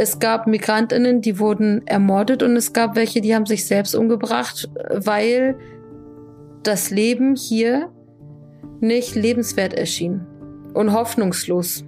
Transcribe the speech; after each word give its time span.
Es 0.00 0.18
gab 0.18 0.46
Migrantinnen, 0.46 1.20
die 1.20 1.38
wurden 1.38 1.86
ermordet 1.86 2.42
und 2.42 2.56
es 2.56 2.72
gab 2.72 2.96
welche, 2.96 3.20
die 3.20 3.34
haben 3.34 3.44
sich 3.44 3.66
selbst 3.66 3.94
umgebracht, 3.94 4.66
weil 4.88 5.58
das 6.62 6.88
Leben 6.88 7.36
hier 7.36 7.92
nicht 8.80 9.14
lebenswert 9.14 9.74
erschien 9.74 10.26
und 10.72 10.94
hoffnungslos. 10.94 11.84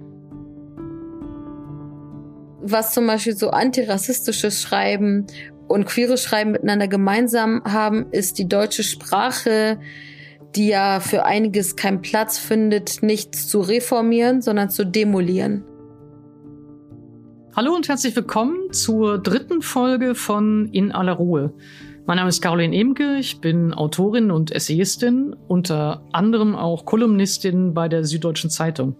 Was 2.61 2.93
zum 2.93 3.07
Beispiel 3.07 3.35
so 3.35 3.49
antirassistisches 3.49 4.61
Schreiben 4.61 5.25
und 5.67 5.85
queere 5.87 6.19
Schreiben 6.19 6.51
miteinander 6.51 6.87
gemeinsam 6.87 7.63
haben, 7.65 8.05
ist 8.11 8.37
die 8.37 8.47
deutsche 8.47 8.83
Sprache, 8.83 9.79
die 10.55 10.67
ja 10.67 10.99
für 10.99 11.25
einiges 11.25 11.75
keinen 11.75 12.03
Platz 12.03 12.37
findet, 12.37 13.01
nichts 13.01 13.47
zu 13.47 13.61
reformieren, 13.61 14.43
sondern 14.43 14.69
zu 14.69 14.85
demolieren. 14.85 15.63
Hallo 17.55 17.75
und 17.75 17.87
herzlich 17.87 18.15
willkommen 18.15 18.73
zur 18.73 19.19
dritten 19.19 19.61
Folge 19.61 20.15
von 20.15 20.69
In 20.71 20.91
aller 20.91 21.13
Ruhe. 21.13 21.53
Mein 22.07 22.17
Name 22.17 22.29
ist 22.29 22.41
Caroline 22.41 22.75
Emke, 22.75 23.17
ich 23.19 23.41
bin 23.41 23.75
Autorin 23.75 24.31
und 24.31 24.51
Essayistin, 24.51 25.35
unter 25.47 26.03
anderem 26.11 26.55
auch 26.55 26.85
Kolumnistin 26.85 27.75
bei 27.75 27.87
der 27.87 28.05
Süddeutschen 28.05 28.49
Zeitung. 28.49 28.95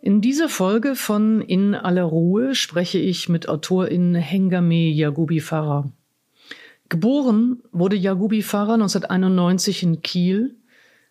In 0.00 0.22
dieser 0.22 0.48
Folge 0.48 0.94
von 0.94 1.42
In 1.42 1.74
aller 1.74 2.04
Ruhe 2.04 2.54
spreche 2.54 2.98
ich 2.98 3.28
mit 3.28 3.46
Autorin 3.46 4.14
Hengame 4.14 4.88
Yagubi 4.88 5.40
Farah. 5.40 5.92
Geboren 6.88 7.62
wurde 7.72 7.96
Yagubi 7.96 8.40
Farah 8.40 8.74
1991 8.74 9.82
in 9.82 10.00
Kiel. 10.00 10.56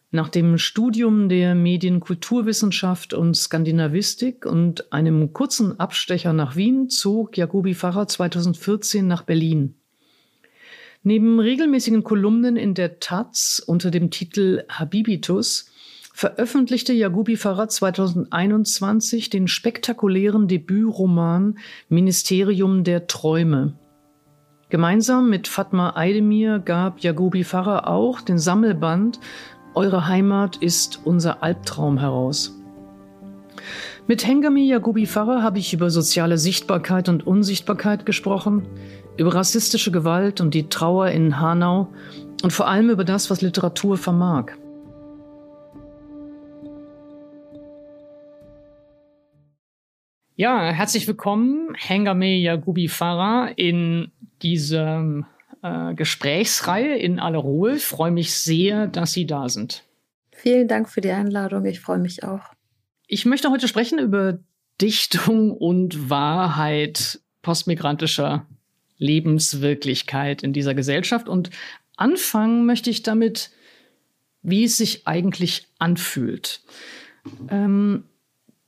Nach 0.10 0.30
dem 0.30 0.58
Studium 0.58 1.28
der 1.28 1.54
Medienkulturwissenschaft 1.54 3.14
und 3.14 3.36
Skandinavistik 3.36 4.46
und 4.46 4.94
einem 4.94 5.34
kurzen 5.34 5.82
Abstecher 5.82 6.32
nach 6.32 6.56
Wien 6.56 6.90
zog 6.90 7.38
Yagubi 7.38 7.74
Farah 7.74 8.08
2014 8.08 9.06
nach 9.06 9.24
Berlin. 9.24 9.76
Neben 11.04 11.42
regelmäßigen 11.42 12.06
Kolumnen 12.06 12.56
in 12.56 12.74
der 12.74 13.00
Taz 13.00 13.62
unter 13.66 13.92
dem 13.92 14.10
Titel 14.10 14.64
Habibitus 14.70 15.72
veröffentlichte 16.14 16.94
Yagubi 16.94 17.36
Farah 17.36 17.68
2021 17.68 19.30
den 19.30 19.50
spektakulären 19.50 20.48
Debütroman 20.48 21.60
Ministerium 21.90 22.86
der 22.86 23.08
Träume. 23.08 23.78
Gemeinsam 24.70 25.30
mit 25.30 25.48
Fatma 25.48 25.96
Aydemir 25.96 26.60
gab 26.60 27.00
Yagubi 27.00 27.44
Farah 27.44 27.88
auch 27.88 28.20
den 28.20 28.38
Sammelband 28.38 29.20
Eure 29.78 30.08
Heimat 30.08 30.56
ist 30.58 31.02
unser 31.06 31.44
Albtraum 31.44 32.00
heraus. 32.00 32.60
Mit 34.08 34.26
Hengami 34.26 34.68
Yagubi 34.68 35.06
Farah 35.06 35.44
habe 35.44 35.60
ich 35.60 35.72
über 35.72 35.92
soziale 35.92 36.40
Sichtbarkeit 36.40 37.10
und 37.10 37.28
Unsichtbarkeit 37.28 38.04
gesprochen, 38.04 38.66
über 39.18 39.36
rassistische 39.36 39.92
Gewalt 39.92 40.42
und 40.42 40.56
die 40.56 40.68
Trauer 40.68 41.10
in 41.10 41.40
Hanau 41.40 41.94
und 42.42 42.52
vor 42.52 42.68
allem 42.68 42.90
über 42.90 43.04
das, 43.04 43.30
was 43.30 43.42
Literatur 43.42 43.98
vermag. 43.98 44.54
Ja, 50.36 50.72
herzlich 50.72 51.08
willkommen, 51.08 51.76
Hengame 51.78 52.36
Yagubi 52.36 52.88
Farah, 52.88 53.50
in 53.56 54.12
dieser 54.42 55.28
äh, 55.68 55.96
Gesprächsreihe 55.96 56.96
in 56.98 57.20
aller 57.20 57.40
Ruhe. 57.40 57.76
Ich 57.76 57.86
freue 57.86 58.12
mich 58.12 58.34
sehr, 58.34 58.88
dass 58.88 59.14
Sie 59.14 59.26
da 59.26 59.50
sind. 59.50 59.84
Vielen 60.32 60.68
Dank 60.68 60.90
für 60.90 61.02
die 61.02 61.12
Einladung. 61.12 61.66
Ich 61.66 61.80
freue 61.80 61.98
mich 61.98 62.24
auch. 62.24 62.42
Ich 63.08 63.26
möchte 63.26 63.50
heute 63.50 63.68
sprechen 63.68 64.00
über 64.00 64.40
Dichtung 64.82 65.52
und 65.52 66.10
Wahrheit 66.10 67.20
postmigrantischer 67.42 68.46
Lebenswirklichkeit 68.98 70.44
in 70.44 70.54
dieser 70.54 70.74
Gesellschaft. 70.74 71.30
Und 71.30 71.50
anfangen 71.96 72.66
möchte 72.66 72.90
ich 72.90 73.04
damit, 73.04 73.52
wie 74.42 74.66
es 74.66 74.78
sich 74.78 75.08
eigentlich 75.08 75.68
anfühlt. 75.80 76.62
Ähm, 77.50 78.04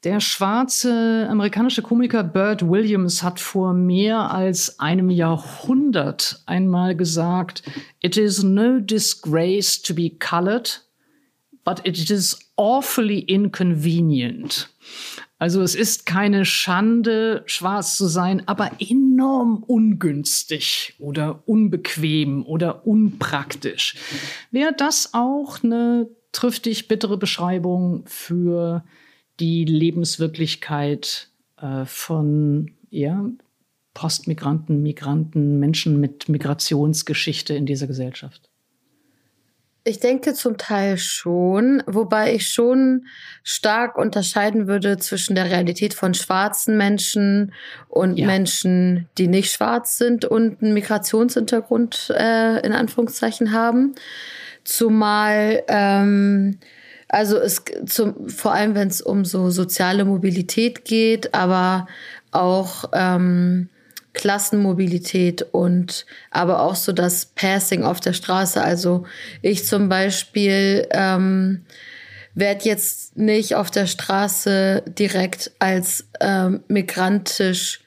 der 0.04 0.22
schwarze 0.22 1.28
amerikanische 1.30 1.82
Komiker 1.82 2.24
Burt 2.24 2.68
Williams 2.68 3.22
hat 3.22 3.40
vor 3.40 3.74
mehr 3.74 4.32
als 4.32 4.80
einem 4.80 5.10
Jahrhundert 5.10 6.42
einmal 6.46 6.96
gesagt, 6.96 7.64
It 8.00 8.16
is 8.16 8.42
no 8.44 8.80
disgrace 8.80 9.82
to 9.82 9.94
be 9.94 10.10
colored, 10.10 10.86
but 11.66 11.82
it 11.86 12.10
is 12.10 12.40
awfully 12.56 13.20
inconvenient. 13.20 14.70
Also 15.38 15.62
es 15.62 15.76
ist 15.76 16.06
keine 16.06 16.44
Schande, 16.44 17.44
schwarz 17.46 17.98
zu 17.98 18.08
sein, 18.08 18.44
aber 18.46 18.72
enorm 18.80 19.64
ungünstig 19.64 20.96
oder 21.00 21.44
unbequem 21.46 22.46
oder 22.46 22.86
unpraktisch. 22.86 23.96
Wäre 24.52 24.74
das 24.74 25.14
auch 25.14 25.64
eine 25.64 26.10
triftig 26.32 26.88
bittere 26.88 27.18
Beschreibung 27.18 28.04
für 28.06 28.84
die 29.40 29.66
Lebenswirklichkeit 29.66 31.30
äh, 31.62 31.86
von 31.86 32.72
ja, 32.90 33.26
Postmigranten, 33.94 34.82
Migranten, 34.82 35.60
Menschen 35.60 36.00
mit 36.00 36.30
Migrationsgeschichte 36.30 37.54
in 37.54 37.66
dieser 37.66 37.88
Gesellschaft? 37.88 38.50
Ich 39.86 40.00
denke 40.00 40.34
zum 40.34 40.58
Teil 40.58 40.98
schon, 40.98 41.82
wobei 41.88 42.36
ich 42.36 42.50
schon 42.50 43.08
stark 43.44 43.98
unterscheiden 43.98 44.68
würde 44.68 44.98
zwischen 44.98 45.36
der 45.36 45.46
Realität 45.46 45.94
von 45.94 46.14
schwarzen 46.14 46.78
Menschen 46.78 47.54
und 47.88 48.18
ja. 48.18 48.28
Menschen, 48.28 49.10
die 49.18 49.28
nicht 49.28 49.52
schwarz 49.52 49.98
sind 49.98 50.26
und 50.26 50.62
einen 50.62 50.74
Migrationshintergrund 50.74 52.14
äh, 52.16 52.60
in 52.60 52.74
Anführungszeichen 52.74 53.52
haben. 53.54 53.96
Zumal 54.66 55.64
ähm, 55.70 56.60
also 57.10 57.38
es 57.38 57.64
zum, 57.88 58.30
vor 58.30 58.54
allem, 58.54 58.76
wenn 58.76 58.88
es 58.88 59.02
um 59.02 59.26
so 59.26 59.50
soziale 59.50 60.06
Mobilität 60.06 60.86
geht, 60.86 61.34
aber 61.34 61.88
auch 62.32 62.86
ähm, 62.94 63.70
Klassenmobilität 64.14 65.46
und 65.52 66.06
aber 66.30 66.62
auch 66.62 66.76
so 66.76 66.92
das 66.92 67.26
Passing 67.26 67.84
auf 67.84 68.00
der 68.00 68.14
Straße. 68.14 68.62
Also 68.62 69.06
ich 69.42 69.66
zum 69.66 69.90
Beispiel 69.90 70.88
ähm, 70.92 71.66
werde 72.36 72.66
jetzt 72.66 73.18
nicht 73.18 73.56
auf 73.56 73.72
der 73.72 73.88
Straße 73.88 74.84
direkt 74.88 75.52
als 75.60 76.06
ähm, 76.22 76.62
migrantisch 76.68 77.82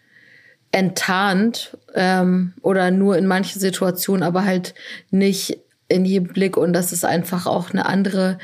enttarnt 0.73 1.77
ähm, 1.95 2.55
oder 2.63 2.91
nur 2.91 3.17
in 3.17 3.27
manchen 3.27 3.61
Situationen, 3.61 4.23
aber 4.23 4.45
halt 4.45 4.75
nicht 5.11 5.59
in 5.89 6.05
jedem 6.05 6.29
Blick. 6.29 6.57
Und 6.57 6.73
das 6.73 6.93
ist 6.93 7.05
einfach 7.05 7.47
auch 7.47 7.71
eine 7.71 7.87
andere 7.87 8.39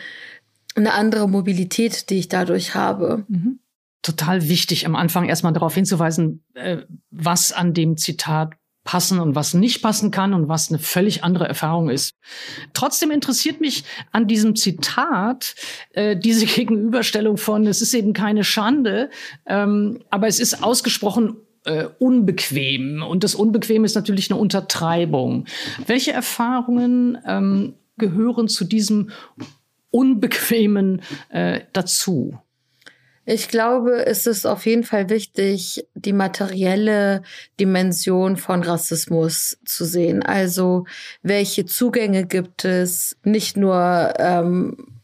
eine 0.79 0.95
andere 0.95 1.29
Mobilität, 1.29 2.11
die 2.11 2.19
ich 2.19 2.29
dadurch 2.29 2.75
habe. 2.75 3.25
Mhm. 3.29 3.61
Total 4.03 4.49
wichtig, 4.49 4.87
am 4.87 4.97
Anfang 4.97 5.29
erstmal 5.29 5.53
darauf 5.53 5.75
hinzuweisen, 5.75 6.45
äh, 6.55 6.79
was 7.11 7.53
an 7.53 7.75
dem 7.75 7.97
Zitat 7.97 8.55
passen 8.89 9.21
und 9.21 9.35
was 9.35 9.53
nicht 9.53 9.83
passen 9.83 10.11
kann 10.11 10.33
und 10.33 10.49
was 10.49 10.71
eine 10.71 10.79
völlig 10.79 11.23
andere 11.23 11.47
Erfahrung 11.47 11.91
ist. 11.91 12.15
Trotzdem 12.73 13.11
interessiert 13.11 13.61
mich 13.61 13.85
an 14.13 14.27
diesem 14.27 14.57
Zitat 14.57 15.57
äh, 15.91 16.17
diese 16.17 16.47
Gegenüberstellung 16.55 17.37
von, 17.37 17.67
es 17.67 17.83
ist 17.83 17.93
eben 17.93 18.15
keine 18.15 18.45
Schande, 18.45 19.11
ähm, 19.47 20.03
aber 20.09 20.27
es 20.27 20.41
ist 20.41 20.63
ausgesprochen 20.63 21.37
äh, 21.67 21.87
unbequem. 21.99 23.03
Und 23.03 23.25
das 23.25 23.35
Unbequem 23.35 23.85
ist 23.85 23.95
natürlich 23.95 24.31
eine 24.31 24.41
Untertreibung. 24.41 25.45
Welche 25.87 26.13
Erfahrungen 26.13 27.19
ähm, 27.27 27.75
gehören 27.99 28.49
zu 28.49 28.65
diesem 28.65 29.11
Unbequemen 29.91 31.03
äh, 31.31 31.61
dazu? 31.73 32.39
Ich 33.31 33.49
glaube, 33.49 34.07
es 34.07 34.27
ist 34.27 34.47
auf 34.47 34.65
jeden 34.65 34.85
Fall 34.85 35.11
wichtig, 35.11 35.87
die 35.95 36.15
materielle 36.15 37.23
Dimension 37.61 38.39
von 38.39 38.63
Rassismus 38.63 39.59
zu 39.67 39.85
sehen. 39.85 40.23
Also 40.23 40.87
welche 41.23 41.67
Zugänge 41.67 42.25
gibt 42.25 42.65
es, 42.65 43.19
nicht 43.25 43.59
nur 43.59 44.15
ähm, 44.19 45.03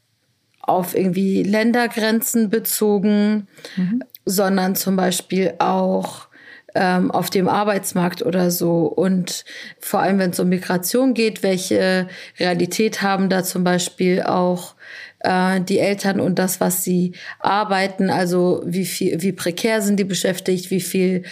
auf 0.63 0.97
irgendwie 0.97 1.43
Ländergrenzen 1.43 2.49
bezogen, 2.49 3.47
mhm. 3.77 4.03
sondern 4.25 4.75
zum 4.75 4.97
Beispiel 4.97 5.57
auch 5.59 6.29
ähm, 6.75 7.11
auf 7.11 7.31
dem 7.31 7.49
Arbeitsmarkt 7.49 8.23
oder 8.23 8.51
so. 8.51 8.83
Und 8.87 9.45
vor 9.79 10.01
allem, 10.01 10.19
wenn 10.19 10.31
es 10.31 10.41
um 10.41 10.49
Migration 10.49 11.15
geht, 11.15 11.43
welche 11.43 12.09
Realität 12.39 13.03
haben 13.03 13.29
da 13.29 13.45
zum 13.45 13.65
Beispiel 13.65 14.23
auch 14.23 14.75
äh, 15.21 15.61
die 15.61 15.79
Eltern 15.79 16.21
und 16.21 16.39
das, 16.39 16.61
was 16.61 16.85
sie 16.85 17.13
arbeiten, 17.39 18.11
also 18.11 18.63
wie 18.67 18.85
viel, 18.85 19.23
wie 19.23 19.33
prekär 19.33 19.83
sind 19.83 19.97
die 19.99 20.05
beschäftigt, 20.05 20.71
wie 20.71 20.81
viel 20.81 21.23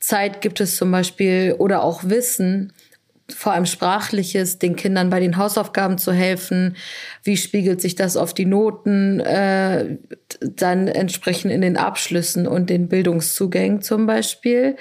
Zeit 0.00 0.40
gibt 0.40 0.60
es 0.60 0.76
zum 0.76 0.90
Beispiel? 0.90 1.54
Oder 1.58 1.82
auch 1.82 2.04
Wissen 2.04 2.72
vor 3.28 3.52
allem 3.52 3.66
sprachliches, 3.66 4.58
den 4.58 4.76
Kindern 4.76 5.10
bei 5.10 5.20
den 5.20 5.36
Hausaufgaben 5.36 5.98
zu 5.98 6.12
helfen. 6.12 6.76
Wie 7.22 7.36
spiegelt 7.36 7.80
sich 7.80 7.94
das 7.94 8.16
auf 8.16 8.34
die 8.34 8.44
Noten, 8.44 9.20
äh, 9.20 9.96
dann 10.40 10.88
entsprechend 10.88 11.52
in 11.52 11.60
den 11.60 11.76
Abschlüssen 11.76 12.46
und 12.46 12.70
den 12.70 12.88
Bildungszugängen 12.88 13.82
zum 13.82 14.06
Beispiel. 14.06 14.76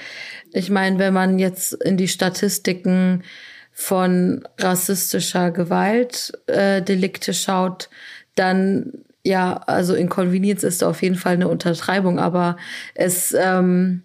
Ich 0.54 0.70
meine, 0.70 1.00
wenn 1.00 1.14
man 1.14 1.40
jetzt 1.40 1.74
in 1.74 1.98
die 1.98 2.08
Statistiken 2.08 3.24
von 3.72 4.44
rassistischer 4.60 5.52
Gewalt 5.52 6.34
äh, 6.48 6.82
Delikte 6.82 7.34
schaut, 7.34 7.90
dann 8.36 8.92
ja, 9.24 9.58
also 9.68 9.94
Inconvenience 9.94 10.64
ist 10.64 10.84
auf 10.84 11.02
jeden 11.04 11.16
Fall 11.16 11.34
eine 11.34 11.48
Untertreibung, 11.48 12.20
aber 12.20 12.58
es, 12.96 13.36
ähm, 13.38 14.02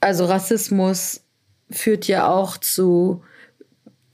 also 0.00 0.26
Rassismus 0.26 1.22
führt 1.70 2.06
ja 2.06 2.28
auch 2.28 2.56
zu 2.56 3.22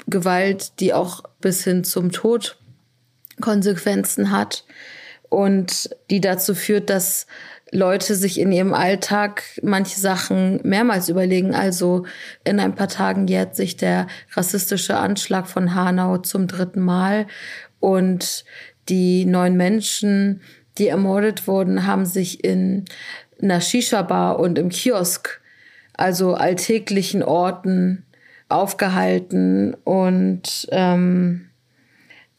Gewalt, 0.07 0.81
die 0.81 0.95
auch 0.95 1.25
bis 1.41 1.65
hin 1.65 1.85
zum 1.85 2.13
Tod 2.13 2.59
Konsequenzen 3.41 4.31
hat 4.31 4.65
und 5.29 5.91
die 6.11 6.21
dazu 6.21 6.55
führt, 6.55 6.89
dass 6.91 7.27
Leute 7.73 8.15
sich 8.15 8.39
in 8.39 8.53
ihrem 8.53 8.73
Alltag 8.73 9.43
manche 9.63 9.99
Sachen 10.01 10.61
mehrmals 10.63 11.09
überlegen. 11.09 11.55
Also 11.55 12.07
in 12.45 12.61
ein 12.61 12.75
paar 12.75 12.89
Tagen 12.89 13.27
jährt 13.27 13.57
sich 13.57 13.77
der 13.77 14.07
rassistische 14.33 14.97
Anschlag 14.97 15.49
von 15.49 15.75
Hanau 15.75 16.19
zum 16.19 16.47
dritten 16.47 16.81
Mal 16.81 17.27
und 17.81 18.45
die 18.89 19.25
neun 19.25 19.57
Menschen, 19.57 20.41
die 20.79 20.89
ermordet 20.89 21.49
wurden, 21.49 21.87
haben 21.87 22.07
sich 22.07 22.45
in 22.45 22.85
einer 23.43 23.61
Shisha-Bar 23.61 24.39
und 24.39 24.59
im 24.59 24.69
Kiosk, 24.69 25.41
also 25.93 26.35
alltäglichen 26.35 27.23
Orten, 27.23 28.06
aufgehalten. 28.49 29.75
Und 29.85 30.69
ähm, 30.71 31.51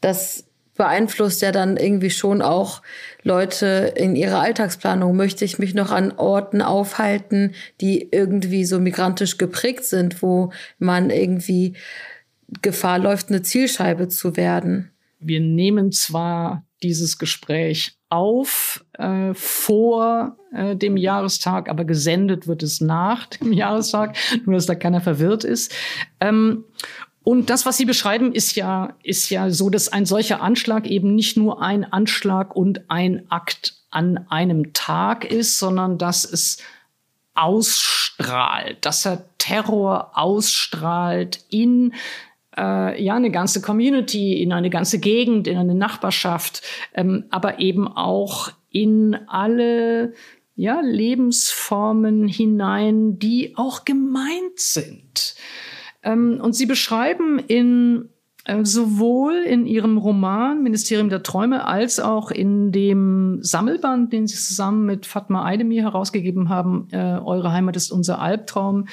das 0.02 0.46
beeinflusst 0.76 1.42
ja 1.42 1.52
dann 1.52 1.76
irgendwie 1.76 2.12
schon 2.12 2.42
auch 2.42 2.82
Leute 3.24 3.94
in 3.96 4.16
ihrer 4.16 4.40
Alltagsplanung. 4.40 5.16
Möchte 5.16 5.44
ich 5.44 5.60
mich 5.60 5.74
noch 5.74 5.92
an 5.92 6.14
Orten 6.14 6.62
aufhalten, 6.62 7.54
die 7.82 8.10
irgendwie 8.12 8.64
so 8.64 8.80
migrantisch 8.80 9.38
geprägt 9.38 9.86
sind, 9.86 10.22
wo 10.22 10.52
man 10.78 11.10
irgendwie 11.10 11.74
Gefahr 12.62 13.00
läuft, 13.00 13.30
eine 13.30 13.42
Zielscheibe 13.42 14.08
zu 14.08 14.38
werden? 14.38 14.92
Wir 15.20 15.40
nehmen 15.40 15.92
zwar 15.92 16.67
dieses 16.84 17.18
Gespräch 17.18 17.98
auf 18.10 18.86
äh, 18.94 19.34
vor 19.34 20.38
äh, 20.54 20.76
dem 20.76 20.98
Jahrestag, 20.98 21.70
aber 21.70 21.86
gesendet 21.86 22.48
wird 22.48 22.64
es 22.64 22.82
nach 22.82 23.26
dem 23.28 23.52
Jahrestag, 23.52 24.16
nur 24.46 24.56
dass 24.56 24.66
da 24.66 24.76
keiner 24.76 25.02
verwirrt 25.02 25.44
ist. 25.44 25.74
Ähm, 26.20 26.64
und 27.24 27.50
das, 27.50 27.66
was 27.66 27.76
Sie 27.76 27.84
beschreiben, 27.84 28.32
ist 28.32 28.56
ja, 28.56 28.96
ist 29.04 29.30
ja 29.30 29.50
so, 29.50 29.70
dass 29.70 29.90
ein 29.90 30.06
solcher 30.06 30.42
Anschlag 30.42 30.88
eben 30.88 31.14
nicht 31.14 31.36
nur 31.36 31.62
ein 31.62 31.84
Anschlag 31.84 32.56
und 32.56 32.90
ein 32.90 33.30
Akt 33.30 33.74
an 33.90 34.26
einem 34.30 34.72
Tag 34.72 35.26
ist, 35.26 35.60
sondern 35.60 35.98
dass 35.98 36.24
es 36.24 36.60
ausstrahlt, 37.34 38.78
dass 38.86 39.06
er 39.06 39.26
Terror 39.38 40.12
ausstrahlt 40.14 41.44
in 41.50 41.94
äh, 42.58 43.02
ja 43.02 43.16
eine 43.16 43.32
ganze 43.32 43.62
Community, 43.62 44.42
in 44.42 44.52
eine 44.52 44.70
ganze 44.70 45.00
Gegend, 45.00 45.48
in 45.48 45.58
eine 45.58 45.76
Nachbarschaft, 45.76 46.62
ähm, 46.94 47.26
aber 47.30 47.60
eben 47.60 47.88
auch 47.88 48.52
in 48.72 49.18
alle 49.28 50.14
ja, 50.56 50.82
Lebensformen 50.82 52.28
hinein, 52.28 53.20
die 53.20 53.56
auch 53.56 53.86
gemeint 53.86 54.60
sind. 54.60 55.36
Ähm, 56.04 56.40
und 56.42 56.54
sie 56.54 56.66
beschreiben 56.66 57.40
in 57.40 58.10
äh, 58.46 58.64
sowohl 58.64 59.36
in 59.36 59.66
ihrem 59.66 59.98
Roman 59.98 60.64
Ministerium 60.64 61.10
der 61.10 61.22
Träume 61.22 61.66
als 61.66 62.00
auch 62.00 62.32
in 62.32 62.72
dem 62.72 63.40
Sammelband, 63.42 64.14
den 64.14 64.26
sie 64.26 64.38
zusammen 64.38 64.86
mit 64.86 65.06
Fatma 65.06 65.46
Aydemir 65.46 65.84
herausgegeben 65.84 66.48
haben, 66.48 66.88
äh, 66.92 67.20
Eure 67.20 67.52
Heimat 67.52 67.76
ist 67.76 67.92
unser 67.92 68.20
Albtraum, 68.20 68.88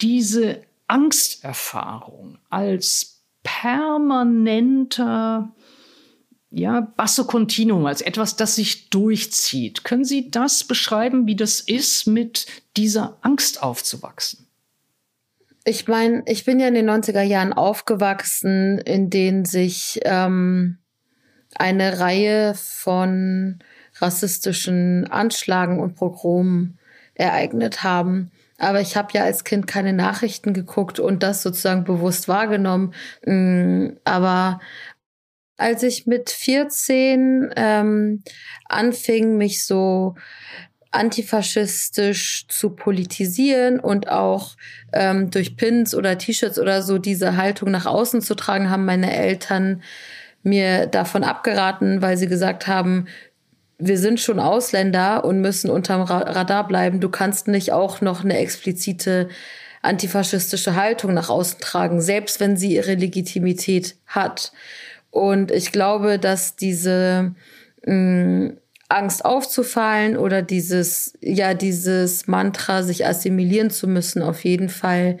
diese 0.00 0.63
Angsterfahrung 0.86 2.38
als 2.50 3.22
permanenter 3.42 5.54
ja, 6.56 6.80
Basso 6.80 7.24
Continuum, 7.24 7.84
als 7.86 8.00
etwas, 8.00 8.36
das 8.36 8.54
sich 8.54 8.88
durchzieht. 8.88 9.82
Können 9.82 10.04
Sie 10.04 10.30
das 10.30 10.62
beschreiben, 10.62 11.26
wie 11.26 11.34
das 11.34 11.58
ist, 11.58 12.06
mit 12.06 12.46
dieser 12.76 13.18
Angst 13.22 13.60
aufzuwachsen? 13.60 14.46
Ich 15.64 15.88
meine, 15.88 16.22
ich 16.26 16.44
bin 16.44 16.60
ja 16.60 16.68
in 16.68 16.74
den 16.74 16.88
90er 16.88 17.22
Jahren 17.22 17.52
aufgewachsen, 17.52 18.78
in 18.78 19.10
denen 19.10 19.44
sich 19.44 19.98
ähm, 20.04 20.78
eine 21.56 21.98
Reihe 21.98 22.54
von 22.54 23.58
rassistischen 23.96 25.10
Anschlagen 25.10 25.80
und 25.80 25.96
Pogromen 25.96 26.78
ereignet 27.14 27.82
haben. 27.82 28.30
Aber 28.64 28.80
ich 28.80 28.96
habe 28.96 29.08
ja 29.12 29.24
als 29.24 29.44
Kind 29.44 29.66
keine 29.66 29.92
Nachrichten 29.92 30.52
geguckt 30.52 30.98
und 30.98 31.22
das 31.22 31.42
sozusagen 31.42 31.84
bewusst 31.84 32.28
wahrgenommen. 32.28 32.94
Mm, 33.24 33.90
aber 34.04 34.60
als 35.56 35.82
ich 35.82 36.06
mit 36.06 36.30
14 36.30 37.50
ähm, 37.56 38.22
anfing, 38.68 39.36
mich 39.36 39.64
so 39.64 40.16
antifaschistisch 40.90 42.46
zu 42.48 42.70
politisieren 42.70 43.80
und 43.80 44.08
auch 44.08 44.56
ähm, 44.92 45.30
durch 45.30 45.56
Pins 45.56 45.94
oder 45.94 46.18
T-Shirts 46.18 46.58
oder 46.58 46.82
so 46.82 46.98
diese 46.98 47.36
Haltung 47.36 47.70
nach 47.70 47.86
außen 47.86 48.22
zu 48.22 48.34
tragen, 48.34 48.70
haben 48.70 48.84
meine 48.84 49.14
Eltern 49.14 49.82
mir 50.42 50.86
davon 50.86 51.24
abgeraten, 51.24 52.00
weil 52.00 52.16
sie 52.16 52.28
gesagt 52.28 52.66
haben, 52.66 53.06
wir 53.78 53.98
sind 53.98 54.20
schon 54.20 54.40
Ausländer 54.40 55.24
und 55.24 55.40
müssen 55.40 55.70
unterm 55.70 56.02
Radar 56.02 56.66
bleiben. 56.68 57.00
Du 57.00 57.08
kannst 57.08 57.48
nicht 57.48 57.72
auch 57.72 58.00
noch 58.00 58.24
eine 58.24 58.38
explizite 58.38 59.28
antifaschistische 59.82 60.76
Haltung 60.76 61.14
nach 61.14 61.28
außen 61.28 61.60
tragen, 61.60 62.00
selbst 62.00 62.40
wenn 62.40 62.56
sie 62.56 62.74
ihre 62.74 62.94
Legitimität 62.94 63.96
hat. 64.06 64.52
Und 65.10 65.50
ich 65.50 65.72
glaube, 65.72 66.18
dass 66.18 66.56
diese 66.56 67.34
mh, 67.84 67.94
mm, 67.94 68.58
Angst 68.88 69.24
aufzufallen 69.24 70.16
oder 70.16 70.42
dieses, 70.42 71.14
ja, 71.20 71.54
dieses 71.54 72.26
Mantra, 72.26 72.82
sich 72.82 73.06
assimilieren 73.06 73.70
zu 73.70 73.88
müssen, 73.88 74.22
auf 74.22 74.44
jeden 74.44 74.68
Fall 74.68 75.18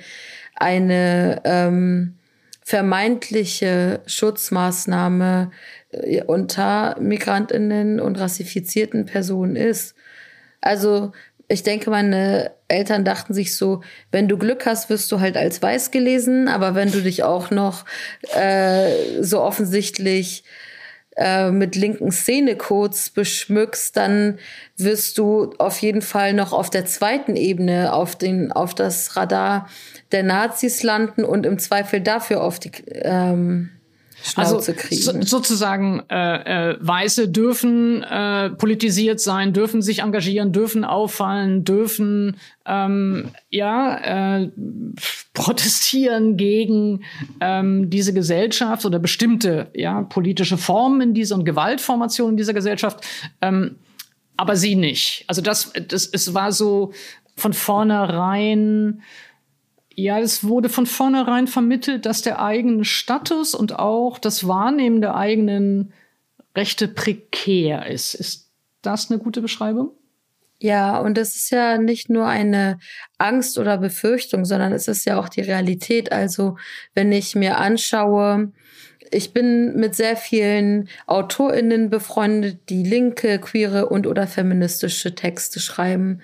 eine 0.54 1.40
ähm, 1.44 2.14
vermeintliche 2.62 4.00
Schutzmaßnahme 4.06 5.50
unter 6.26 6.96
Migrantinnen 7.00 8.00
und 8.00 8.18
rassifizierten 8.18 9.06
Personen 9.06 9.56
ist. 9.56 9.94
Also 10.60 11.12
ich 11.48 11.62
denke, 11.62 11.90
meine 11.90 12.52
Eltern 12.68 13.04
dachten 13.04 13.34
sich 13.34 13.56
so, 13.56 13.82
wenn 14.10 14.28
du 14.28 14.38
Glück 14.38 14.66
hast, 14.66 14.88
wirst 14.88 15.12
du 15.12 15.20
halt 15.20 15.36
als 15.36 15.60
weiß 15.60 15.90
gelesen, 15.90 16.48
aber 16.48 16.74
wenn 16.74 16.90
du 16.90 17.02
dich 17.02 17.22
auch 17.22 17.50
noch 17.50 17.84
äh, 18.34 19.22
so 19.22 19.42
offensichtlich 19.42 20.44
äh, 21.16 21.50
mit 21.50 21.76
linken 21.76 22.10
Szenecodes 22.10 23.10
beschmückst, 23.10 23.96
dann 23.96 24.38
wirst 24.76 25.18
du 25.18 25.52
auf 25.58 25.78
jeden 25.78 26.02
Fall 26.02 26.32
noch 26.32 26.52
auf 26.52 26.70
der 26.70 26.86
zweiten 26.86 27.36
Ebene 27.36 27.92
auf 27.92 28.16
den 28.16 28.50
auf 28.50 28.74
das 28.74 29.14
Radar 29.16 29.68
der 30.10 30.22
Nazis 30.24 30.82
landen 30.82 31.24
und 31.24 31.46
im 31.46 31.58
Zweifel 31.58 32.00
dafür 32.00 32.42
auf 32.42 32.58
die 32.58 32.72
ähm, 32.88 33.70
Schnauze 34.24 34.54
also, 34.54 34.72
kriegen. 34.72 35.02
So, 35.02 35.20
sozusagen 35.20 36.02
äh, 36.08 36.70
äh, 36.70 36.76
Weiße 36.80 37.28
dürfen 37.28 38.02
äh, 38.02 38.50
politisiert 38.50 39.20
sein, 39.20 39.52
dürfen 39.52 39.82
sich 39.82 39.98
engagieren, 40.00 40.50
dürfen 40.50 40.84
auffallen, 40.84 41.64
dürfen 41.64 42.38
ähm, 42.64 43.30
ja 43.50 44.40
äh, 44.40 44.50
protestieren 45.34 46.38
gegen 46.38 47.04
ähm, 47.40 47.90
diese 47.90 48.14
Gesellschaft 48.14 48.86
oder 48.86 48.98
bestimmte 48.98 49.68
ja 49.74 50.02
politische 50.02 50.56
Formen 50.56 51.02
in 51.02 51.14
dieser 51.14 51.34
und 51.34 51.44
Gewaltformationen 51.44 52.32
in 52.32 52.38
dieser 52.38 52.54
Gesellschaft. 52.54 53.04
Ähm, 53.42 53.76
aber 54.38 54.56
sie 54.56 54.74
nicht. 54.74 55.24
Also 55.26 55.42
das, 55.42 55.72
das, 55.88 56.06
es 56.06 56.32
war 56.32 56.50
so 56.50 56.92
von 57.36 57.52
vornherein 57.52 59.02
ja, 59.96 60.18
es 60.18 60.44
wurde 60.44 60.68
von 60.68 60.86
vornherein 60.86 61.46
vermittelt, 61.46 62.06
dass 62.06 62.22
der 62.22 62.42
eigene 62.42 62.84
Status 62.84 63.54
und 63.54 63.78
auch 63.78 64.18
das 64.18 64.46
Wahrnehmen 64.46 65.00
der 65.00 65.14
eigenen 65.16 65.92
Rechte 66.56 66.88
prekär 66.88 67.86
ist. 67.86 68.14
Ist 68.14 68.50
das 68.82 69.10
eine 69.10 69.18
gute 69.18 69.40
Beschreibung? 69.40 69.90
Ja, 70.60 70.98
und 70.98 71.18
das 71.18 71.34
ist 71.34 71.50
ja 71.50 71.78
nicht 71.78 72.08
nur 72.08 72.26
eine 72.26 72.78
Angst 73.18 73.58
oder 73.58 73.76
Befürchtung, 73.76 74.44
sondern 74.44 74.72
es 74.72 74.88
ist 74.88 75.04
ja 75.04 75.18
auch 75.18 75.28
die 75.28 75.42
Realität. 75.42 76.12
Also, 76.12 76.56
wenn 76.94 77.12
ich 77.12 77.34
mir 77.34 77.58
anschaue, 77.58 78.52
ich 79.10 79.32
bin 79.32 79.76
mit 79.76 79.94
sehr 79.94 80.16
vielen 80.16 80.88
AutorInnen 81.06 81.90
befreundet, 81.90 82.68
die 82.70 82.82
linke, 82.82 83.38
queere 83.38 83.88
und 83.88 84.06
oder 84.06 84.26
feministische 84.26 85.14
Texte 85.14 85.60
schreiben 85.60 86.20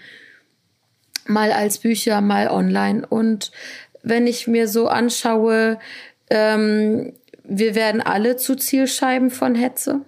mal 1.31 1.53
als 1.53 1.79
Bücher, 1.79 2.21
mal 2.21 2.49
online. 2.49 3.07
Und 3.07 3.51
wenn 4.03 4.27
ich 4.27 4.47
mir 4.47 4.69
so 4.69 4.89
anschaue, 4.89 5.79
ähm, 6.31 7.13
wir 7.45 7.75
werden 7.75 8.01
alle 8.01 8.37
zu 8.37 8.55
Zielscheiben 8.55 9.31
von 9.31 9.55
Hetze, 9.55 10.01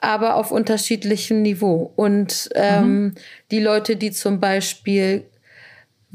aber 0.00 0.36
auf 0.36 0.50
unterschiedlichem 0.50 1.42
Niveau. 1.42 1.92
Und 1.96 2.50
ähm, 2.54 3.02
mhm. 3.02 3.14
die 3.50 3.60
Leute, 3.60 3.96
die 3.96 4.10
zum 4.12 4.40
Beispiel 4.40 5.24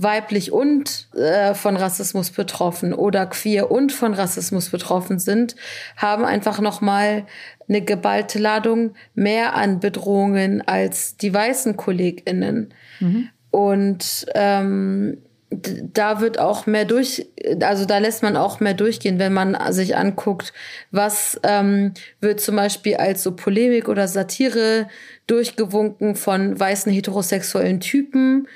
weiblich 0.01 0.53
und 0.53 1.09
äh, 1.13 1.53
von 1.53 1.75
Rassismus 1.75 2.31
betroffen 2.31 2.93
oder 2.93 3.25
queer 3.25 3.69
und 3.69 3.91
von 3.91 4.13
Rassismus 4.13 4.69
betroffen 4.69 5.19
sind, 5.19 5.57
haben 5.97 6.23
einfach 6.23 6.61
noch 6.61 6.79
mal 6.79 7.25
eine 7.67 7.81
geballte 7.81 8.39
Ladung 8.39 8.95
mehr 9.13 9.55
an 9.55 9.81
Bedrohungen 9.81 10.65
als 10.65 11.17
die 11.17 11.33
weißen 11.33 11.75
Kolleginnen. 11.75 12.73
Mhm. 13.01 13.29
Und 13.51 14.25
ähm, 14.35 15.17
da 15.51 16.21
wird 16.21 16.37
auch 16.37 16.67
mehr 16.67 16.85
durch, 16.85 17.27
also 17.61 17.85
da 17.85 17.97
lässt 17.97 18.21
man 18.21 18.37
auch 18.37 18.59
mehr 18.59 18.75
durchgehen, 18.75 19.17
wenn 19.17 19.33
man 19.33 19.57
sich 19.73 19.97
anguckt, 19.97 20.53
was 20.91 21.39
ähm, 21.43 21.93
wird 22.21 22.39
zum 22.39 22.55
Beispiel 22.55 22.97
als 22.97 23.23
so 23.23 23.35
Polemik 23.35 23.89
oder 23.89 24.07
Satire 24.07 24.87
durchgewunken 25.25 26.15
von 26.15 26.59
weißen 26.59 26.91
heterosexuellen 26.91 27.79
Typen, 27.79 28.47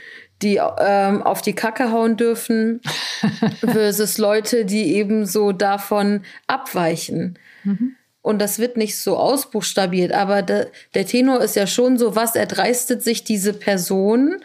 die 0.43 0.59
ähm, 0.79 1.23
auf 1.23 1.41
die 1.41 1.53
Kacke 1.55 1.91
hauen 1.91 2.15
dürfen, 2.15 2.81
versus 3.59 4.19
Leute, 4.19 4.65
die 4.65 4.95
eben 4.95 5.25
so 5.25 5.51
davon 5.51 6.21
abweichen. 6.45 7.39
Mhm. 7.63 7.95
Und 8.23 8.39
das 8.39 8.57
wird 8.57 8.77
nicht 8.77 8.97
so 8.97 9.17
ausbuchstabiert, 9.17 10.13
aber 10.13 10.43
de, 10.43 10.67
der 10.93 11.05
Tenor 11.05 11.41
ist 11.41 11.57
ja 11.57 11.67
schon 11.67 11.97
so, 11.97 12.15
was 12.15 12.37
erdreistet 12.37 13.03
sich 13.03 13.25
diese 13.25 13.51
Person, 13.51 14.37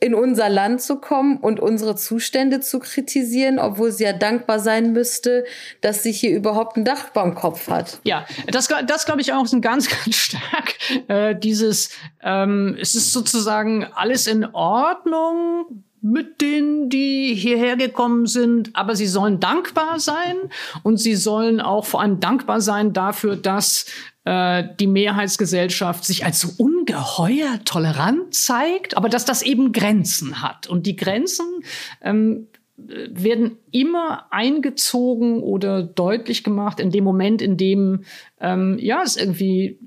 in 0.00 0.14
unser 0.14 0.48
Land 0.48 0.80
zu 0.80 0.96
kommen 0.96 1.36
und 1.36 1.60
unsere 1.60 1.94
Zustände 1.94 2.60
zu 2.60 2.78
kritisieren, 2.78 3.58
obwohl 3.58 3.92
sie 3.92 4.04
ja 4.04 4.14
dankbar 4.14 4.58
sein 4.58 4.92
müsste, 4.92 5.44
dass 5.82 6.02
sie 6.02 6.10
hier 6.10 6.34
überhaupt 6.34 6.78
ein 6.78 6.86
Dach 6.86 7.10
beim 7.10 7.34
Kopf 7.34 7.68
hat. 7.68 8.00
Ja, 8.04 8.26
das, 8.46 8.68
das 8.86 9.04
glaube 9.04 9.20
ich 9.20 9.34
auch 9.34 9.44
ist 9.44 9.52
ein 9.52 9.60
ganz, 9.60 9.88
ganz 10.04 10.16
stark. 10.16 10.74
Äh, 11.08 11.36
dieses, 11.36 11.90
ähm, 12.22 12.76
es 12.80 12.94
ist 12.94 13.12
sozusagen 13.12 13.84
alles 13.94 14.26
in 14.26 14.46
Ordnung 14.46 15.84
mit 16.02 16.40
denen, 16.40 16.88
die 16.88 17.34
hierher 17.34 17.76
gekommen 17.76 18.26
sind, 18.26 18.70
aber 18.74 18.96
sie 18.96 19.06
sollen 19.06 19.38
dankbar 19.38 20.00
sein 20.00 20.36
und 20.82 20.96
sie 20.96 21.14
sollen 21.14 21.60
auch 21.60 21.84
vor 21.84 22.00
allem 22.00 22.20
dankbar 22.20 22.62
sein 22.62 22.94
dafür, 22.94 23.36
dass 23.36 23.84
äh, 24.24 24.64
die 24.78 24.86
Mehrheitsgesellschaft 24.86 26.04
sich 26.04 26.24
als 26.24 26.40
so 26.40 26.50
ungeheuer 26.58 27.60
tolerant 27.64 28.34
zeigt, 28.34 28.96
aber 28.96 29.08
dass 29.08 29.24
das 29.24 29.42
eben 29.42 29.72
Grenzen 29.72 30.42
hat. 30.42 30.66
Und 30.66 30.86
die 30.86 30.96
Grenzen 30.96 31.64
ähm, 32.02 32.48
werden 32.76 33.58
immer 33.70 34.26
eingezogen 34.30 35.42
oder 35.42 35.82
deutlich 35.82 36.44
gemacht 36.44 36.80
in 36.80 36.90
dem 36.90 37.04
Moment, 37.04 37.42
in 37.42 37.56
dem 37.56 38.04
ähm, 38.40 38.78
ja 38.78 39.02
es 39.02 39.16
irgendwie 39.16 39.78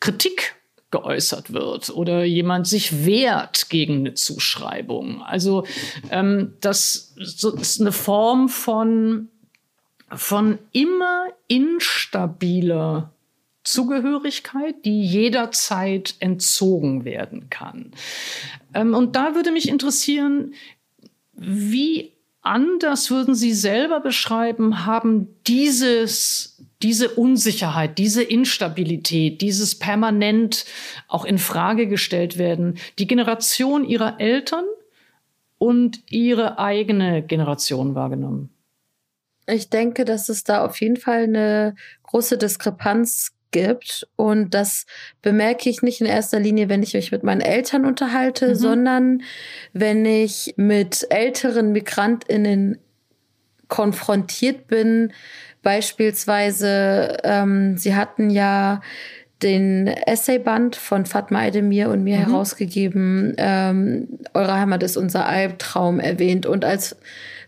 Kritik 0.00 0.56
geäußert 0.90 1.52
wird 1.52 1.90
oder 1.90 2.24
jemand 2.24 2.66
sich 2.66 3.06
wehrt 3.06 3.70
gegen 3.70 4.00
eine 4.00 4.14
Zuschreibung. 4.14 5.22
Also 5.22 5.64
ähm, 6.10 6.54
das 6.60 7.14
ist 7.16 7.80
eine 7.80 7.92
Form 7.92 8.48
von 8.48 9.28
von 10.14 10.58
immer 10.72 11.28
instabiler 11.48 13.12
Zugehörigkeit, 13.64 14.84
die 14.84 15.02
jederzeit 15.02 16.14
entzogen 16.18 17.04
werden 17.04 17.48
kann. 17.48 17.92
Ähm, 18.74 18.94
und 18.94 19.16
da 19.16 19.34
würde 19.34 19.52
mich 19.52 19.68
interessieren, 19.68 20.54
wie 21.32 22.12
anders 22.42 23.10
würden 23.10 23.34
Sie 23.34 23.52
selber 23.52 24.00
beschreiben, 24.00 24.84
haben 24.84 25.28
dieses, 25.46 26.60
diese 26.82 27.10
Unsicherheit, 27.10 27.98
diese 27.98 28.22
Instabilität, 28.22 29.40
dieses 29.40 29.78
permanent 29.78 30.64
auch 31.06 31.24
in 31.24 31.38
Frage 31.38 31.86
gestellt 31.86 32.38
werden, 32.38 32.78
die 32.98 33.06
Generation 33.06 33.84
Ihrer 33.84 34.20
Eltern 34.20 34.64
und 35.58 36.02
Ihre 36.10 36.58
eigene 36.58 37.22
Generation 37.22 37.94
wahrgenommen? 37.94 38.50
Ich 39.46 39.70
denke, 39.70 40.04
dass 40.04 40.28
es 40.28 40.44
da 40.44 40.64
auf 40.64 40.80
jeden 40.80 40.96
Fall 40.96 41.24
eine 41.24 41.74
große 42.04 42.38
Diskrepanz 42.38 43.32
gibt. 43.52 44.08
Und 44.16 44.54
das 44.54 44.86
bemerke 45.22 45.70
ich 45.70 45.82
nicht 45.82 46.00
in 46.00 46.06
erster 46.06 46.40
Linie, 46.40 46.68
wenn 46.68 46.82
ich 46.82 46.94
mich 46.94 47.12
mit 47.12 47.22
meinen 47.22 47.40
Eltern 47.40 47.84
unterhalte, 47.84 48.48
mhm. 48.48 48.54
sondern 48.54 49.22
wenn 49.72 50.04
ich 50.04 50.54
mit 50.56 51.06
älteren 51.10 51.72
Migrantinnen 51.72 52.78
konfrontiert 53.68 54.66
bin. 54.66 55.12
Beispielsweise, 55.62 57.18
ähm, 57.22 57.78
sie 57.78 57.94
hatten 57.94 58.30
ja 58.30 58.80
den 59.42 59.86
Essayband 59.86 60.76
von 60.76 61.04
Fatma 61.04 61.40
Aydemir 61.40 61.90
und 61.90 62.04
mir 62.04 62.18
mhm. 62.18 62.26
herausgegeben. 62.26 63.34
Ähm, 63.38 64.18
Eure 64.34 64.54
Heimat 64.54 64.82
ist 64.82 64.96
unser 64.96 65.26
Albtraum 65.26 66.00
erwähnt. 66.00 66.46
Und 66.46 66.64
als 66.64 66.96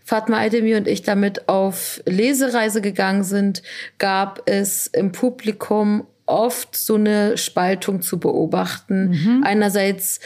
Fatma 0.05 0.37
Aydemir 0.37 0.77
und 0.77 0.87
ich 0.87 1.01
damit 1.01 1.49
auf 1.49 1.99
Lesereise 2.05 2.79
gegangen 2.79 3.23
sind, 3.23 3.63
gab 3.97 4.43
es 4.45 4.85
im 4.85 5.11
Publikum 5.11 6.05
oft 6.27 6.75
so 6.75 6.93
eine 6.93 7.37
Spaltung 7.37 8.01
zu 8.03 8.19
beobachten. 8.19 9.09
Mhm. 9.09 9.43
Einerseits 9.43 10.19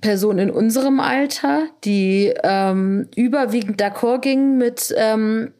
Personen 0.00 0.38
in 0.38 0.50
unserem 0.50 1.00
Alter, 1.00 1.66
die 1.84 2.32
ähm, 2.44 3.08
überwiegend 3.16 3.82
d'accord 3.82 4.20
gingen 4.20 4.56
mit 4.56 4.94
ähm, 4.96 5.52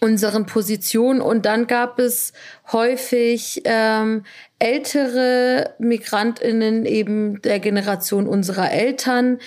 unseren 0.00 0.46
Positionen. 0.46 1.20
Und 1.20 1.46
dann 1.46 1.66
gab 1.66 1.98
es 1.98 2.32
häufig 2.72 3.62
ähm, 3.64 4.24
ältere 4.58 5.74
Migrantinnen 5.78 6.86
eben 6.86 7.40
der 7.42 7.60
Generation 7.60 8.26
unserer 8.26 8.70
Eltern, 8.70 9.38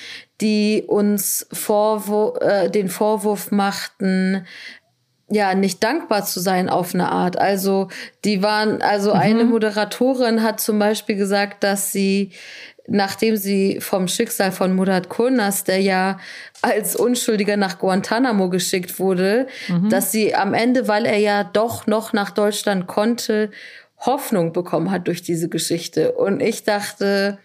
die 0.41 0.84
uns 0.88 1.48
Vorwurf, 1.51 2.41
äh, 2.41 2.70
den 2.70 2.89
Vorwurf 2.89 3.51
machten, 3.51 4.46
ja, 5.32 5.53
nicht 5.53 5.84
dankbar 5.84 6.25
zu 6.25 6.39
sein 6.39 6.70
auf 6.70 6.96
eine 6.96 7.12
Art. 7.12 7.38
Also, 7.38 7.89
die 8.25 8.41
waren, 8.41 8.82
also 8.82 9.13
mhm. 9.13 9.20
eine 9.20 9.46
Moderatorin 9.46 10.41
hat 10.41 10.60
zum 10.60 10.79
Beispiel 10.79 11.15
gesagt, 11.15 11.63
dass 11.63 11.91
sie, 11.91 12.32
nachdem 12.89 13.36
sie 13.36 13.79
vom 13.79 14.08
Schicksal 14.08 14.51
von 14.51 14.75
Murat 14.75 15.10
Kurnas, 15.10 15.63
der 15.63 15.79
ja 15.79 16.19
als 16.62 16.96
Unschuldiger 16.96 17.58
nach 17.58 17.79
Guantanamo 17.79 18.50
geschickt 18.50 19.00
wurde, 19.00 19.48
mhm. 19.67 19.89
dass 19.89 20.12
sie 20.12 20.36
am 20.36 20.53
Ende, 20.53 20.88
weil 20.88 21.05
er 21.05 21.17
ja 21.17 21.43
doch 21.43 21.88
noch 21.88 22.13
nach 22.13 22.31
Deutschland 22.31 22.88
konnte, 22.88 23.51
Hoffnung 24.00 24.53
bekommen 24.53 24.91
hat 24.91 25.08
durch 25.08 25.22
diese 25.22 25.50
Geschichte. 25.50 26.13
Und 26.13 26.41
ich 26.41 26.63
dachte, 26.63 27.38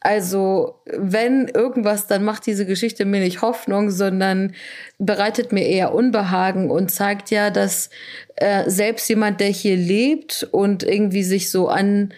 also, 0.00 0.80
wenn 0.86 1.48
irgendwas, 1.48 2.06
dann 2.06 2.22
macht 2.22 2.46
diese 2.46 2.64
Geschichte 2.64 3.04
mir 3.04 3.20
nicht 3.20 3.42
Hoffnung, 3.42 3.90
sondern 3.90 4.54
bereitet 4.98 5.50
mir 5.50 5.66
eher 5.66 5.94
Unbehagen 5.94 6.70
und 6.70 6.92
zeigt 6.92 7.32
ja, 7.32 7.50
dass 7.50 7.90
äh, 8.36 8.70
selbst 8.70 9.08
jemand, 9.08 9.40
der 9.40 9.48
hier 9.48 9.76
lebt 9.76 10.46
und 10.52 10.84
irgendwie 10.84 11.24
sich 11.24 11.50
so 11.50 11.68
an, 11.68 12.14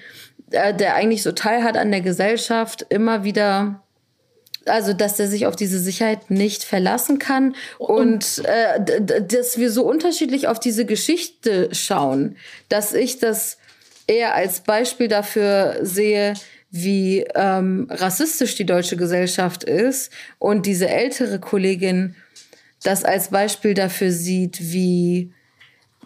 äh, 0.50 0.74
der 0.74 0.94
eigentlich 0.94 1.22
so 1.22 1.32
teilhat 1.32 1.76
an 1.76 1.90
der 1.90 2.00
Gesellschaft, 2.00 2.86
immer 2.88 3.24
wieder 3.24 3.82
also 4.66 4.92
dass 4.92 5.18
er 5.18 5.28
sich 5.28 5.46
auf 5.46 5.56
diese 5.56 5.78
Sicherheit 5.78 6.30
nicht 6.30 6.62
verlassen 6.62 7.18
kann 7.18 7.54
und, 7.78 8.38
und 8.38 8.44
äh, 8.44 9.00
dass 9.22 9.56
wir 9.56 9.70
so 9.70 9.84
unterschiedlich 9.84 10.46
auf 10.46 10.60
diese 10.60 10.84
Geschichte 10.84 11.70
schauen, 11.72 12.36
dass 12.68 12.92
ich 12.92 13.18
das 13.18 13.56
eher 14.06 14.34
als 14.34 14.60
Beispiel 14.60 15.08
dafür 15.08 15.78
sehe, 15.82 16.34
wie 16.70 17.24
ähm, 17.34 17.86
rassistisch 17.90 18.56
die 18.56 18.66
deutsche 18.66 18.96
Gesellschaft 18.96 19.64
ist 19.64 20.12
und 20.38 20.66
diese 20.66 20.88
ältere 20.88 21.38
Kollegin 21.38 22.14
das 22.82 23.04
als 23.04 23.30
Beispiel 23.30 23.74
dafür 23.74 24.12
sieht, 24.12 24.58
wie 24.60 25.32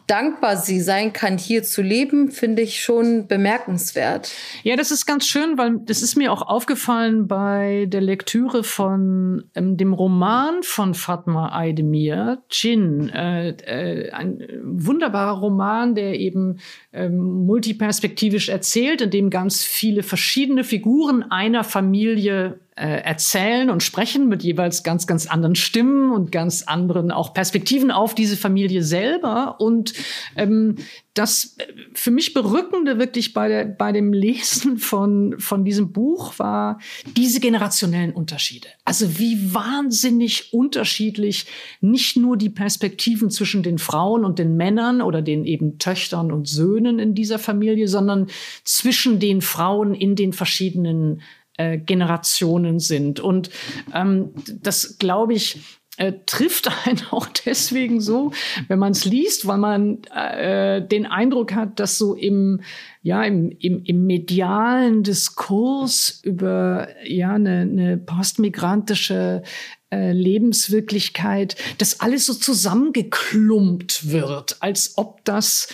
dankbar 0.06 0.56
sie 0.56 0.80
sein 0.80 1.12
kann, 1.12 1.38
hier 1.38 1.62
zu 1.62 1.82
leben, 1.82 2.30
finde 2.30 2.62
ich 2.62 2.82
schon 2.82 3.26
bemerkenswert. 3.28 4.32
Ja, 4.62 4.76
das 4.76 4.90
ist 4.90 5.06
ganz 5.06 5.26
schön, 5.26 5.58
weil 5.58 5.78
das 5.84 6.02
ist 6.02 6.16
mir 6.16 6.32
auch 6.32 6.42
aufgefallen 6.42 7.28
bei 7.28 7.86
der 7.88 8.00
Lektüre 8.00 8.64
von 8.64 9.44
ähm, 9.54 9.76
dem 9.76 9.92
Roman 9.92 10.62
von 10.62 10.94
Fatma 10.94 11.58
Aydemir, 11.58 12.42
Jin, 12.50 13.08
äh, 13.10 13.50
äh, 13.50 14.10
ein 14.10 14.46
wunderbarer 14.62 15.38
Roman, 15.38 15.94
der 15.94 16.18
eben 16.18 16.58
ähm, 16.92 17.46
multiperspektivisch 17.46 18.48
erzählt, 18.48 19.00
in 19.00 19.10
dem 19.10 19.30
ganz 19.30 19.62
viele 19.62 20.02
verschiedene 20.02 20.64
Figuren 20.64 21.22
einer 21.30 21.64
Familie 21.64 22.60
äh, 22.74 23.02
erzählen 23.02 23.68
und 23.68 23.82
sprechen 23.82 24.28
mit 24.28 24.42
jeweils 24.42 24.82
ganz, 24.82 25.06
ganz 25.06 25.26
anderen 25.26 25.54
Stimmen 25.54 26.10
und 26.10 26.32
ganz 26.32 26.62
anderen 26.62 27.10
auch 27.10 27.34
Perspektiven 27.34 27.90
auf 27.90 28.14
diese 28.14 28.36
Familie 28.38 28.82
selber. 28.82 29.56
Und 29.60 29.92
ähm, 30.36 30.76
das 31.12 31.56
äh, 31.58 31.66
für 31.92 32.10
mich 32.10 32.32
Berückende 32.32 32.98
wirklich 32.98 33.34
bei, 33.34 33.48
der, 33.48 33.64
bei 33.66 33.92
dem 33.92 34.14
Lesen 34.14 34.78
von, 34.78 35.38
von 35.38 35.66
diesem 35.66 35.92
Buch 35.92 36.38
war 36.38 36.80
diese 37.14 37.40
generationellen 37.40 38.14
Unterschiede. 38.14 38.68
Also 38.86 39.18
wie 39.18 39.52
wahnsinnig 39.52 40.54
unterschiedlich 40.54 41.46
nicht 41.82 42.16
nur 42.16 42.38
die 42.38 42.48
Perspektiven 42.48 43.28
zwischen 43.28 43.62
den 43.62 43.76
Frauen 43.76 44.24
und 44.24 44.38
den 44.38 44.56
Männern 44.56 45.02
oder 45.02 45.20
den 45.20 45.44
eben 45.44 45.78
Töchtern 45.78 46.32
und 46.32 46.48
Söhnen 46.48 46.98
in 46.98 47.14
dieser 47.14 47.38
Familie, 47.38 47.86
sondern 47.86 48.28
zwischen 48.64 49.20
den 49.20 49.42
Frauen 49.42 49.94
in 49.94 50.16
den 50.16 50.32
verschiedenen 50.32 51.20
äh, 51.62 51.78
Generationen 51.78 52.80
sind. 52.80 53.20
Und 53.20 53.50
ähm, 53.94 54.30
das, 54.62 54.98
glaube 54.98 55.34
ich, 55.34 55.60
äh, 55.98 56.12
trifft 56.26 56.70
einen 56.86 57.02
auch 57.10 57.26
deswegen 57.26 58.00
so, 58.00 58.32
wenn 58.68 58.78
man 58.78 58.92
es 58.92 59.04
liest, 59.04 59.46
weil 59.46 59.58
man 59.58 60.02
äh, 60.04 60.86
den 60.86 61.06
Eindruck 61.06 61.52
hat, 61.54 61.78
dass 61.78 61.98
so 61.98 62.14
im 62.14 62.60
ja 63.02 63.22
im, 63.24 63.50
im, 63.58 63.82
im 63.84 64.06
medialen 64.06 65.02
Diskurs 65.02 66.20
über 66.22 66.88
ja 67.04 67.34
eine, 67.34 67.60
eine 67.60 67.98
postmigrantische 67.98 69.42
äh, 69.90 70.12
Lebenswirklichkeit, 70.12 71.56
das 71.78 72.00
alles 72.00 72.26
so 72.26 72.34
zusammengeklumpt 72.34 74.10
wird, 74.10 74.56
als 74.60 74.96
ob 74.96 75.24
das 75.24 75.68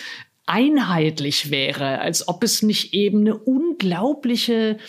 einheitlich 0.45 1.51
wäre, 1.51 1.99
als 1.99 2.27
ob 2.27 2.43
es 2.43 2.63
nicht 2.63 2.93
eben 2.93 3.19
eine 3.19 3.37
unglaubliche 3.37 4.79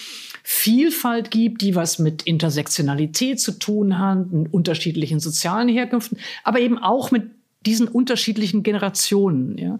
Vielfalt 0.52 1.30
gibt, 1.30 1.62
die 1.62 1.76
was 1.76 2.00
mit 2.00 2.22
Intersektionalität 2.22 3.38
zu 3.38 3.52
tun 3.52 4.00
hat, 4.00 4.32
mit 4.32 4.52
unterschiedlichen 4.52 5.20
sozialen 5.20 5.68
Herkünften, 5.68 6.18
aber 6.42 6.58
eben 6.58 6.76
auch 6.76 7.12
mit 7.12 7.30
diesen 7.64 7.86
unterschiedlichen 7.86 8.64
Generationen. 8.64 9.56
Ja. 9.56 9.78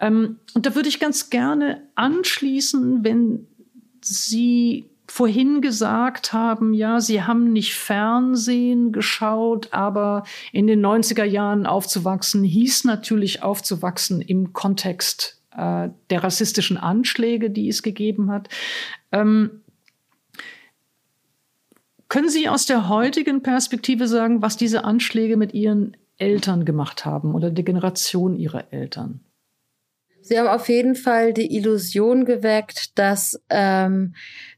Ähm, 0.00 0.40
und 0.52 0.66
da 0.66 0.74
würde 0.74 0.88
ich 0.88 0.98
ganz 0.98 1.30
gerne 1.30 1.82
anschließen, 1.94 3.04
wenn 3.04 3.46
Sie 4.02 4.90
vorhin 5.06 5.60
gesagt 5.60 6.32
haben, 6.32 6.74
ja, 6.74 7.00
Sie 7.00 7.22
haben 7.22 7.52
nicht 7.52 7.76
Fernsehen 7.76 8.90
geschaut, 8.90 9.68
aber 9.70 10.24
in 10.50 10.66
den 10.66 10.84
90er 10.84 11.24
Jahren 11.24 11.66
aufzuwachsen 11.66 12.42
hieß 12.42 12.82
natürlich 12.82 13.44
aufzuwachsen 13.44 14.20
im 14.20 14.52
Kontext 14.52 15.40
äh, 15.56 15.88
der 16.10 16.24
rassistischen 16.24 16.78
Anschläge, 16.78 17.48
die 17.48 17.68
es 17.68 17.84
gegeben 17.84 18.32
hat. 18.32 18.48
Ähm, 19.12 19.62
können 22.10 22.28
Sie 22.28 22.48
aus 22.48 22.66
der 22.66 22.88
heutigen 22.88 23.42
Perspektive 23.42 24.08
sagen, 24.08 24.42
was 24.42 24.58
diese 24.58 24.84
Anschläge 24.84 25.38
mit 25.38 25.54
Ihren 25.54 25.96
Eltern 26.18 26.66
gemacht 26.66 27.06
haben 27.06 27.34
oder 27.34 27.50
der 27.50 27.64
Generation 27.64 28.36
Ihrer 28.36 28.72
Eltern? 28.72 29.20
Sie 30.20 30.38
haben 30.38 30.48
auf 30.48 30.68
jeden 30.68 30.96
Fall 30.96 31.32
die 31.32 31.56
Illusion 31.56 32.24
geweckt, 32.24 32.98
dass 32.98 33.40
ähm, 33.48 34.14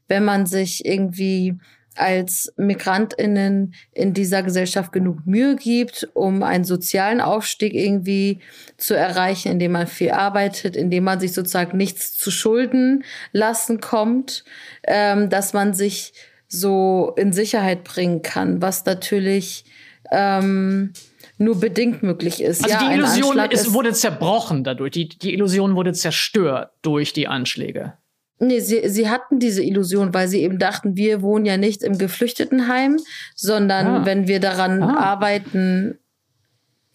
wenn 0.07 0.25
man 0.25 0.45
sich 0.45 0.83
irgendwie 0.83 1.57
als 1.95 2.51
Migrantinnen 2.57 3.75
in 3.91 4.15
dieser 4.15 4.41
Gesellschaft 4.41 4.91
genug 4.91 5.25
Mühe 5.25 5.55
gibt, 5.55 6.09
um 6.15 6.41
einen 6.41 6.63
sozialen 6.63 7.21
Aufstieg 7.21 7.75
irgendwie 7.75 8.39
zu 8.77 8.95
erreichen, 8.95 9.51
indem 9.51 9.73
man 9.73 9.85
viel 9.85 10.09
arbeitet, 10.09 10.75
indem 10.75 11.03
man 11.03 11.19
sich 11.19 11.33
sozusagen 11.33 11.77
nichts 11.77 12.17
zu 12.17 12.31
Schulden 12.31 13.03
lassen 13.31 13.79
kommt, 13.79 14.43
ähm, 14.85 15.29
dass 15.29 15.53
man 15.53 15.75
sich 15.75 16.13
so 16.53 17.13
in 17.17 17.33
Sicherheit 17.33 17.83
bringen 17.83 18.21
kann, 18.21 18.61
was 18.61 18.85
natürlich 18.85 19.65
ähm, 20.11 20.93
nur 21.37 21.59
bedingt 21.59 22.03
möglich 22.03 22.41
ist. 22.41 22.63
Also 22.63 22.75
ja, 22.75 22.89
die 22.89 22.95
Illusion 22.95 23.37
ist, 23.49 23.73
wurde 23.73 23.91
zerbrochen 23.93 24.63
dadurch. 24.63 24.91
Die, 24.91 25.09
die 25.09 25.33
Illusion 25.33 25.75
wurde 25.75 25.93
zerstört 25.93 26.71
durch 26.83 27.11
die 27.13 27.27
Anschläge. 27.27 27.93
Nee, 28.39 28.59
sie, 28.59 28.87
sie 28.89 29.09
hatten 29.09 29.39
diese 29.39 29.63
Illusion, 29.63 30.13
weil 30.13 30.27
sie 30.27 30.41
eben 30.41 30.59
dachten, 30.59 30.95
wir 30.95 31.21
wohnen 31.21 31.45
ja 31.45 31.57
nicht 31.57 31.81
im 31.81 31.97
Geflüchtetenheim, 31.97 32.99
sondern 33.35 33.87
ah. 33.87 34.05
wenn 34.05 34.27
wir 34.27 34.39
daran 34.39 34.83
ah. 34.83 34.97
arbeiten, 34.97 35.97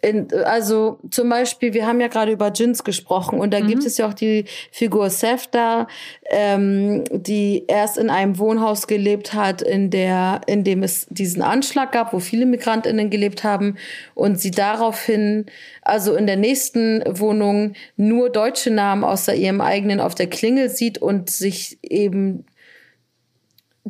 in, 0.01 0.33
also 0.45 1.01
zum 1.11 1.29
Beispiel, 1.29 1.75
wir 1.75 1.85
haben 1.85 2.01
ja 2.01 2.07
gerade 2.07 2.31
über 2.31 2.53
Jins 2.53 2.85
gesprochen 2.85 3.41
und 3.41 3.53
da 3.53 3.61
mhm. 3.61 3.67
gibt 3.67 3.85
es 3.85 3.99
ja 3.99 4.07
auch 4.07 4.15
die 4.15 4.45
Figur 4.71 5.11
Sefta, 5.11 5.89
ähm, 6.31 7.03
die 7.11 7.65
erst 7.67 7.99
in 7.99 8.09
einem 8.09 8.39
Wohnhaus 8.39 8.87
gelebt 8.87 9.35
hat, 9.35 9.61
in 9.61 9.91
der, 9.91 10.43
in 10.47 10.63
dem 10.63 10.85
es 10.85 11.07
diesen 11.11 11.43
Anschlag 11.43 11.91
gab, 11.91 12.13
wo 12.13 12.21
viele 12.21 12.47
Migrantinnen 12.47 13.11
gelebt 13.11 13.43
haben 13.43 13.77
und 14.15 14.39
sie 14.39 14.53
daraufhin, 14.53 15.47
also 15.83 16.15
in 16.15 16.29
der 16.29 16.37
nächsten 16.37 17.03
Wohnung 17.19 17.73
nur 17.97 18.31
deutsche 18.31 18.71
Namen 18.71 19.03
außer 19.03 19.35
ihrem 19.35 19.61
eigenen 19.61 19.99
auf 19.99 20.15
der 20.15 20.29
Klingel 20.29 20.69
sieht 20.69 20.99
und 20.99 21.29
sich 21.29 21.79
eben 21.83 22.45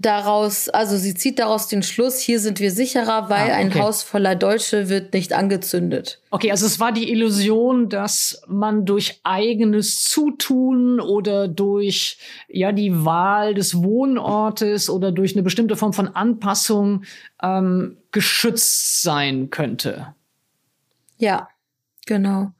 daraus, 0.01 0.69
also 0.69 0.97
sie 0.97 1.15
zieht 1.15 1.39
daraus 1.39 1.67
den 1.67 1.83
Schluss, 1.83 2.21
hier 2.21 2.41
sind 2.41 2.61
wir 2.61 2.71
sicherer, 2.71 3.29
weil 3.29 3.51
ah, 3.51 3.55
okay. 3.55 3.55
ein 3.55 3.75
Haus 3.75 4.03
voller 4.03 4.37
Deutsche 4.37 4.89
wird 4.89 5.13
nicht 5.13 5.33
angezündet. 5.33 6.21
Okay, 6.31 6.51
also 6.51 6.67
es 6.67 6.79
war 6.79 6.93
die 6.93 7.11
Illusion, 7.11 7.89
dass 7.89 8.43
man 8.47 8.85
durch 8.85 9.21
eigenes 9.25 10.03
Zutun 10.05 11.01
oder 11.01 11.49
durch 11.49 12.19
ja 12.49 12.73
die 12.73 13.05
Wahl 13.05 13.55
des 13.55 13.83
Wohnortes 13.83 14.89
oder 14.89 15.11
durch 15.11 15.35
eine 15.35 15.43
bestimmte 15.43 15.77
Form 15.77 15.93
von 15.93 16.09
Anpassung 16.09 17.05
ähm, 17.43 17.97
geschützt 18.13 19.03
sein 19.03 19.51
könnte. 19.51 20.15
Ja, 21.19 21.49
genau. 22.07 22.53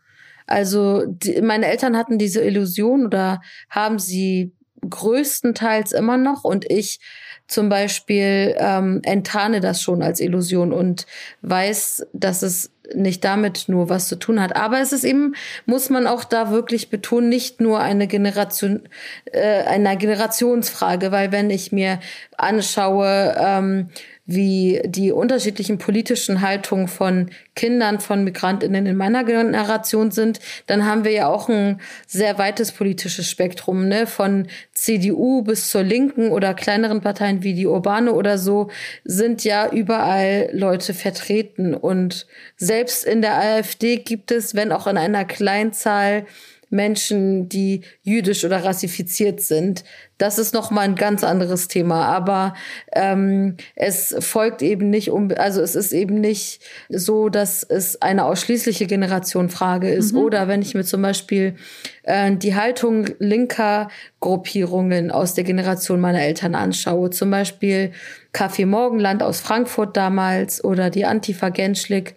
Also 0.47 1.05
die, 1.07 1.41
meine 1.43 1.67
Eltern 1.67 1.97
hatten 1.97 2.19
diese 2.19 2.43
Illusion 2.43 3.07
oder 3.07 3.43
haben 3.69 3.99
sie 3.99 4.53
größtenteils 4.89 5.93
immer 5.93 6.17
noch 6.17 6.45
und 6.45 6.71
ich 6.71 7.01
zum 7.49 7.71
Beispiel 7.71 8.55
ähm, 8.59 9.01
enttarne 9.03 9.61
das 9.61 9.83
schon 9.83 10.03
als 10.03 10.21
Illusion 10.21 10.73
und 10.73 11.07
weiß, 11.41 12.07
dass 12.13 12.43
es 12.43 12.71
nicht 12.95 13.25
damit 13.25 13.65
nur 13.69 13.89
was 13.89 14.09
zu 14.09 14.17
tun 14.17 14.41
hat. 14.41 14.55
Aber 14.57 14.81
es 14.81 14.93
ist 14.93 15.05
eben, 15.05 15.35
muss 15.67 15.91
man 15.91 16.07
auch 16.07 16.25
da 16.25 16.51
wirklich 16.51 16.91
betonen, 16.91 17.29
nicht 17.29 17.61
nur 17.61 17.81
eine 17.81 18.07
Generation, 18.07 18.89
äh, 19.25 19.63
eine 19.63 19.97
Generationsfrage, 19.97 21.11
weil 21.11 21.33
wenn 21.33 21.51
ich 21.51 21.73
mir 21.73 22.01
anschaue, 22.37 23.35
ähm, 23.39 23.91
wie 24.29 24.83
die 24.85 25.11
unterschiedlichen 25.11 25.79
politischen 25.79 26.43
Haltungen 26.43 26.87
von 26.87 27.31
Kindern 27.55 27.99
von 27.99 28.25
Migrantinnen 28.25 28.85
in 28.85 28.95
meiner 28.95 29.25
Generation 29.25 30.11
sind, 30.11 30.39
dann 30.67 30.85
haben 30.85 31.05
wir 31.05 31.13
ja 31.13 31.29
auch 31.29 31.49
ein 31.49 31.81
sehr 32.07 32.37
weites 32.37 32.73
politisches 32.73 33.31
Spektrum, 33.31 33.89
ne? 33.89 34.07
Von 34.07 34.49
CDU 34.75 35.41
bis 35.41 35.71
zur 35.71 35.83
Linken 35.83 36.29
oder 36.29 36.53
kleineren 36.53 37.01
Parteien 37.01 37.43
wie 37.43 37.55
die 37.55 37.67
Urbane 37.67 38.13
oder 38.13 38.37
so 38.37 38.69
sind 39.03 39.45
ja 39.45 39.71
überall 39.73 40.51
Leute 40.53 40.93
vertreten. 40.93 41.73
Und 41.73 42.27
selbst 42.59 43.07
in 43.07 43.23
der 43.23 43.39
AfD 43.39 43.97
gibt 43.97 44.31
es, 44.31 44.55
wenn 44.55 44.73
auch 44.73 44.87
in 44.87 44.99
einer 44.99 45.25
Kleinzahl, 45.25 46.27
Menschen, 46.71 47.49
die 47.49 47.83
jüdisch 48.03 48.45
oder 48.45 48.65
rassifiziert 48.65 49.41
sind. 49.41 49.85
Das 50.19 50.39
ist 50.39 50.53
noch 50.53 50.73
mal 50.73 50.83
ein 50.83 50.97
ganz 50.97 51.23
anderes 51.23 51.69
Thema. 51.69 52.05
Aber 52.07 52.55
ähm, 52.93 53.57
es 53.77 54.17
folgt 54.19 54.63
eben 54.63 54.91
nicht 54.91 55.11
um, 55.11 55.31
also 55.37 55.63
es 55.63 55.77
ist 55.77 55.93
eben 55.93 56.21
nicht 56.21 56.61
so, 56.89 57.29
dass 57.29 57.63
es 57.63 58.03
eine 58.03 58.25
ausschließliche 58.25 58.87
Generationfrage 58.87 59.89
ist. 59.89 60.13
Mhm. 60.13 60.19
Oder 60.19 60.49
wenn 60.49 60.61
ich 60.61 60.75
mir 60.75 60.85
zum 60.85 61.03
Beispiel 61.03 61.55
äh, 62.03 62.35
die 62.35 62.57
Haltung 62.57 63.07
linker 63.21 63.89
Gruppierungen 64.19 65.13
aus 65.13 65.35
der 65.35 65.45
Generation 65.45 66.01
meiner 66.01 66.21
Eltern 66.21 66.57
anschaue, 66.57 67.11
zum 67.11 67.31
Beispiel 67.31 67.93
Café 68.35 68.67
Morgenland 68.67 69.23
aus 69.23 69.41
Frankfurt 69.41 69.97
damals 69.97 70.63
oder 70.63 70.91
die 70.91 71.05
Antifa 71.05 71.51
Genschlik, 71.51 72.17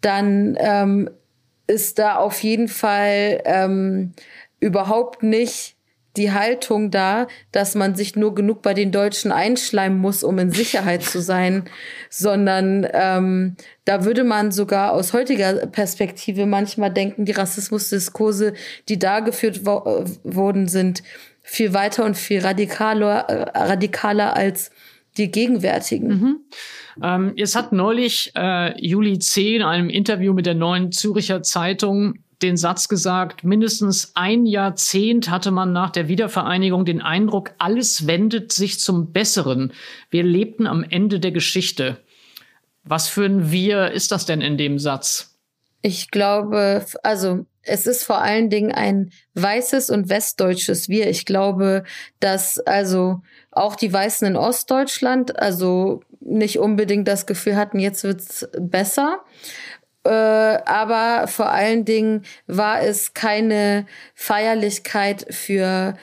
dann 0.00 0.56
ähm, 0.58 1.08
ist 1.68 2.00
da 2.00 2.16
auf 2.16 2.42
jeden 2.42 2.66
Fall 2.66 3.40
ähm, 3.44 4.12
überhaupt 4.58 5.22
nicht 5.22 5.76
die 6.16 6.32
Haltung 6.32 6.90
da, 6.90 7.28
dass 7.52 7.74
man 7.74 7.94
sich 7.94 8.16
nur 8.16 8.34
genug 8.34 8.62
bei 8.62 8.74
den 8.74 8.90
Deutschen 8.90 9.30
einschleimen 9.30 9.98
muss, 9.98 10.24
um 10.24 10.38
in 10.38 10.50
Sicherheit 10.50 11.02
zu 11.02 11.20
sein, 11.20 11.64
sondern 12.08 12.86
ähm, 12.92 13.56
da 13.84 14.04
würde 14.04 14.24
man 14.24 14.50
sogar 14.50 14.92
aus 14.92 15.12
heutiger 15.12 15.66
Perspektive 15.66 16.46
manchmal 16.46 16.92
denken, 16.92 17.24
die 17.24 17.32
Rassismusdiskurse, 17.32 18.54
die 18.88 18.98
da 18.98 19.20
geführt 19.20 19.60
wo 19.64 19.78
äh, 19.86 20.04
worden 20.24 20.66
sind, 20.66 21.02
viel 21.42 21.74
weiter 21.74 22.04
und 22.04 22.16
viel 22.16 22.40
radikaler, 22.40 23.28
äh, 23.28 23.58
radikaler 23.58 24.36
als 24.36 24.70
die 25.16 25.30
gegenwärtigen. 25.30 26.08
Mhm. 26.08 26.40
Ähm, 27.02 27.32
es 27.36 27.54
hat 27.54 27.72
neulich 27.72 28.32
äh, 28.36 28.80
Juli 28.80 29.18
C. 29.18 29.56
in 29.56 29.62
einem 29.62 29.88
Interview 29.88 30.32
mit 30.32 30.46
der 30.46 30.54
neuen 30.54 30.92
Züricher 30.92 31.42
Zeitung 31.42 32.14
den 32.42 32.56
Satz 32.56 32.88
gesagt, 32.88 33.44
mindestens 33.44 34.12
ein 34.14 34.46
Jahrzehnt 34.46 35.30
hatte 35.30 35.50
man 35.50 35.72
nach 35.72 35.90
der 35.90 36.08
Wiedervereinigung 36.08 36.84
den 36.84 37.02
Eindruck, 37.02 37.52
alles 37.58 38.06
wendet 38.06 38.52
sich 38.52 38.80
zum 38.80 39.12
Besseren. 39.12 39.72
Wir 40.10 40.22
lebten 40.22 40.66
am 40.66 40.84
Ende 40.84 41.20
der 41.20 41.32
Geschichte. 41.32 41.98
Was 42.82 43.08
für 43.08 43.24
ein 43.24 43.50
Wir 43.50 43.90
ist 43.90 44.10
das 44.12 44.26
denn 44.26 44.40
in 44.40 44.56
dem 44.56 44.78
Satz? 44.78 45.38
Ich 45.82 46.10
glaube, 46.10 46.84
also 47.02 47.46
es 47.62 47.86
ist 47.86 48.04
vor 48.04 48.20
allen 48.20 48.50
Dingen 48.50 48.72
ein 48.72 49.10
weißes 49.34 49.90
und 49.90 50.08
westdeutsches 50.08 50.88
Wir. 50.88 51.08
Ich 51.08 51.26
glaube, 51.26 51.84
dass 52.18 52.58
also 52.58 53.22
auch 53.50 53.76
die 53.76 53.92
Weißen 53.92 54.26
in 54.26 54.36
Ostdeutschland 54.36 55.38
also 55.38 56.02
nicht 56.20 56.58
unbedingt 56.58 57.08
das 57.08 57.26
Gefühl 57.26 57.56
hatten, 57.56 57.78
jetzt 57.78 58.04
wird's 58.04 58.48
besser. 58.58 59.20
Äh, 60.04 60.10
aber 60.10 61.28
vor 61.28 61.50
allen 61.50 61.84
Dingen 61.84 62.24
war 62.46 62.82
es 62.82 63.12
keine 63.12 63.86
Feierlichkeit 64.14 65.26
für 65.30 65.94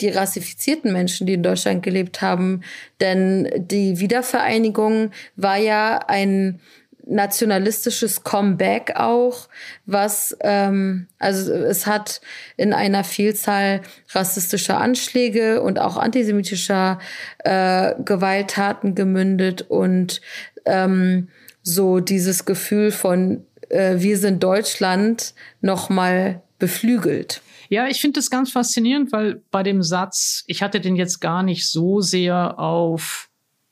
die 0.00 0.10
rassifizierten 0.10 0.92
Menschen, 0.92 1.26
die 1.26 1.34
in 1.34 1.42
Deutschland 1.42 1.82
gelebt 1.82 2.22
haben. 2.22 2.62
Denn 3.00 3.48
die 3.56 3.98
Wiedervereinigung 3.98 5.10
war 5.36 5.56
ja 5.56 5.98
ein 6.08 6.60
nationalistisches 7.04 8.22
Comeback 8.22 8.94
auch, 8.94 9.48
was 9.86 10.36
ähm, 10.40 11.08
also 11.18 11.52
es 11.52 11.86
hat 11.86 12.20
in 12.56 12.72
einer 12.72 13.02
Vielzahl 13.02 13.80
rassistischer 14.10 14.78
Anschläge 14.78 15.62
und 15.62 15.80
auch 15.80 15.96
antisemitischer 15.96 17.00
äh, 17.38 17.94
Gewalttaten 18.04 18.94
gemündet 18.94 19.62
und 19.62 20.20
ähm, 20.64 21.28
so 21.62 22.00
dieses 22.00 22.44
Gefühl 22.44 22.90
von 22.90 23.44
äh, 23.68 23.96
wir 23.98 24.18
sind 24.18 24.42
Deutschland 24.42 25.34
noch 25.60 25.88
mal 25.88 26.42
beflügelt. 26.58 27.42
Ja, 27.68 27.88
ich 27.88 28.00
finde 28.00 28.18
das 28.20 28.30
ganz 28.30 28.52
faszinierend, 28.52 29.12
weil 29.12 29.42
bei 29.50 29.62
dem 29.62 29.82
Satz, 29.82 30.44
ich 30.46 30.62
hatte 30.62 30.80
den 30.80 30.94
jetzt 30.94 31.20
gar 31.20 31.42
nicht 31.42 31.68
so 31.68 32.00
sehr 32.00 32.58
auf 32.58 33.30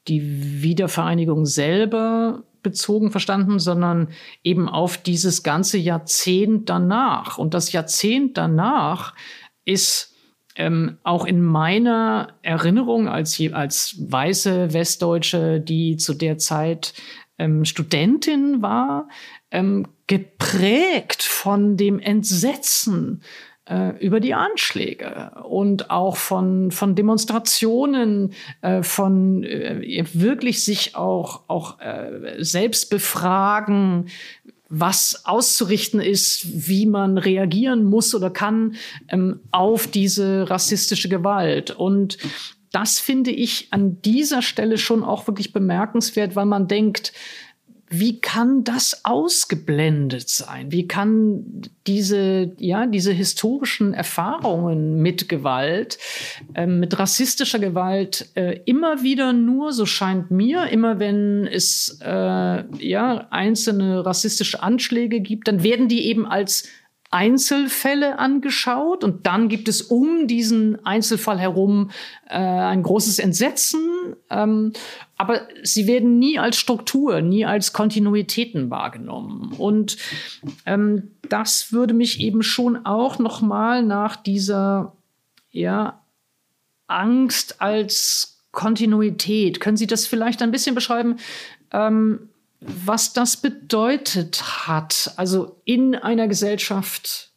die 0.09 0.63
Wiedervereinigung 0.63 1.45
selber 1.45 2.43
bezogen 2.63 3.11
verstanden, 3.11 3.59
sondern 3.59 4.09
eben 4.43 4.69
auf 4.69 4.97
dieses 4.99 5.43
ganze 5.43 5.79
Jahrzehnt 5.79 6.69
danach. 6.69 7.39
Und 7.39 7.55
das 7.55 7.73
Jahrzehnt 7.73 8.37
danach 8.37 9.15
ist 9.65 10.15
ähm, 10.57 10.99
auch 11.05 11.25
in 11.25 11.43
meiner 11.43 12.35
Erinnerung 12.43 13.09
als, 13.09 13.41
als 13.53 13.97
weiße 13.99 14.73
Westdeutsche, 14.73 15.61
die 15.61 15.97
zu 15.97 16.15
der 16.15 16.39
Zeit 16.39 16.93
ähm, 17.41 17.65
Studentin 17.65 18.63
war, 18.63 19.09
ähm, 19.51 19.87
geprägt 20.07 21.23
von 21.23 21.77
dem 21.77 21.99
Entsetzen 21.99 23.23
äh, 23.65 23.97
über 24.05 24.21
die 24.21 24.35
Anschläge 24.35 25.33
und 25.49 25.91
auch 25.91 26.17
von, 26.17 26.71
von 26.71 26.95
Demonstrationen, 26.95 28.35
äh, 28.61 28.83
von 28.83 29.43
äh, 29.43 30.05
wirklich 30.13 30.65
sich 30.65 30.95
auch, 30.97 31.45
auch 31.49 31.79
selbst 32.39 32.91
befragen, 32.91 34.07
was 34.69 35.23
auszurichten 35.25 36.01
ist, 36.01 36.69
wie 36.69 36.87
man 36.87 37.19
reagieren 37.19 37.85
muss 37.85 38.15
oder 38.15 38.31
kann 38.31 38.77
ähm, 39.09 39.41
auf 39.51 39.89
diese 39.89 40.49
rassistische 40.49 41.09
Gewalt. 41.09 41.73
Und 41.73 42.19
das 42.73 42.99
finde 42.99 43.31
ich 43.31 43.69
an 43.71 44.01
dieser 44.03 44.43
Stelle 44.43 44.79
schon 44.79 45.03
auch 45.03 45.27
wirklich 45.27 45.53
bemerkenswert, 45.53 46.37
weil 46.37 46.47
man 46.47 46.69
denkt, 46.69 47.13
wie 47.93 48.21
kann 48.21 48.63
das 48.63 49.05
ausgeblendet 49.05 50.29
sein? 50.29 50.71
Wie 50.71 50.87
kann 50.87 51.63
diese, 51.89 52.53
ja, 52.57 52.87
diese 52.87 53.11
historischen 53.11 53.95
Erfahrungen 53.95 55.03
mit 55.03 55.29
Gewalt, 55.29 55.99
äh, 56.55 56.67
mit 56.67 56.97
rassistischer 56.97 57.59
Gewalt 57.59 58.29
äh, 58.37 58.61
immer 58.65 59.03
wieder 59.03 59.33
nur, 59.33 59.73
so 59.73 59.87
scheint 59.87 60.31
mir, 60.31 60.69
immer 60.69 61.01
wenn 61.01 61.49
es 61.49 61.99
äh, 62.01 62.65
ja, 62.79 63.27
einzelne 63.31 64.07
rassistische 64.07 64.63
Anschläge 64.63 65.19
gibt, 65.19 65.49
dann 65.49 65.65
werden 65.65 65.89
die 65.89 66.07
eben 66.07 66.27
als 66.27 66.69
Einzelfälle 67.11 68.21
angeschaut 68.21 69.03
und 69.03 69.27
dann 69.27 69.49
gibt 69.49 69.69
es 69.69 69.83
um 69.83 70.29
diesen 70.29 70.85
Einzelfall 70.87 71.39
herum 71.41 71.91
äh, 72.29 72.37
ein 72.37 72.85
großes 72.85 73.19
Entsetzen. 73.19 74.15
Ähm, 74.31 74.73
aber 75.17 75.43
sie 75.63 75.89
werden 75.89 76.19
nie 76.19 76.39
als 76.39 76.57
Struktur, 76.57 77.21
nie 77.21 77.45
als 77.45 77.73
Kontinuitäten 77.73 78.71
wahrgenommen. 78.71 79.53
Und 79.59 79.97
ähm, 80.67 81.11
das 81.29 81.73
würde 81.73 81.95
mich 81.95 82.21
eben 82.21 82.43
schon 82.43 82.87
auch 82.87 83.19
noch 83.19 83.43
mal 83.43 83.83
nach 83.83 84.17
dieser 84.17 84.93
ja, 85.51 86.01
Angst 86.87 87.61
als 87.61 88.41
Kontinuität. 88.53 89.61
Können 89.61 89.77
Sie 89.77 89.87
das 89.87 90.07
vielleicht 90.07 90.43
ein 90.43 90.53
bisschen 90.53 90.75
beschreiben? 90.75 91.17
Ähm, 91.73 92.30
was 92.61 93.13
das 93.13 93.39
bedeutet 93.39 94.67
hat, 94.67 95.13
also 95.17 95.57
in 95.65 95.95
einer 95.95 96.29
Gesellschaft 96.29 97.31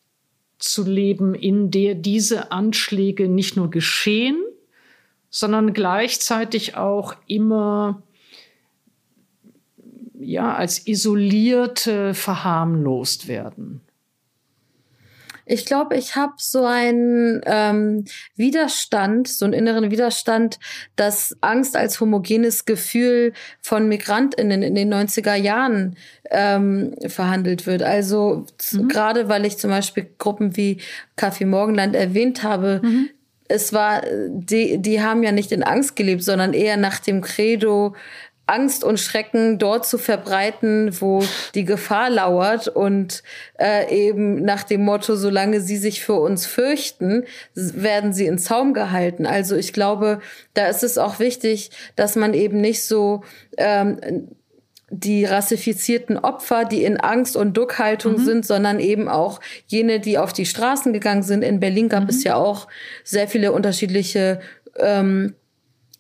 zu 0.60 0.84
leben, 0.84 1.34
in 1.34 1.72
der 1.72 1.96
diese 1.96 2.52
Anschläge 2.52 3.28
nicht 3.28 3.56
nur 3.56 3.70
geschehen, 3.70 4.42
sondern 5.30 5.74
gleichzeitig 5.74 6.76
auch 6.76 7.16
immer 7.28 8.04
ja 10.20 10.54
als 10.56 10.88
isolierte 10.88 12.14
verharmlost 12.14 13.28
werden. 13.28 13.82
Ich 15.46 15.66
glaube, 15.66 15.96
ich 15.96 16.16
habe 16.16 16.34
so 16.38 16.66
einen 16.66 17.42
ähm, 17.46 18.06
Widerstand, 18.36 19.28
so 19.28 19.46
einen 19.46 19.54
inneren 19.54 19.92
Widerstand, 19.92 20.60
dass 20.96 21.36
Angst 21.42 21.76
als 21.76 22.00
homogenes 22.00 22.66
Gefühl 22.66 23.34
von 23.62 23.88
Migrantinnen 23.88 24.64
in 24.64 24.76
den 24.76 24.94
90er 24.94 25.36
Jahren 25.36 25.98
ähm, 26.32 26.96
verhandelt 27.08 27.68
wird. 27.68 27.84
Also 27.84 28.46
mhm. 28.72 28.88
gerade 28.88 29.30
weil 29.30 29.46
ich 29.46 29.58
zum 29.58 29.70
Beispiel 29.70 30.08
Gruppen 30.18 30.56
wie 30.56 30.80
Kaffee 31.16 31.46
Morgenland 31.46 31.96
erwähnt 31.96 32.44
habe, 32.44 32.82
mhm. 32.84 33.10
es 33.48 33.74
war, 33.74 34.02
die, 34.30 34.82
die 34.82 35.02
haben 35.02 35.24
ja 35.24 35.32
nicht 35.32 35.52
in 35.52 35.64
Angst 35.64 35.96
gelebt, 35.96 36.24
sondern 36.24 36.54
eher 36.54 36.78
nach 36.78 37.00
dem 37.00 37.22
Credo, 37.22 37.96
Angst 38.46 38.84
und 38.84 39.00
Schrecken 39.00 39.58
dort 39.58 39.86
zu 39.86 39.98
verbreiten, 39.98 41.00
wo 41.00 41.24
die 41.56 41.64
Gefahr 41.64 42.10
lauert 42.10 42.68
und 42.68 43.24
äh, 43.58 44.08
eben 44.08 44.44
nach 44.44 44.64
dem 44.64 44.84
Motto, 44.84 45.16
solange 45.16 45.62
sie 45.62 45.78
sich 45.78 46.04
für 46.04 46.16
uns 46.16 46.46
fürchten, 46.46 47.24
werden 47.54 48.12
sie 48.12 48.26
in 48.26 48.38
Zaum 48.38 48.74
gehalten. 48.74 49.26
Also 49.26 49.56
ich 49.56 49.72
glaube, 49.72 50.20
da 50.54 50.68
ist 50.68 50.84
es 50.84 50.98
auch 50.98 51.20
wichtig, 51.20 51.72
dass 51.96 52.16
man 52.16 52.34
eben 52.34 52.60
nicht 52.60 52.84
so 52.84 53.24
ähm, 53.58 54.00
die 54.90 55.26
rassifizierten 55.26 56.18
Opfer, 56.18 56.66
die 56.66 56.84
in 56.84 56.98
Angst 56.98 57.36
und 57.36 57.58
Duckhaltung 57.58 58.14
mhm. 58.14 58.26
sind, 58.26 58.46
sondern 58.46 58.80
eben 58.80 59.08
auch 59.08 59.40
jene, 59.68 60.00
die 60.00 60.18
auf 60.18 60.34
die 60.34 60.46
Straßen 60.46 60.94
gegangen 60.94 61.24
sind. 61.24 61.44
In 61.44 61.60
Berlin 61.60 61.90
gab 61.90 62.04
mhm. 62.04 62.10
es 62.10 62.24
ja 62.24 62.36
auch 62.36 62.68
sehr 63.04 63.28
viele 63.28 63.54
unterschiedliche 63.54 64.40
ähm, 64.78 65.34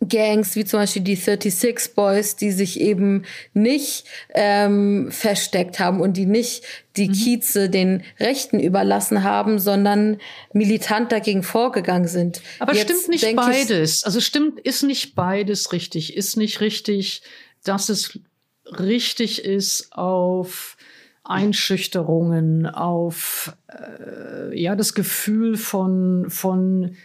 Gangs 0.08 0.56
wie 0.56 0.66
zum 0.66 0.80
Beispiel 0.80 1.02
die 1.02 1.16
36 1.16 1.96
Boys, 1.96 2.36
die 2.36 2.52
sich 2.52 2.80
eben 2.80 3.24
nicht 3.54 4.06
ähm, 4.34 5.10
versteckt 5.12 5.80
haben 5.80 6.02
und 6.02 6.18
die 6.18 6.26
nicht 6.26 6.63
die 6.98 7.10
mhm. 7.10 7.13
Kieze 7.13 7.70
den 7.70 8.04
Rechten 8.20 8.60
überlassen 8.60 9.24
haben, 9.24 9.60
sondern 9.60 10.18
militant 10.54 11.12
dagegen 11.12 11.44
vorgegangen 11.44 12.08
sind. 12.08 12.42
Aber 12.60 12.74
Jetzt 12.74 12.92
stimmt 12.92 13.10
nicht 13.10 13.36
beides. 13.36 14.04
Also 14.04 14.20
stimmt, 14.20 14.60
ist 14.60 14.84
nicht 14.84 15.16
beides 15.16 15.72
richtig. 15.72 16.16
Ist 16.16 16.38
nicht 16.38 16.62
richtig, 16.62 17.24
dass 17.63 17.89
es 17.89 18.20
richtig 18.66 19.44
ist 19.44 19.94
auf 19.94 20.78
Einschüchterungen, 21.24 22.66
auf 22.66 23.56
äh, 23.70 24.60
ja 24.60 24.76
das 24.76 24.94
Gefühl 24.94 25.56
von 25.56 26.30
von 26.30 26.98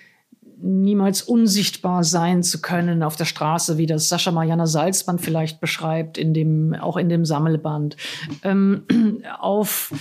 niemals 0.61 1.23
unsichtbar 1.23 2.05
sein 2.05 2.43
zu 2.43 2.61
können 2.61 3.03
auf 3.03 3.17
der 3.17 3.25
Straße, 3.25 3.79
wie 3.79 3.87
das 3.87 4.09
Sascha 4.09 4.33
Mariana 4.33 4.67
Salzband 4.67 5.21
vielleicht 5.21 5.61
beschreibt, 5.61 6.19
in 6.19 6.35
dem, 6.35 6.75
auch 6.75 6.97
in 6.97 7.09
dem 7.09 7.25
Sammelband, 7.25 7.97
ähm, 8.43 8.85
auf 9.39 9.93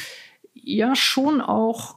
ja 0.54 0.96
schon 0.96 1.41
auch 1.41 1.96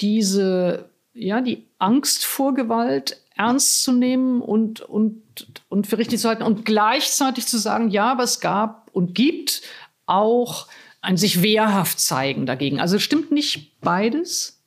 diese, 0.00 0.90
ja, 1.14 1.40
die 1.40 1.66
Angst 1.78 2.24
vor 2.24 2.54
Gewalt 2.54 3.20
ernst 3.36 3.82
zu 3.82 3.92
nehmen 3.92 4.40
und, 4.40 4.80
und, 4.80 5.22
und 5.68 5.86
für 5.86 5.98
richtig 5.98 6.20
zu 6.20 6.28
halten 6.28 6.42
und 6.42 6.64
gleichzeitig 6.64 7.46
zu 7.46 7.58
sagen, 7.58 7.90
ja, 7.90 8.12
aber 8.12 8.24
es 8.24 8.40
gab 8.40 8.90
und 8.92 9.14
gibt 9.14 9.62
auch 10.06 10.68
ein 11.00 11.16
sich 11.16 11.42
wehrhaft 11.42 11.98
zeigen 11.98 12.46
dagegen. 12.46 12.80
Also 12.80 12.98
stimmt 12.98 13.32
nicht 13.32 13.80
beides? 13.80 14.61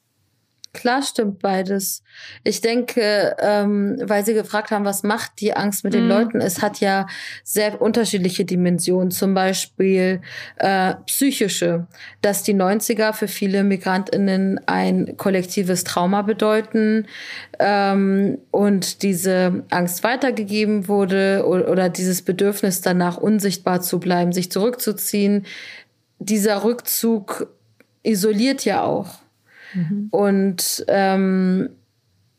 Klar 0.75 1.03
stimmt 1.03 1.39
beides. 1.39 2.03
Ich 2.43 2.59
denke, 2.59 3.37
ähm, 3.39 3.95
weil 4.03 4.25
Sie 4.25 4.33
gefragt 4.33 4.71
haben, 4.71 4.83
was 4.83 5.03
macht 5.03 5.39
die 5.39 5.55
Angst 5.55 5.85
mit 5.85 5.93
den 5.93 6.03
mhm. 6.03 6.09
Leuten? 6.09 6.41
Es 6.41 6.61
hat 6.61 6.81
ja 6.81 7.07
sehr 7.45 7.81
unterschiedliche 7.81 8.43
Dimensionen. 8.43 9.09
Zum 9.09 9.33
Beispiel 9.33 10.21
äh, 10.57 10.95
psychische, 11.05 11.87
dass 12.21 12.43
die 12.43 12.53
90er 12.53 13.13
für 13.13 13.29
viele 13.29 13.63
MigrantInnen 13.63 14.59
ein 14.67 15.15
kollektives 15.15 15.85
Trauma 15.85 16.23
bedeuten 16.23 17.07
ähm, 17.57 18.37
und 18.51 19.01
diese 19.01 19.63
Angst 19.69 20.03
weitergegeben 20.03 20.89
wurde 20.89 21.45
oder, 21.47 21.71
oder 21.71 21.87
dieses 21.87 22.21
Bedürfnis 22.21 22.81
danach 22.81 23.15
unsichtbar 23.15 23.79
zu 23.79 24.01
bleiben, 24.01 24.33
sich 24.33 24.51
zurückzuziehen. 24.51 25.45
Dieser 26.19 26.65
Rückzug 26.65 27.47
isoliert 28.03 28.65
ja 28.65 28.83
auch. 28.83 29.24
Mhm. 29.75 30.07
Und 30.11 30.85
ähm, 30.87 31.69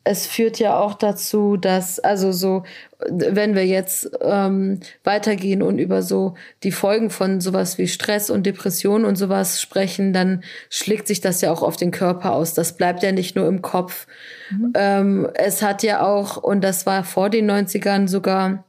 es 0.08 0.26
führt 0.26 0.60
ja 0.60 0.78
auch 0.78 0.94
dazu, 0.94 1.56
dass, 1.56 1.98
also 1.98 2.30
so, 2.30 2.62
wenn 3.10 3.56
wir 3.56 3.66
jetzt 3.66 4.08
ähm, 4.20 4.78
weitergehen 5.02 5.62
und 5.62 5.78
über 5.78 6.00
so 6.02 6.34
die 6.62 6.70
Folgen 6.70 7.10
von 7.10 7.40
sowas 7.40 7.76
wie 7.76 7.88
Stress 7.88 8.30
und 8.30 8.46
Depression 8.46 9.04
und 9.04 9.16
sowas 9.16 9.60
sprechen, 9.60 10.12
dann 10.12 10.44
schlägt 10.70 11.08
sich 11.08 11.20
das 11.20 11.40
ja 11.40 11.50
auch 11.50 11.64
auf 11.64 11.76
den 11.76 11.90
Körper 11.90 12.32
aus. 12.32 12.54
Das 12.54 12.76
bleibt 12.76 13.02
ja 13.02 13.10
nicht 13.10 13.34
nur 13.34 13.48
im 13.48 13.62
Kopf. 13.62 14.06
Mhm. 14.50 14.72
Ähm, 14.76 15.28
es 15.34 15.60
hat 15.60 15.82
ja 15.82 16.06
auch, 16.06 16.36
und 16.36 16.62
das 16.62 16.86
war 16.86 17.02
vor 17.02 17.28
den 17.28 17.50
90ern 17.50 18.06
sogar, 18.06 18.64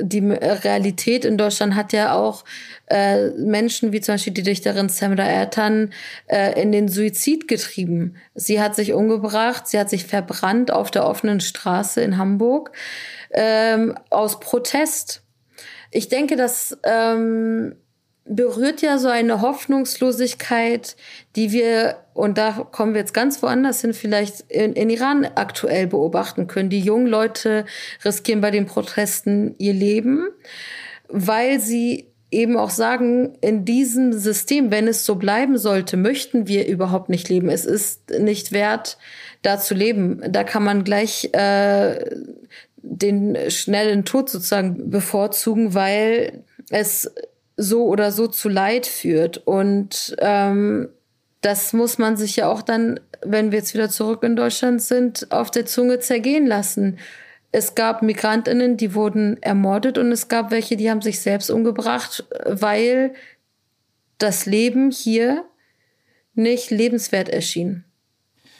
die 0.00 0.20
Realität 0.20 1.24
in 1.24 1.36
Deutschland 1.38 1.74
hat 1.74 1.92
ja 1.92 2.14
auch 2.14 2.44
äh, 2.86 3.30
Menschen 3.30 3.92
wie 3.92 4.00
zum 4.00 4.14
Beispiel 4.14 4.32
die 4.32 4.42
Dichterin 4.42 4.88
Samra 4.88 5.24
Ertan 5.24 5.92
äh, 6.26 6.60
in 6.60 6.72
den 6.72 6.88
Suizid 6.88 7.48
getrieben. 7.48 8.16
Sie 8.34 8.60
hat 8.60 8.74
sich 8.74 8.92
umgebracht, 8.92 9.68
sie 9.68 9.78
hat 9.78 9.90
sich 9.90 10.06
verbrannt 10.06 10.70
auf 10.70 10.90
der 10.90 11.06
offenen 11.06 11.40
Straße 11.40 12.00
in 12.00 12.18
Hamburg 12.18 12.72
ähm, 13.30 13.96
aus 14.10 14.40
Protest. 14.40 15.22
Ich 15.90 16.08
denke, 16.08 16.36
dass 16.36 16.78
ähm, 16.84 17.76
berührt 18.30 18.80
ja 18.80 18.98
so 18.98 19.08
eine 19.08 19.40
Hoffnungslosigkeit, 19.40 20.96
die 21.34 21.50
wir, 21.50 21.96
und 22.14 22.38
da 22.38 22.68
kommen 22.70 22.94
wir 22.94 23.00
jetzt 23.00 23.12
ganz 23.12 23.42
woanders 23.42 23.80
hin, 23.80 23.92
vielleicht 23.92 24.42
in, 24.48 24.72
in, 24.74 24.88
Iran 24.88 25.26
aktuell 25.34 25.88
beobachten 25.88 26.46
können. 26.46 26.70
Die 26.70 26.80
jungen 26.80 27.08
Leute 27.08 27.64
riskieren 28.04 28.40
bei 28.40 28.52
den 28.52 28.66
Protesten 28.66 29.56
ihr 29.58 29.74
Leben, 29.74 30.28
weil 31.08 31.58
sie 31.58 32.06
eben 32.30 32.56
auch 32.56 32.70
sagen, 32.70 33.36
in 33.40 33.64
diesem 33.64 34.12
System, 34.12 34.70
wenn 34.70 34.86
es 34.86 35.04
so 35.04 35.16
bleiben 35.16 35.58
sollte, 35.58 35.96
möchten 35.96 36.46
wir 36.46 36.68
überhaupt 36.68 37.08
nicht 37.08 37.28
leben. 37.28 37.48
Es 37.48 37.66
ist 37.66 38.10
nicht 38.10 38.52
wert, 38.52 38.96
da 39.42 39.58
zu 39.58 39.74
leben. 39.74 40.22
Da 40.28 40.44
kann 40.44 40.62
man 40.62 40.84
gleich 40.84 41.30
äh, 41.32 42.14
den 42.76 43.36
schnellen 43.50 44.04
Tod 44.04 44.30
sozusagen 44.30 44.88
bevorzugen, 44.88 45.74
weil 45.74 46.44
es 46.70 47.10
so 47.60 47.84
oder 47.84 48.10
so 48.10 48.26
zu 48.26 48.48
Leid 48.48 48.86
führt. 48.86 49.38
Und 49.46 50.16
ähm, 50.18 50.88
das 51.40 51.72
muss 51.72 51.98
man 51.98 52.16
sich 52.16 52.36
ja 52.36 52.48
auch 52.48 52.62
dann, 52.62 53.00
wenn 53.22 53.52
wir 53.52 53.58
jetzt 53.58 53.74
wieder 53.74 53.90
zurück 53.90 54.22
in 54.22 54.36
Deutschland 54.36 54.82
sind, 54.82 55.30
auf 55.30 55.50
der 55.50 55.66
Zunge 55.66 55.98
zergehen 56.00 56.46
lassen. 56.46 56.98
Es 57.52 57.74
gab 57.74 58.02
Migrantinnen, 58.02 58.76
die 58.76 58.94
wurden 58.94 59.42
ermordet 59.42 59.98
und 59.98 60.10
es 60.12 60.28
gab 60.28 60.50
welche, 60.50 60.76
die 60.76 60.90
haben 60.90 61.02
sich 61.02 61.20
selbst 61.20 61.50
umgebracht, 61.50 62.24
weil 62.44 63.14
das 64.18 64.46
Leben 64.46 64.90
hier 64.90 65.44
nicht 66.34 66.70
lebenswert 66.70 67.28
erschien. 67.28 67.84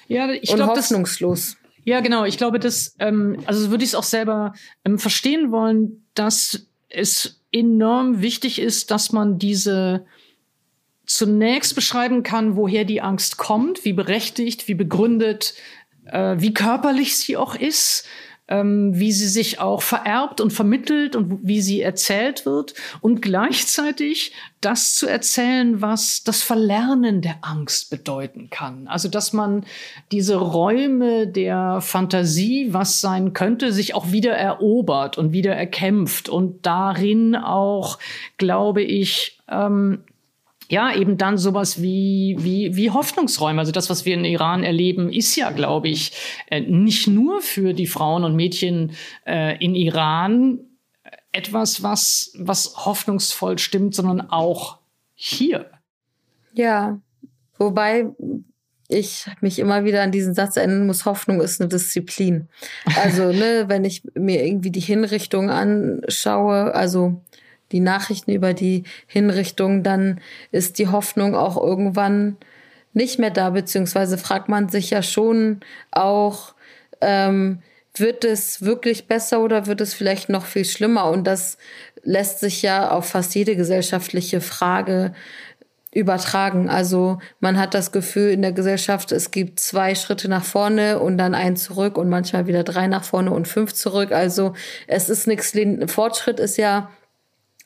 Ja, 0.08 0.28
ich 0.30 0.54
glaube 0.54 0.66
hoffnungslos. 0.66 1.56
Das, 1.56 1.84
ja, 1.84 2.00
genau. 2.00 2.24
Ich 2.24 2.36
glaube, 2.36 2.58
das, 2.58 2.96
ähm, 2.98 3.38
also 3.46 3.70
würde 3.70 3.84
ich 3.84 3.90
es 3.90 3.94
auch 3.94 4.02
selber 4.04 4.54
ähm, 4.84 4.98
verstehen 4.98 5.52
wollen, 5.52 6.04
dass 6.14 6.66
es 6.88 7.39
enorm 7.52 8.20
wichtig 8.22 8.60
ist, 8.60 8.90
dass 8.90 9.12
man 9.12 9.38
diese 9.38 10.06
zunächst 11.06 11.74
beschreiben 11.74 12.22
kann, 12.22 12.56
woher 12.56 12.84
die 12.84 13.00
Angst 13.00 13.36
kommt, 13.36 13.84
wie 13.84 13.92
berechtigt, 13.92 14.68
wie 14.68 14.74
begründet, 14.74 15.54
äh, 16.04 16.36
wie 16.38 16.54
körperlich 16.54 17.16
sie 17.16 17.36
auch 17.36 17.54
ist 17.54 18.06
ähm, 18.50 18.90
wie 18.94 19.12
sie 19.12 19.28
sich 19.28 19.60
auch 19.60 19.80
vererbt 19.80 20.40
und 20.40 20.52
vermittelt 20.52 21.16
und 21.16 21.38
wie 21.42 21.62
sie 21.62 21.80
erzählt 21.80 22.44
wird 22.44 22.74
und 23.00 23.22
gleichzeitig 23.22 24.32
das 24.60 24.94
zu 24.94 25.06
erzählen, 25.06 25.80
was 25.80 26.22
das 26.22 26.42
Verlernen 26.42 27.22
der 27.22 27.38
Angst 27.40 27.88
bedeuten 27.88 28.50
kann. 28.50 28.88
Also, 28.88 29.08
dass 29.08 29.32
man 29.32 29.64
diese 30.12 30.36
Räume 30.36 31.26
der 31.26 31.80
Fantasie, 31.80 32.68
was 32.72 33.00
sein 33.00 33.32
könnte, 33.32 33.72
sich 33.72 33.94
auch 33.94 34.12
wieder 34.12 34.32
erobert 34.32 35.16
und 35.16 35.32
wieder 35.32 35.54
erkämpft 35.54 36.28
und 36.28 36.66
darin 36.66 37.36
auch, 37.36 37.98
glaube 38.36 38.82
ich, 38.82 39.38
ähm, 39.48 40.02
ja, 40.70 40.94
eben 40.94 41.18
dann 41.18 41.36
sowas 41.36 41.82
wie, 41.82 42.36
wie, 42.38 42.76
wie 42.76 42.90
Hoffnungsräume. 42.90 43.58
Also 43.58 43.72
das, 43.72 43.90
was 43.90 44.04
wir 44.04 44.14
in 44.14 44.24
Iran 44.24 44.62
erleben, 44.62 45.12
ist 45.12 45.34
ja, 45.34 45.50
glaube 45.50 45.88
ich, 45.88 46.12
äh, 46.46 46.60
nicht 46.60 47.08
nur 47.08 47.42
für 47.42 47.74
die 47.74 47.88
Frauen 47.88 48.22
und 48.22 48.36
Mädchen 48.36 48.92
äh, 49.26 49.62
in 49.62 49.74
Iran 49.74 50.60
etwas, 51.32 51.82
was, 51.82 52.32
was 52.38 52.86
hoffnungsvoll 52.86 53.58
stimmt, 53.58 53.96
sondern 53.96 54.20
auch 54.30 54.78
hier. 55.14 55.70
Ja, 56.52 57.00
wobei 57.58 58.06
ich 58.86 59.26
mich 59.40 59.58
immer 59.58 59.84
wieder 59.84 60.02
an 60.02 60.12
diesen 60.12 60.34
Satz 60.34 60.56
erinnern 60.56 60.86
muss, 60.86 61.04
Hoffnung 61.04 61.40
ist 61.40 61.60
eine 61.60 61.68
Disziplin. 61.68 62.48
Also, 62.96 63.32
ne, 63.32 63.64
wenn 63.66 63.84
ich 63.84 64.02
mir 64.14 64.44
irgendwie 64.44 64.70
die 64.70 64.80
Hinrichtung 64.80 65.50
anschaue, 65.50 66.74
also 66.74 67.22
die 67.72 67.80
Nachrichten 67.80 68.32
über 68.32 68.54
die 68.54 68.84
Hinrichtung, 69.06 69.82
dann 69.82 70.20
ist 70.52 70.78
die 70.78 70.88
Hoffnung 70.88 71.34
auch 71.34 71.56
irgendwann 71.56 72.36
nicht 72.92 73.18
mehr 73.18 73.30
da, 73.30 73.50
beziehungsweise 73.50 74.18
fragt 74.18 74.48
man 74.48 74.68
sich 74.68 74.90
ja 74.90 75.02
schon 75.02 75.60
auch, 75.90 76.54
ähm, 77.00 77.62
wird 77.94 78.24
es 78.24 78.62
wirklich 78.62 79.06
besser 79.06 79.40
oder 79.40 79.66
wird 79.66 79.80
es 79.80 79.94
vielleicht 79.94 80.28
noch 80.28 80.44
viel 80.44 80.64
schlimmer? 80.64 81.10
Und 81.10 81.26
das 81.26 81.58
lässt 82.02 82.40
sich 82.40 82.62
ja 82.62 82.90
auf 82.90 83.10
fast 83.10 83.34
jede 83.34 83.56
gesellschaftliche 83.56 84.40
Frage 84.40 85.12
übertragen. 85.92 86.68
Also 86.68 87.18
man 87.40 87.58
hat 87.58 87.74
das 87.74 87.90
Gefühl 87.90 88.30
in 88.30 88.42
der 88.42 88.52
Gesellschaft, 88.52 89.10
es 89.10 89.32
gibt 89.32 89.58
zwei 89.58 89.94
Schritte 89.94 90.28
nach 90.28 90.44
vorne 90.44 91.00
und 91.00 91.18
dann 91.18 91.34
einen 91.34 91.56
zurück 91.56 91.98
und 91.98 92.08
manchmal 92.08 92.46
wieder 92.46 92.62
drei 92.62 92.86
nach 92.86 93.02
vorne 93.02 93.32
und 93.32 93.48
fünf 93.48 93.74
zurück. 93.74 94.12
Also 94.12 94.54
es 94.86 95.08
ist 95.08 95.26
nichts, 95.26 95.52
Fortschritt 95.92 96.38
ist 96.38 96.56
ja 96.56 96.90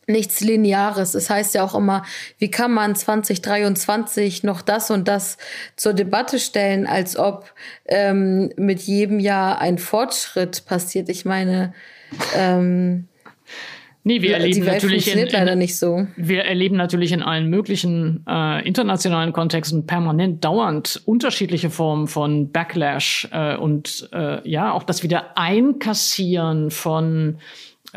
nichts 0.07 0.40
Lineares. 0.40 1.14
Es 1.14 1.25
das 1.25 1.31
heißt 1.31 1.55
ja 1.55 1.64
auch 1.64 1.75
immer, 1.75 2.05
wie 2.38 2.51
kann 2.51 2.73
man 2.73 2.95
2023 2.95 4.43
noch 4.43 4.62
das 4.62 4.90
und 4.90 5.09
das 5.09 5.38
zur 5.77 5.95
Debatte 5.95 6.38
stellen, 6.38 6.87
als 6.87 7.17
ob 7.17 7.53
ähm, 7.87 8.51
mit 8.57 8.83
jedem 8.83 9.21
Jahr 9.21 9.61
ein 9.61 9.79
Fortschritt 9.79 10.64
passiert. 10.67 11.09
Ich 11.09 11.25
meine, 11.25 11.73
ähm, 12.37 13.09
Nee, 14.07 14.21
wir 14.21 14.35
erleben 14.35 14.53
die 14.53 14.67
Welt 14.67 14.83
natürlich 14.83 15.11
in, 15.11 15.19
in, 15.19 15.29
leider 15.31 15.57
nicht 15.57 15.79
so. 15.79 16.07
Wir 16.17 16.45
erleben 16.45 16.77
natürlich 16.77 17.11
in 17.12 17.23
allen 17.23 17.49
möglichen 17.49 18.23
äh, 18.29 18.67
internationalen 18.67 19.33
Kontexten 19.33 19.87
permanent 19.87 20.45
dauernd 20.45 21.01
unterschiedliche 21.07 21.71
Formen 21.71 22.07
von 22.07 22.53
Backlash 22.53 23.27
äh, 23.33 23.57
und 23.57 24.11
äh, 24.12 24.47
ja 24.47 24.73
auch 24.73 24.83
das 24.83 25.03
wieder 25.03 25.38
Einkassieren 25.38 26.71
von 26.71 27.38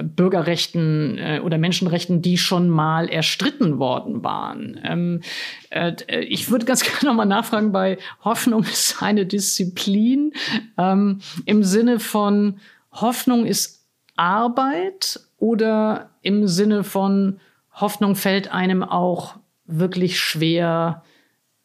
Bürgerrechten 0.02 1.18
äh, 1.18 1.42
oder 1.44 1.58
Menschenrechten, 1.58 2.22
die 2.22 2.38
schon 2.38 2.70
mal 2.70 3.10
erstritten 3.10 3.80
worden 3.80 4.24
waren. 4.24 4.80
Ähm, 4.84 5.22
äh, 5.70 5.94
ich 6.22 6.52
würde 6.52 6.66
ganz 6.66 6.84
gerne 6.84 7.06
nochmal 7.06 7.26
nachfragen 7.26 7.72
bei 7.72 7.98
Hoffnung 8.24 8.64
ist 8.64 9.02
eine 9.02 9.26
Disziplin 9.26 10.34
ähm, 10.78 11.20
im 11.46 11.64
Sinne 11.64 12.00
von 12.00 12.60
Hoffnung 12.92 13.46
ist 13.46 13.86
Arbeit 14.16 15.20
oder 15.38 16.10
im 16.22 16.48
Sinne 16.48 16.84
von 16.84 17.40
Hoffnung 17.72 18.16
fällt 18.16 18.52
einem 18.52 18.84
auch 18.84 19.36
wirklich 19.66 20.20
schwer 20.20 21.04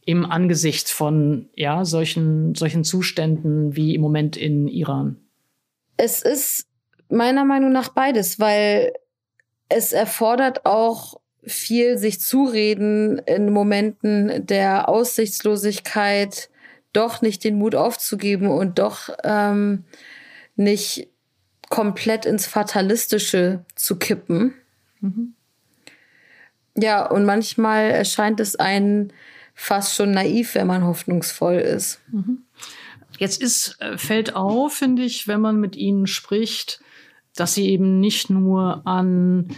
im 0.04 0.26
Angesicht 0.26 0.88
von 0.90 1.48
ja 1.54 1.84
solchen 1.84 2.54
solchen 2.54 2.84
Zuständen 2.84 3.76
wie 3.76 3.94
im 3.94 4.00
Moment 4.00 4.36
in 4.36 4.68
Iran. 4.68 5.16
Es 5.96 6.22
ist 6.22 6.66
meiner 7.12 7.44
Meinung 7.44 7.72
nach 7.72 7.90
beides, 7.90 8.40
weil 8.40 8.92
es 9.68 9.92
erfordert 9.92 10.66
auch 10.66 11.20
viel 11.44 11.98
sich 11.98 12.20
zureden 12.20 13.18
in 13.20 13.52
Momenten 13.52 14.46
der 14.46 14.88
Aussichtslosigkeit, 14.88 16.50
doch 16.92 17.22
nicht 17.22 17.42
den 17.42 17.56
Mut 17.56 17.74
aufzugeben 17.74 18.48
und 18.48 18.78
doch 18.78 19.08
ähm, 19.24 19.84
nicht 20.56 21.08
komplett 21.68 22.26
ins 22.26 22.46
Fatalistische 22.46 23.64
zu 23.74 23.96
kippen. 23.96 24.54
Mhm. 25.00 25.34
Ja, 26.76 27.06
und 27.06 27.24
manchmal 27.24 27.90
erscheint 27.90 28.40
es 28.40 28.56
einen 28.56 29.12
fast 29.54 29.94
schon 29.94 30.10
naiv, 30.10 30.54
wenn 30.54 30.66
man 30.66 30.84
hoffnungsvoll 30.84 31.56
ist. 31.56 32.00
Mhm. 32.10 32.44
Jetzt 33.18 33.42
ist, 33.42 33.76
äh, 33.80 33.98
fällt 33.98 34.36
auf, 34.36 34.74
finde 34.74 35.02
ich, 35.02 35.28
wenn 35.28 35.40
man 35.40 35.60
mit 35.60 35.76
ihnen 35.76 36.06
spricht, 36.06 36.81
dass 37.36 37.54
sie 37.54 37.68
eben 37.68 38.00
nicht 38.00 38.30
nur 38.30 38.86
an 38.86 39.48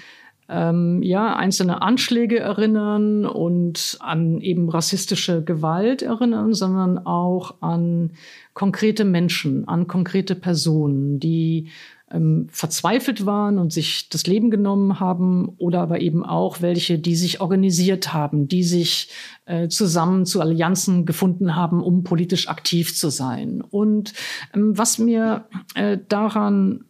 ähm, 0.48 1.02
ja, 1.02 1.36
einzelne 1.36 1.80
Anschläge 1.82 2.38
erinnern 2.38 3.24
und 3.24 3.96
an 4.00 4.40
eben 4.40 4.68
rassistische 4.68 5.42
Gewalt 5.42 6.02
erinnern, 6.02 6.52
sondern 6.52 6.98
auch 6.98 7.62
an 7.62 8.12
konkrete 8.52 9.04
Menschen, 9.04 9.66
an 9.66 9.86
konkrete 9.88 10.34
Personen, 10.34 11.18
die 11.18 11.70
ähm, 12.14 12.46
verzweifelt 12.50 13.26
waren 13.26 13.58
und 13.58 13.72
sich 13.72 14.08
das 14.08 14.26
Leben 14.26 14.50
genommen 14.50 15.00
haben 15.00 15.48
oder 15.58 15.80
aber 15.80 16.00
eben 16.00 16.24
auch 16.24 16.62
welche, 16.62 16.98
die 16.98 17.16
sich 17.16 17.40
organisiert 17.40 18.12
haben, 18.12 18.46
die 18.46 18.62
sich 18.62 19.10
äh, 19.46 19.68
zusammen 19.68 20.24
zu 20.24 20.40
Allianzen 20.40 21.06
gefunden 21.06 21.56
haben, 21.56 21.82
um 21.82 22.04
politisch 22.04 22.48
aktiv 22.48 22.96
zu 22.96 23.10
sein. 23.10 23.62
Und 23.62 24.12
ähm, 24.54 24.78
was 24.78 24.98
mir 24.98 25.46
äh, 25.74 25.98
daran 26.08 26.84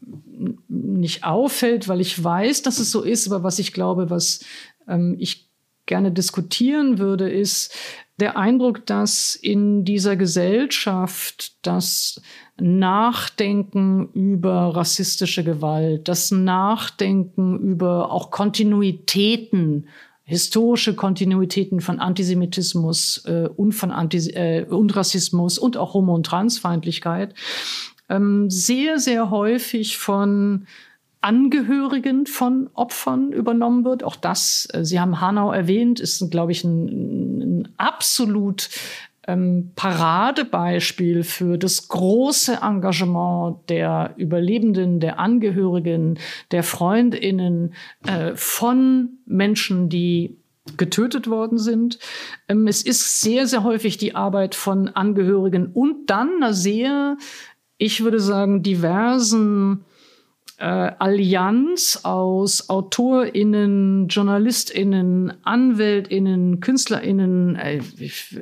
nicht 0.68 1.24
auffällt, 1.24 1.88
weil 1.88 2.00
ich 2.00 2.22
weiß, 2.22 2.62
dass 2.62 2.78
es 2.78 2.90
so 2.90 3.02
ist, 3.02 3.26
aber 3.30 3.42
was 3.42 3.58
ich 3.58 3.72
glaube, 3.72 4.10
was 4.10 4.44
ähm, 4.86 5.16
ich 5.18 5.48
gerne 5.86 6.12
diskutieren 6.12 6.98
würde, 6.98 7.30
ist 7.30 7.74
der 8.20 8.36
Eindruck, 8.36 8.86
dass 8.86 9.34
in 9.34 9.84
dieser 9.84 10.16
Gesellschaft 10.16 11.56
das 11.66 12.20
Nachdenken 12.60 14.08
über 14.12 14.76
rassistische 14.76 15.42
Gewalt, 15.42 16.08
das 16.08 16.30
Nachdenken 16.30 17.58
über 17.58 18.12
auch 18.12 18.30
Kontinuitäten, 18.30 19.88
historische 20.22 20.94
Kontinuitäten 20.94 21.80
von 21.80 21.98
Antisemitismus 21.98 23.24
äh, 23.26 23.48
und 23.56 23.72
von 23.72 23.90
Antis 23.90 24.28
äh, 24.28 24.64
und 24.68 24.94
Rassismus 24.94 25.58
und 25.58 25.76
auch 25.76 25.94
Homo- 25.94 26.14
und 26.14 26.26
Transfeindlichkeit 26.26 27.34
ähm, 28.08 28.50
sehr, 28.50 28.98
sehr 28.98 29.30
häufig 29.30 29.98
von 29.98 30.66
Angehörigen 31.20 32.26
von 32.26 32.68
Opfern 32.74 33.32
übernommen 33.32 33.84
wird. 33.84 34.04
Auch 34.04 34.16
das, 34.16 34.68
äh, 34.72 34.84
Sie 34.84 35.00
haben 35.00 35.20
Hanau 35.20 35.52
erwähnt, 35.52 36.00
ist, 36.00 36.30
glaube 36.30 36.52
ich, 36.52 36.64
ein, 36.64 37.40
ein 37.40 37.68
absolut 37.78 38.68
ähm, 39.26 39.72
Paradebeispiel 39.76 41.22
für 41.22 41.58
das 41.58 41.88
große 41.88 42.58
Engagement 42.62 43.68
der 43.68 44.14
Überlebenden, 44.16 45.00
der 45.00 45.18
Angehörigen, 45.18 46.18
der 46.50 46.62
Freundinnen 46.62 47.74
äh, 48.06 48.32
von 48.34 49.18
Menschen, 49.26 49.88
die 49.88 50.38
getötet 50.76 51.28
worden 51.28 51.58
sind. 51.58 51.98
Ähm, 52.48 52.66
es 52.66 52.82
ist 52.82 53.20
sehr, 53.20 53.46
sehr 53.46 53.64
häufig 53.64 53.98
die 53.98 54.14
Arbeit 54.14 54.54
von 54.54 54.88
Angehörigen 54.88 55.66
und 55.66 56.10
dann 56.10 56.36
einer 56.36 56.54
sehr, 56.54 57.16
ich 57.78 58.02
würde 58.02 58.20
sagen, 58.20 58.62
diversen 58.62 59.84
äh, 60.58 60.64
Allianz 60.64 62.00
aus 62.04 62.68
AutorInnen, 62.68 64.08
JournalistInnen, 64.08 65.32
AnwältInnen, 65.44 66.60
KünstlerInnen, 66.60 67.56
äh, 67.56 67.80
ich 67.98 68.36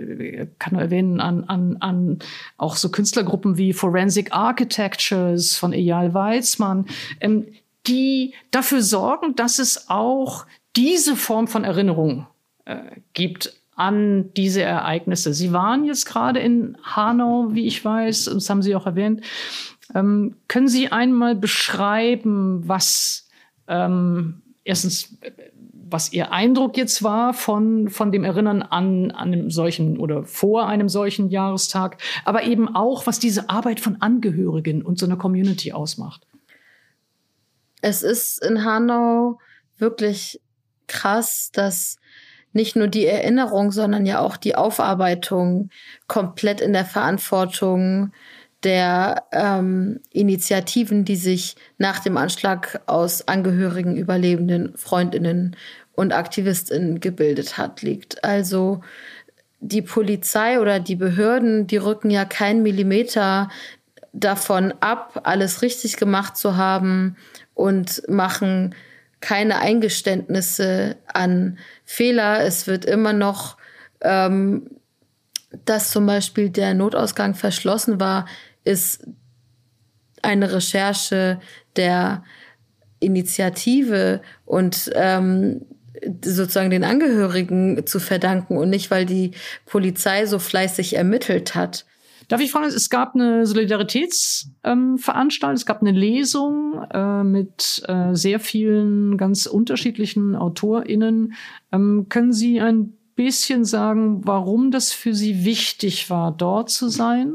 kann 0.58 0.74
nur 0.74 0.82
erwähnen, 0.82 1.20
an, 1.20 1.44
an, 1.44 1.76
an 1.80 2.18
auch 2.58 2.76
so 2.76 2.90
Künstlergruppen 2.90 3.56
wie 3.56 3.72
Forensic 3.72 4.32
Architectures 4.32 5.56
von 5.56 5.72
Eyal 5.72 6.14
Weizmann, 6.14 6.86
ähm, 7.20 7.46
die 7.86 8.34
dafür 8.50 8.82
sorgen, 8.82 9.34
dass 9.34 9.58
es 9.58 9.88
auch 9.88 10.46
diese 10.76 11.16
Form 11.16 11.48
von 11.48 11.64
Erinnerung 11.64 12.26
äh, 12.64 12.76
gibt 13.12 13.54
an 13.74 14.32
diese 14.34 14.62
Ereignisse. 14.62 15.32
Sie 15.34 15.52
waren 15.52 15.84
jetzt 15.84 16.06
gerade 16.06 16.40
in 16.40 16.76
Hanau, 16.82 17.48
wie 17.52 17.66
ich 17.66 17.84
weiß, 17.84 18.26
das 18.26 18.50
haben 18.50 18.62
Sie 18.62 18.76
auch 18.76 18.86
erwähnt. 18.86 19.22
Ähm, 19.94 20.36
können 20.48 20.68
Sie 20.68 20.88
einmal 20.90 21.34
beschreiben, 21.34 22.62
was 22.66 23.28
ähm, 23.68 24.42
erstens, 24.64 25.16
was 25.72 26.12
Ihr 26.12 26.32
Eindruck 26.32 26.76
jetzt 26.76 27.02
war 27.02 27.34
von, 27.34 27.88
von 27.88 28.12
dem 28.12 28.24
Erinnern 28.24 28.62
an, 28.62 29.10
an 29.10 29.32
einem 29.32 29.50
solchen 29.50 29.98
oder 29.98 30.24
vor 30.24 30.66
einem 30.66 30.88
solchen 30.88 31.28
Jahrestag, 31.28 31.98
aber 32.24 32.44
eben 32.44 32.74
auch, 32.74 33.06
was 33.06 33.18
diese 33.18 33.50
Arbeit 33.50 33.80
von 33.80 34.00
Angehörigen 34.00 34.82
und 34.82 34.98
so 34.98 35.06
einer 35.06 35.16
Community 35.16 35.72
ausmacht? 35.72 36.26
Es 37.82 38.02
ist 38.02 38.42
in 38.44 38.64
Hanau 38.64 39.38
wirklich 39.76 40.40
krass, 40.86 41.50
dass 41.52 41.96
nicht 42.52 42.76
nur 42.76 42.86
die 42.86 43.06
Erinnerung, 43.06 43.72
sondern 43.72 44.06
ja 44.06 44.20
auch 44.20 44.36
die 44.36 44.54
Aufarbeitung 44.54 45.70
komplett 46.06 46.60
in 46.60 46.72
der 46.72 46.84
Verantwortung 46.84 48.12
der 48.64 49.24
ähm, 49.32 50.00
Initiativen, 50.10 51.04
die 51.04 51.16
sich 51.16 51.56
nach 51.78 51.98
dem 51.98 52.16
Anschlag 52.16 52.80
aus 52.86 53.26
Angehörigen, 53.26 53.96
Überlebenden, 53.96 54.76
Freundinnen 54.76 55.56
und 55.94 56.12
Aktivistinnen 56.12 57.00
gebildet 57.00 57.58
hat, 57.58 57.82
liegt. 57.82 58.24
Also 58.24 58.80
die 59.60 59.82
Polizei 59.82 60.60
oder 60.60 60.80
die 60.80 60.96
Behörden, 60.96 61.66
die 61.66 61.76
rücken 61.76 62.10
ja 62.10 62.24
keinen 62.24 62.62
Millimeter 62.62 63.48
davon 64.12 64.74
ab, 64.80 65.20
alles 65.24 65.62
richtig 65.62 65.96
gemacht 65.96 66.36
zu 66.36 66.56
haben 66.56 67.16
und 67.54 68.02
machen 68.08 68.74
keine 69.20 69.58
Eingeständnisse 69.58 70.96
an 71.06 71.58
Fehler. 71.84 72.44
Es 72.44 72.66
wird 72.66 72.84
immer 72.84 73.12
noch, 73.12 73.56
ähm, 74.00 74.68
dass 75.64 75.90
zum 75.90 76.06
Beispiel 76.06 76.50
der 76.50 76.74
Notausgang 76.74 77.34
verschlossen 77.34 78.00
war, 78.00 78.26
ist 78.64 79.06
eine 80.22 80.52
Recherche 80.52 81.40
der 81.76 82.24
Initiative 83.00 84.22
und 84.44 84.90
ähm, 84.94 85.62
sozusagen 86.24 86.70
den 86.70 86.84
Angehörigen 86.84 87.84
zu 87.86 88.00
verdanken 88.00 88.56
und 88.56 88.70
nicht, 88.70 88.90
weil 88.90 89.04
die 89.06 89.32
Polizei 89.66 90.24
so 90.26 90.38
fleißig 90.38 90.96
ermittelt 90.96 91.54
hat. 91.54 91.84
Darf 92.28 92.40
ich 92.40 92.50
fragen, 92.50 92.64
es 92.66 92.88
gab 92.88 93.14
eine 93.14 93.46
Solidaritätsveranstaltung, 93.46 95.50
ähm, 95.50 95.54
es 95.54 95.66
gab 95.66 95.82
eine 95.82 95.92
Lesung 95.92 96.82
äh, 96.90 97.22
mit 97.24 97.82
äh, 97.86 98.14
sehr 98.14 98.40
vielen 98.40 99.18
ganz 99.18 99.44
unterschiedlichen 99.46 100.34
AutorInnen. 100.34 101.34
Ähm, 101.72 102.06
können 102.08 102.32
Sie 102.32 102.60
ein 102.60 102.96
bisschen 103.16 103.64
sagen, 103.64 104.20
warum 104.24 104.70
das 104.70 104.92
für 104.92 105.14
Sie 105.14 105.44
wichtig 105.44 106.10
war, 106.10 106.32
dort 106.32 106.70
zu 106.70 106.88
sein? 106.88 107.34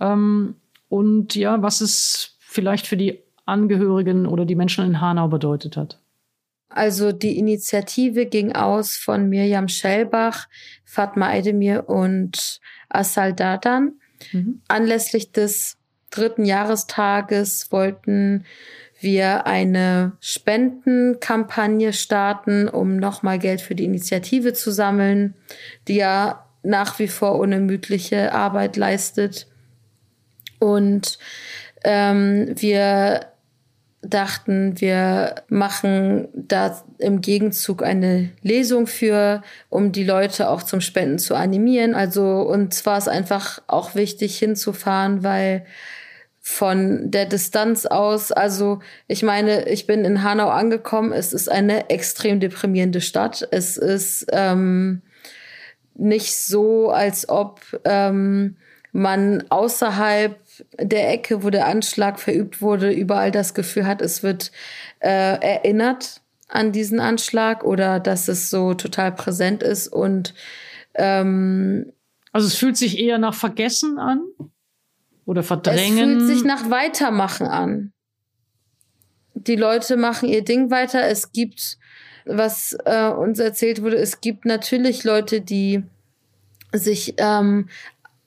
Ähm, 0.00 0.56
und 0.88 1.34
ja, 1.34 1.62
was 1.62 1.80
es 1.80 2.36
vielleicht 2.40 2.86
für 2.86 2.96
die 2.96 3.20
Angehörigen 3.46 4.26
oder 4.26 4.44
die 4.44 4.54
Menschen 4.54 4.84
in 4.84 5.00
Hanau 5.00 5.28
bedeutet 5.28 5.76
hat. 5.76 6.00
Also 6.68 7.10
die 7.10 7.36
Initiative 7.36 8.26
ging 8.26 8.52
aus 8.52 8.96
von 8.96 9.28
Mirjam 9.28 9.68
Schellbach, 9.68 10.48
Fatma 10.84 11.28
Eidemir 11.28 11.88
und 11.88 12.60
Asal 12.88 13.32
Dadan. 13.32 13.94
Mhm. 14.32 14.62
Anlässlich 14.68 15.32
des 15.32 15.78
dritten 16.10 16.44
Jahrestages 16.44 17.72
wollten 17.72 18.44
wir 19.00 19.46
eine 19.46 20.12
Spendenkampagne 20.20 21.92
starten, 21.92 22.68
um 22.68 22.96
nochmal 22.96 23.38
Geld 23.38 23.60
für 23.60 23.74
die 23.74 23.84
Initiative 23.84 24.52
zu 24.52 24.70
sammeln, 24.70 25.34
die 25.88 25.96
ja 25.96 26.46
nach 26.62 26.98
wie 26.98 27.08
vor 27.08 27.38
unermüdliche 27.38 28.32
Arbeit 28.32 28.76
leistet. 28.76 29.49
Und 30.60 31.18
ähm, 31.82 32.54
wir 32.56 33.26
dachten, 34.02 34.80
wir 34.80 35.34
machen 35.48 36.28
da 36.32 36.82
im 36.98 37.20
Gegenzug 37.20 37.82
eine 37.82 38.30
Lesung 38.42 38.86
für, 38.86 39.42
um 39.68 39.92
die 39.92 40.04
Leute 40.04 40.48
auch 40.48 40.62
zum 40.62 40.80
Spenden 40.80 41.18
zu 41.18 41.34
animieren. 41.34 41.94
Also 41.94 42.40
uns 42.42 42.86
war 42.86 42.96
es 42.96 43.08
einfach 43.08 43.60
auch 43.66 43.94
wichtig 43.94 44.38
hinzufahren, 44.38 45.22
weil 45.22 45.66
von 46.40 47.10
der 47.10 47.26
Distanz 47.26 47.84
aus, 47.84 48.32
also 48.32 48.80
ich 49.06 49.22
meine, 49.22 49.68
ich 49.68 49.86
bin 49.86 50.06
in 50.06 50.22
Hanau 50.22 50.48
angekommen, 50.48 51.12
es 51.12 51.34
ist 51.34 51.50
eine 51.50 51.90
extrem 51.90 52.40
deprimierende 52.40 53.02
Stadt. 53.02 53.46
Es 53.50 53.76
ist 53.76 54.26
ähm, 54.32 55.02
nicht 55.94 56.34
so, 56.34 56.88
als 56.90 57.28
ob 57.28 57.60
ähm, 57.84 58.56
man 58.92 59.44
außerhalb 59.50 60.38
der 60.78 61.12
Ecke, 61.12 61.42
wo 61.42 61.50
der 61.50 61.66
Anschlag 61.66 62.18
verübt 62.18 62.60
wurde, 62.60 62.90
überall 62.90 63.30
das 63.30 63.54
Gefühl 63.54 63.86
hat, 63.86 64.02
es 64.02 64.22
wird 64.22 64.50
äh, 65.00 65.08
erinnert 65.08 66.20
an 66.48 66.72
diesen 66.72 67.00
Anschlag 67.00 67.64
oder 67.64 68.00
dass 68.00 68.28
es 68.28 68.50
so 68.50 68.74
total 68.74 69.12
präsent 69.12 69.62
ist 69.62 69.88
und 69.88 70.34
ähm, 70.94 71.92
also 72.32 72.46
es 72.46 72.56
fühlt 72.56 72.76
sich 72.76 72.98
eher 72.98 73.18
nach 73.18 73.34
Vergessen 73.34 73.98
an 73.98 74.22
oder 75.24 75.42
Verdrängen. 75.42 76.16
Es 76.16 76.24
fühlt 76.24 76.36
sich 76.36 76.44
nach 76.44 76.70
Weitermachen 76.70 77.46
an. 77.46 77.92
Die 79.34 79.56
Leute 79.56 79.96
machen 79.96 80.28
ihr 80.28 80.44
Ding 80.44 80.70
weiter. 80.70 81.06
Es 81.06 81.32
gibt, 81.32 81.78
was 82.24 82.76
äh, 82.84 83.08
uns 83.08 83.38
erzählt 83.38 83.82
wurde, 83.82 83.96
es 83.96 84.20
gibt 84.20 84.44
natürlich 84.44 85.04
Leute, 85.04 85.40
die 85.40 85.82
sich 86.72 87.14
ähm, 87.18 87.68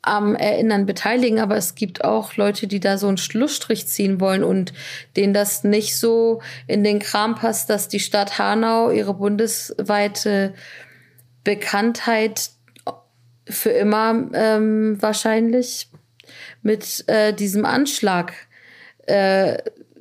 am 0.04 0.36
Erinnern 0.36 0.86
beteiligen, 0.86 1.40
aber 1.40 1.56
es 1.56 1.76
gibt 1.76 2.04
auch 2.04 2.36
Leute, 2.36 2.68
die 2.68 2.82
da 2.82 2.98
so 2.98 3.08
einen 3.08 3.18
Schlussstrich 3.18 3.88
ziehen 3.88 4.20
wollen 4.20 4.44
und 4.44 4.74
denen 5.16 5.34
das 5.34 5.64
nicht 5.64 5.98
so 5.98 6.42
in 6.68 6.84
den 6.84 7.00
Kram 7.00 7.36
passt, 7.36 7.70
dass 7.70 7.88
die 7.88 8.02
Stadt 8.02 8.38
Hanau 8.38 8.92
ihre 8.92 9.14
bundesweite 9.14 10.54
Bekanntheit 11.46 12.52
für 13.48 13.70
immer 13.72 14.30
ähm, 14.34 15.02
wahrscheinlich 15.02 15.90
mit 16.62 17.06
äh, 17.08 17.34
diesem 17.34 17.66
Anschlag 17.66 18.34
äh, 19.06 19.58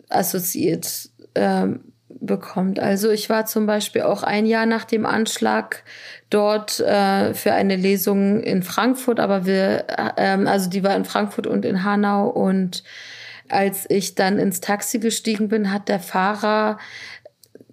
assoziiert. 0.08 1.10
Ähm, 1.34 1.91
bekommt. 2.20 2.78
Also 2.78 3.10
ich 3.10 3.28
war 3.30 3.46
zum 3.46 3.66
Beispiel 3.66 4.02
auch 4.02 4.22
ein 4.22 4.46
Jahr 4.46 4.66
nach 4.66 4.84
dem 4.84 5.06
Anschlag 5.06 5.82
dort 6.30 6.80
äh, 6.80 7.34
für 7.34 7.52
eine 7.52 7.76
Lesung 7.76 8.40
in 8.40 8.62
Frankfurt, 8.62 9.20
aber 9.20 9.46
wir, 9.46 9.86
ähm, 10.16 10.46
also 10.46 10.70
die 10.70 10.82
war 10.82 10.96
in 10.96 11.04
Frankfurt 11.04 11.46
und 11.46 11.64
in 11.64 11.84
Hanau 11.84 12.28
und 12.28 12.82
als 13.48 13.88
ich 13.90 14.14
dann 14.14 14.38
ins 14.38 14.60
Taxi 14.60 14.98
gestiegen 14.98 15.48
bin, 15.48 15.72
hat 15.72 15.88
der 15.88 16.00
Fahrer, 16.00 16.78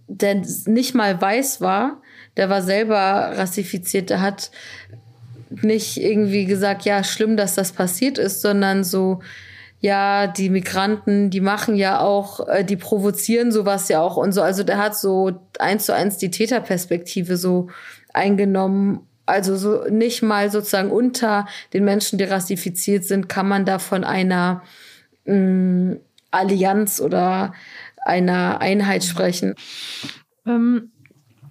der 0.07 0.41
nicht 0.65 0.93
mal 0.93 1.19
weiß 1.19 1.61
war, 1.61 2.01
der 2.35 2.49
war 2.49 2.61
selber 2.61 3.33
rassifiziert, 3.35 4.09
der 4.09 4.21
hat 4.21 4.51
nicht 5.49 5.97
irgendwie 5.97 6.45
gesagt, 6.45 6.83
ja, 6.83 7.03
schlimm, 7.03 7.37
dass 7.37 7.55
das 7.55 7.71
passiert 7.71 8.17
ist, 8.17 8.41
sondern 8.41 8.83
so, 8.83 9.21
ja, 9.81 10.27
die 10.27 10.49
Migranten, 10.49 11.29
die 11.29 11.39
machen 11.39 11.75
ja 11.75 12.01
auch, 12.01 12.47
äh, 12.47 12.65
die 12.65 12.75
provozieren 12.75 13.51
sowas 13.51 13.87
ja 13.87 14.01
auch 14.01 14.17
und 14.17 14.33
so. 14.33 14.41
Also 14.41 14.63
der 14.63 14.77
hat 14.77 14.97
so 14.97 15.39
eins 15.57 15.85
zu 15.85 15.93
eins 15.93 16.17
die 16.17 16.31
Täterperspektive 16.31 17.37
so 17.37 17.69
eingenommen. 18.13 19.07
Also 19.25 19.55
so 19.55 19.85
nicht 19.89 20.21
mal 20.21 20.51
sozusagen 20.51 20.91
unter 20.91 21.47
den 21.73 21.85
Menschen, 21.85 22.17
die 22.17 22.25
rassifiziert 22.25 23.05
sind, 23.05 23.29
kann 23.29 23.47
man 23.47 23.63
da 23.63 23.79
von 23.79 24.03
einer 24.03 24.63
mh, 25.25 25.35
mm, 25.35 25.99
Allianz 26.31 26.99
oder 26.99 27.53
einer 28.05 28.59
Einheit 28.59 29.03
sprechen. 29.03 29.55
Ähm, 30.45 30.91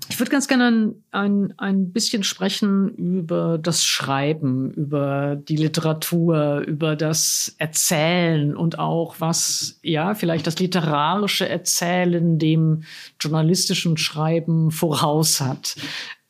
ich 0.09 0.19
würde 0.19 0.31
ganz 0.31 0.49
gerne 0.49 0.95
ein, 1.11 1.53
ein 1.59 1.93
bisschen 1.93 2.23
sprechen 2.23 2.95
über 2.95 3.59
das 3.59 3.85
Schreiben, 3.85 4.71
über 4.73 5.37
die 5.37 5.57
Literatur, 5.57 6.61
über 6.67 6.97
das 6.97 7.55
Erzählen 7.59 8.57
und 8.57 8.79
auch 8.79 9.17
was, 9.19 9.79
ja, 9.83 10.15
vielleicht 10.15 10.47
das 10.47 10.59
literarische 10.59 11.49
Erzählen 11.49 12.39
dem 12.39 12.85
journalistischen 13.21 13.99
Schreiben 13.99 14.71
voraus 14.71 15.41
hat. 15.41 15.77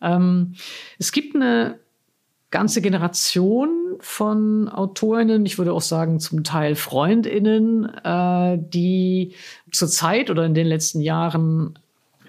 Ähm, 0.01 0.55
es 0.99 1.13
gibt 1.13 1.37
eine 1.37 1.79
ganze 2.51 2.81
Generation 2.81 3.97
von 4.01 4.69
Autorinnen, 4.69 5.45
ich 5.45 5.59
würde 5.59 5.73
auch 5.73 5.83
sagen 5.83 6.19
zum 6.19 6.45
Teil 6.45 6.75
Freundinnen, 6.75 7.85
äh, 7.85 8.59
die 8.59 9.35
zurzeit 9.71 10.31
oder 10.31 10.47
in 10.47 10.55
den 10.55 10.67
letzten 10.67 11.01
Jahren 11.01 11.79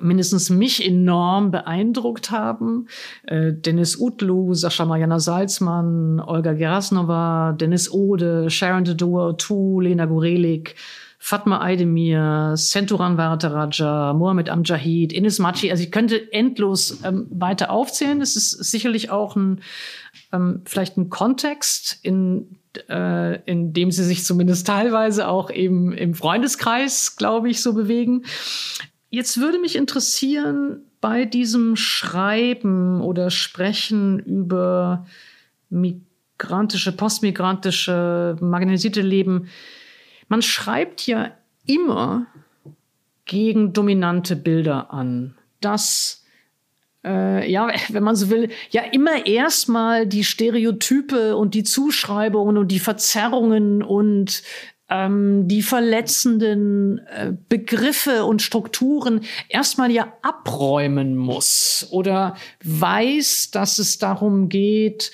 mindestens 0.02 0.50
mich 0.50 0.86
enorm 0.86 1.52
beeindruckt 1.52 2.32
haben. 2.32 2.88
Äh, 3.24 3.54
Dennis 3.54 4.00
Utlu, 4.00 4.54
Sascha 4.54 4.86
Mariana 4.86 5.20
Salzmann, 5.20 6.20
Olga 6.20 6.54
Gerasnova, 6.54 7.54
Dennis 7.54 7.91
Ode, 7.91 8.50
Sharon 8.50 8.84
Dedua, 8.84 9.34
Tu, 9.34 9.80
Lena 9.82 10.06
Gorelik, 10.06 10.76
Fatma 11.22 11.60
Aydemir, 11.60 12.54
Senturan 12.56 13.18
Varataraja, 13.18 14.14
Mohamed 14.14 14.50
Amjahid, 14.50 15.12
Ines 15.12 15.38
Machi. 15.38 15.70
Also 15.70 15.84
ich 15.84 15.91
könnte 15.91 16.32
endlos 16.32 17.04
ähm, 17.04 17.28
weiter 17.30 17.72
aufzählen. 17.72 18.22
Es 18.22 18.38
ist 18.38 18.52
sicherlich 18.52 19.10
auch 19.10 19.36
ein, 19.36 19.62
ähm, 20.32 20.62
vielleicht 20.64 20.97
ein 20.97 21.10
Kontext, 21.10 22.00
in, 22.04 22.60
äh, 22.88 23.41
in 23.43 23.74
dem 23.74 23.91
sie 23.91 24.06
sich 24.06 24.24
zumindest 24.24 24.66
teilweise 24.66 25.28
auch 25.28 25.52
eben 25.52 25.91
im 25.91 26.14
Freundeskreis, 26.14 27.18
glaube 27.18 27.50
ich, 27.50 27.62
so 27.62 27.74
bewegen. 27.74 28.24
Jetzt 29.10 29.39
würde 29.39 29.60
mich 29.60 29.76
interessieren, 29.76 30.84
bei 31.01 31.26
diesem 31.26 31.76
Schreiben 31.76 33.01
oder 33.01 33.30
Sprechen 33.30 34.20
über 34.20 35.07
migrantische, 35.70 36.91
postmigrantische, 36.91 38.38
marginalisierte 38.41 39.01
Leben, 39.01 39.47
man 40.28 40.41
schreibt 40.41 41.07
ja 41.07 41.32
immer 41.66 42.28
gegen 43.26 43.74
dominante 43.74 44.36
Bilder 44.36 44.93
an. 44.93 45.36
Das, 45.62 46.26
äh, 47.05 47.49
ja, 47.49 47.72
wenn 47.89 48.03
man 48.03 48.16
so 48.16 48.30
will, 48.30 48.49
ja 48.70 48.84
immer 48.84 49.26
erstmal 49.26 50.05
die 50.05 50.24
Stereotype 50.24 51.36
und 51.36 51.53
die 51.53 51.64
Zuschreibungen 51.64 52.57
und 52.57 52.70
die 52.70 52.80
Verzerrungen 52.80 53.84
und 53.84 54.43
ähm, 54.90 55.48
die 55.48 55.62
verletzenden 55.62 57.00
äh, 57.08 57.34
Begriffe 57.48 58.26
und 58.26 58.42
Strukturen 58.42 59.22
erstmal 59.48 59.92
ja 59.92 60.14
abräumen 60.22 61.16
muss 61.16 61.88
oder 61.92 62.36
weiß, 62.64 63.52
dass 63.52 63.80
es 63.80 64.00
darum 64.00 64.50
geht, 64.50 65.12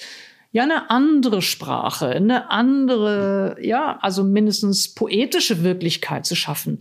ja 0.52 0.64
eine 0.64 0.90
andere 0.90 1.42
Sprache, 1.42 2.08
eine 2.08 2.50
andere, 2.50 3.58
ja, 3.62 4.00
also 4.02 4.24
mindestens 4.24 4.94
poetische 4.94 5.64
Wirklichkeit 5.64 6.26
zu 6.26 6.36
schaffen. 6.36 6.80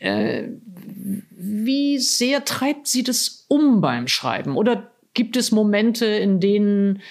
Äh, 0.00 0.48
wie 1.30 1.98
sehr 1.98 2.44
treibt 2.44 2.88
sie 2.88 3.04
das 3.04 3.44
um 3.46 3.80
beim 3.80 4.08
Schreiben? 4.08 4.56
Oder 4.56 4.90
gibt 5.14 5.36
es 5.36 5.52
Momente, 5.52 6.06
in 6.06 6.40
denen 6.40 7.02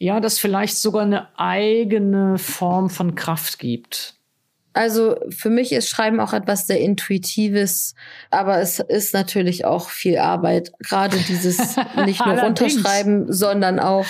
ja, 0.00 0.18
das 0.18 0.38
vielleicht 0.38 0.78
sogar 0.78 1.02
eine 1.02 1.28
eigene 1.38 2.38
Form 2.38 2.88
von 2.88 3.14
Kraft 3.14 3.58
gibt. 3.58 4.14
Also 4.72 5.16
für 5.28 5.50
mich 5.50 5.72
ist 5.72 5.90
Schreiben 5.90 6.20
auch 6.20 6.32
etwas 6.32 6.66
sehr 6.66 6.80
Intuitives, 6.80 7.94
aber 8.30 8.60
es 8.60 8.78
ist 8.78 9.12
natürlich 9.12 9.66
auch 9.66 9.90
viel 9.90 10.16
Arbeit. 10.16 10.72
Gerade 10.78 11.18
dieses 11.28 11.76
nicht 12.06 12.24
nur 12.24 12.38
runterschreiben, 12.38 13.30
sondern 13.30 13.78
auch 13.78 14.06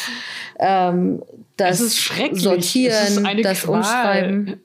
ähm, 0.60 1.24
das 1.56 1.78
Sortieren, 1.78 3.42
das 3.42 3.62
Qual. 3.62 3.78
Umschreiben. 3.78 4.60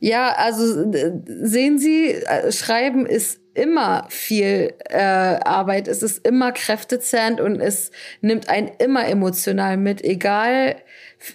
Ja, 0.00 0.34
also 0.36 0.92
sehen 1.26 1.78
Sie, 1.78 2.12
äh, 2.12 2.52
Schreiben 2.52 3.04
ist 3.04 3.40
immer 3.56 4.06
viel 4.10 4.74
äh, 4.88 4.98
Arbeit, 4.98 5.88
es 5.88 6.02
ist 6.02 6.26
immer 6.26 6.52
kräftezerrend 6.52 7.40
und 7.40 7.60
es 7.60 7.90
nimmt 8.20 8.48
einen 8.48 8.70
immer 8.78 9.06
emotional 9.08 9.76
mit, 9.76 10.04
egal 10.04 10.76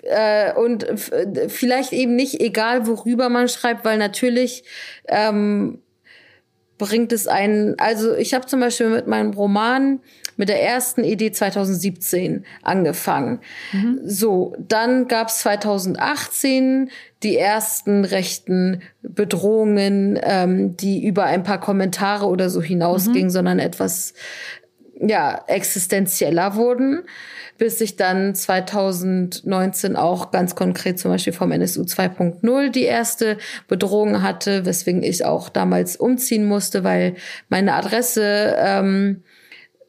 äh, 0.04 0.54
und 0.54 0.86
vielleicht 1.48 1.94
eben 1.94 2.16
nicht 2.16 2.40
egal, 2.40 2.88
worüber 2.88 3.30
man 3.30 3.48
schreibt, 3.48 3.84
weil 3.84 3.98
natürlich 3.98 4.64
ähm, 5.08 5.82
bringt 6.78 7.12
es 7.12 7.28
einen, 7.28 7.80
also 7.80 8.16
ich 8.16 8.34
habe 8.34 8.46
zum 8.48 8.60
Beispiel 8.60 8.90
mit 8.90 9.08
meinem 9.08 9.34
Roman 9.34 10.00
mit 10.38 10.50
der 10.50 10.62
ersten 10.62 11.04
Idee 11.04 11.32
2017 11.32 12.46
angefangen. 12.64 13.40
Mhm. 13.72 14.00
So, 14.04 14.56
dann 14.60 15.08
gab's 15.08 15.40
2018 15.40 16.90
die 17.24 17.38
ersten 17.38 18.04
rechten 18.06 18.82
Bedrohungen, 19.04 20.20
ähm, 20.22 20.76
die 20.78 21.06
über 21.06 21.26
ein 21.26 21.44
paar 21.44 21.60
Kommentare 21.60 22.28
oder 22.28 22.50
so 22.50 22.62
hinausgingen, 22.62 23.26
mhm. 23.26 23.32
sondern 23.32 23.60
etwas 23.60 24.14
ja 25.02 25.44
existenzieller 25.48 26.56
wurden, 26.56 27.04
bis 27.58 27.82
ich 27.82 27.96
dann 27.96 28.36
2019 28.36 29.96
auch 29.96 30.32
ganz 30.32 30.56
konkret 30.56 31.00
zum 31.00 31.12
Beispiel 31.12 31.34
vom 31.34 31.52
NSU 31.52 31.82
2.0 31.84 32.70
die 32.70 32.84
erste 32.84 33.38
Bedrohung 33.68 34.22
hatte, 34.22 34.66
weswegen 34.66 35.04
ich 35.04 35.26
auch 35.26 35.50
damals 35.50 35.96
umziehen 35.96 36.46
musste, 36.46 36.84
weil 36.84 37.16
meine 37.50 37.74
Adresse 37.74 38.56
ähm, 38.58 39.24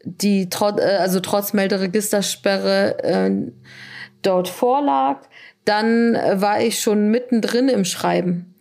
die 0.04 0.48
trotz 0.48 0.80
äh, 0.80 0.96
also 0.96 1.20
trotz 1.20 1.52
Melderegistersperre 1.52 3.02
äh, 3.02 3.30
dort 4.22 4.48
vorlag. 4.48 5.20
Dann 5.64 6.14
äh, 6.14 6.40
war 6.40 6.60
ich 6.60 6.80
schon 6.80 7.08
mittendrin 7.08 7.68
im 7.68 7.84
Schreiben 7.84 8.54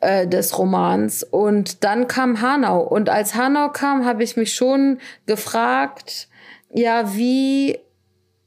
äh, 0.00 0.26
des 0.26 0.58
Romans. 0.58 1.22
Und 1.22 1.84
dann 1.84 2.08
kam 2.08 2.40
Hanau. 2.40 2.80
Und 2.82 3.08
als 3.08 3.34
Hanau 3.34 3.70
kam, 3.70 4.04
habe 4.04 4.22
ich 4.22 4.36
mich 4.36 4.54
schon 4.54 4.98
gefragt, 5.26 6.28
ja, 6.72 7.14
wie 7.14 7.78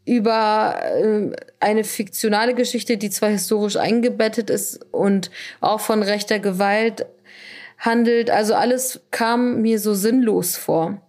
über 0.06 0.76
äh, 0.84 1.32
eine 1.60 1.84
fiktionale 1.84 2.54
Geschichte, 2.54 2.98
die 2.98 3.10
zwar 3.10 3.30
historisch 3.30 3.76
eingebettet 3.76 4.50
ist 4.50 4.86
und 4.92 5.32
auch 5.60 5.82
von 5.82 6.02
rechter 6.02 6.40
Gewalt 6.40 7.06
handelt, 7.78 8.30
also 8.32 8.56
alles 8.56 9.02
kam 9.12 9.62
mir 9.62 9.80
so 9.80 9.94
sinnlos 9.94 10.56
vor 10.56 11.02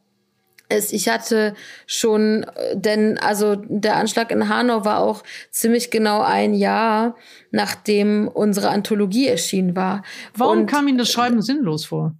ist, 0.68 0.92
ich 0.92 1.08
hatte 1.08 1.54
schon, 1.86 2.44
denn 2.74 3.18
also 3.18 3.56
der 3.56 3.96
Anschlag 3.96 4.30
in 4.30 4.48
Hanau 4.48 4.84
war 4.84 5.00
auch 5.00 5.22
ziemlich 5.50 5.90
genau 5.90 6.20
ein 6.20 6.54
Jahr, 6.54 7.16
nachdem 7.50 8.28
unsere 8.28 8.68
Anthologie 8.70 9.28
erschienen 9.28 9.74
war. 9.74 10.02
Warum 10.34 10.60
Und, 10.60 10.66
kam 10.66 10.88
Ihnen 10.88 10.98
das 10.98 11.10
Schreiben 11.10 11.42
sinnlos 11.42 11.86
vor? 11.86 12.14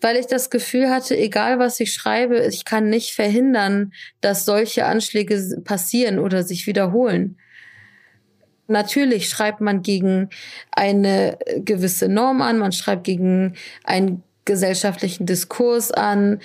weil 0.00 0.16
ich 0.16 0.26
das 0.26 0.50
Gefühl 0.50 0.90
hatte, 0.90 1.16
egal 1.16 1.58
was 1.58 1.80
ich 1.80 1.92
schreibe, 1.92 2.46
ich 2.46 2.64
kann 2.64 2.88
nicht 2.88 3.14
verhindern, 3.14 3.92
dass 4.20 4.44
solche 4.44 4.86
Anschläge 4.86 5.60
passieren 5.64 6.18
oder 6.18 6.42
sich 6.42 6.66
wiederholen. 6.66 7.36
Natürlich 8.68 9.28
schreibt 9.28 9.60
man 9.60 9.82
gegen 9.82 10.28
eine 10.70 11.38
gewisse 11.56 12.08
Norm 12.08 12.42
an, 12.42 12.58
man 12.58 12.72
schreibt 12.72 13.04
gegen 13.04 13.54
einen 13.84 14.22
gesellschaftlichen 14.44 15.26
Diskurs 15.26 15.90
an. 15.90 16.40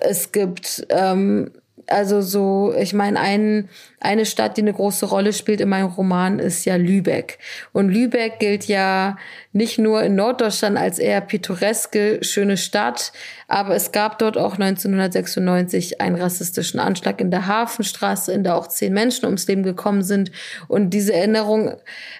Es 0.00 0.32
gibt 0.32 0.86
ähm, 0.90 1.50
also 1.86 2.20
so, 2.20 2.74
ich 2.78 2.94
meine, 2.94 3.20
ein, 3.20 3.68
eine 4.00 4.26
Stadt, 4.26 4.56
die 4.56 4.62
eine 4.62 4.72
große 4.72 5.06
Rolle 5.06 5.32
spielt 5.32 5.60
in 5.60 5.68
meinem 5.68 5.88
Roman, 5.88 6.38
ist 6.38 6.64
ja 6.64 6.76
Lübeck. 6.76 7.38
Und 7.72 7.90
Lübeck 7.90 8.38
gilt 8.38 8.64
ja 8.66 9.16
nicht 9.52 9.78
nur 9.78 10.02
in 10.02 10.14
Norddeutschland 10.14 10.78
als 10.78 10.98
eher 10.98 11.20
pittoreske, 11.20 12.18
schöne 12.22 12.56
Stadt, 12.56 13.12
aber 13.48 13.74
es 13.74 13.92
gab 13.92 14.18
dort 14.18 14.36
auch 14.36 14.54
1996 14.54 16.00
einen 16.00 16.16
rassistischen 16.16 16.80
Anschlag 16.80 17.20
in 17.20 17.30
der 17.30 17.46
Hafenstraße, 17.46 18.32
in 18.32 18.44
der 18.44 18.56
auch 18.56 18.68
zehn 18.68 18.92
Menschen 18.92 19.26
ums 19.26 19.46
Leben 19.46 19.62
gekommen 19.62 20.02
sind. 20.02 20.30
Und 20.68 20.90
diese 20.90 21.12
Erinnerung 21.12 21.74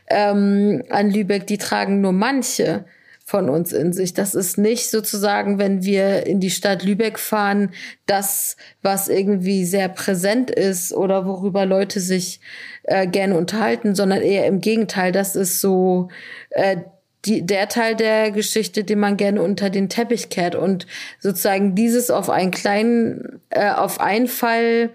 ähm, 0.09 0.83
an 0.91 1.11
Lübeck, 1.11 1.47
die 1.47 1.59
tragen 1.59 2.01
nur 2.01 2.13
manche 2.13 2.85
von 3.25 3.49
uns 3.49 3.73
in 3.73 3.93
sich. 3.93 4.13
Das 4.13 4.35
ist 4.35 4.59
nicht 4.59 4.91
sozusagen, 4.91 5.59
wenn 5.59 5.83
wir 5.83 6.27
in 6.27 6.41
die 6.41 6.51
Stadt 6.51 6.83
Lübeck 6.83 7.19
fahren, 7.19 7.71
das, 8.07 8.57
was 8.83 9.09
irgendwie 9.09 9.65
sehr 9.65 9.89
präsent 9.89 10.51
ist 10.51 10.93
oder 10.93 11.25
worüber 11.25 11.65
Leute 11.65 12.01
sich 12.01 12.41
äh, 12.83 13.07
gerne 13.07 13.37
unterhalten, 13.37 13.95
sondern 13.95 14.21
eher 14.21 14.47
im 14.47 14.61
Gegenteil. 14.61 15.11
Das 15.11 15.37
ist 15.37 15.63
so 15.63 16.09
äh, 16.51 16.77
die, 17.25 17.47
der 17.47 17.69
Teil 17.69 17.97
der 17.97 18.31
Geschichte, 18.31 18.85
den 18.85 19.01
man 19.01 19.17
gerne 19.17 19.43
unter 19.43 19.71
den 19.71 19.89
Teppich 19.89 20.29
kehrt 20.29 20.55
und 20.55 20.87
sozusagen 21.19 21.75
dieses 21.75 22.11
auf 22.11 22.29
einen 22.29 22.51
kleinen, 22.51 23.41
äh, 23.49 23.71
auf 23.71 24.01
einen 24.01 24.29
Fall 24.29 24.91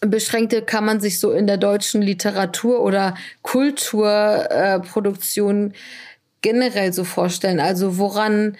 beschränkte 0.00 0.62
kann 0.62 0.86
man 0.86 1.00
sich 1.00 1.20
so 1.20 1.30
in 1.32 1.46
der 1.46 1.58
deutschen 1.58 2.00
Literatur 2.00 2.80
oder 2.80 3.14
Kulturproduktion 3.42 5.72
äh, 5.72 5.74
generell 6.42 6.92
so 6.92 7.04
vorstellen? 7.04 7.60
Also 7.60 7.98
woran, 7.98 8.56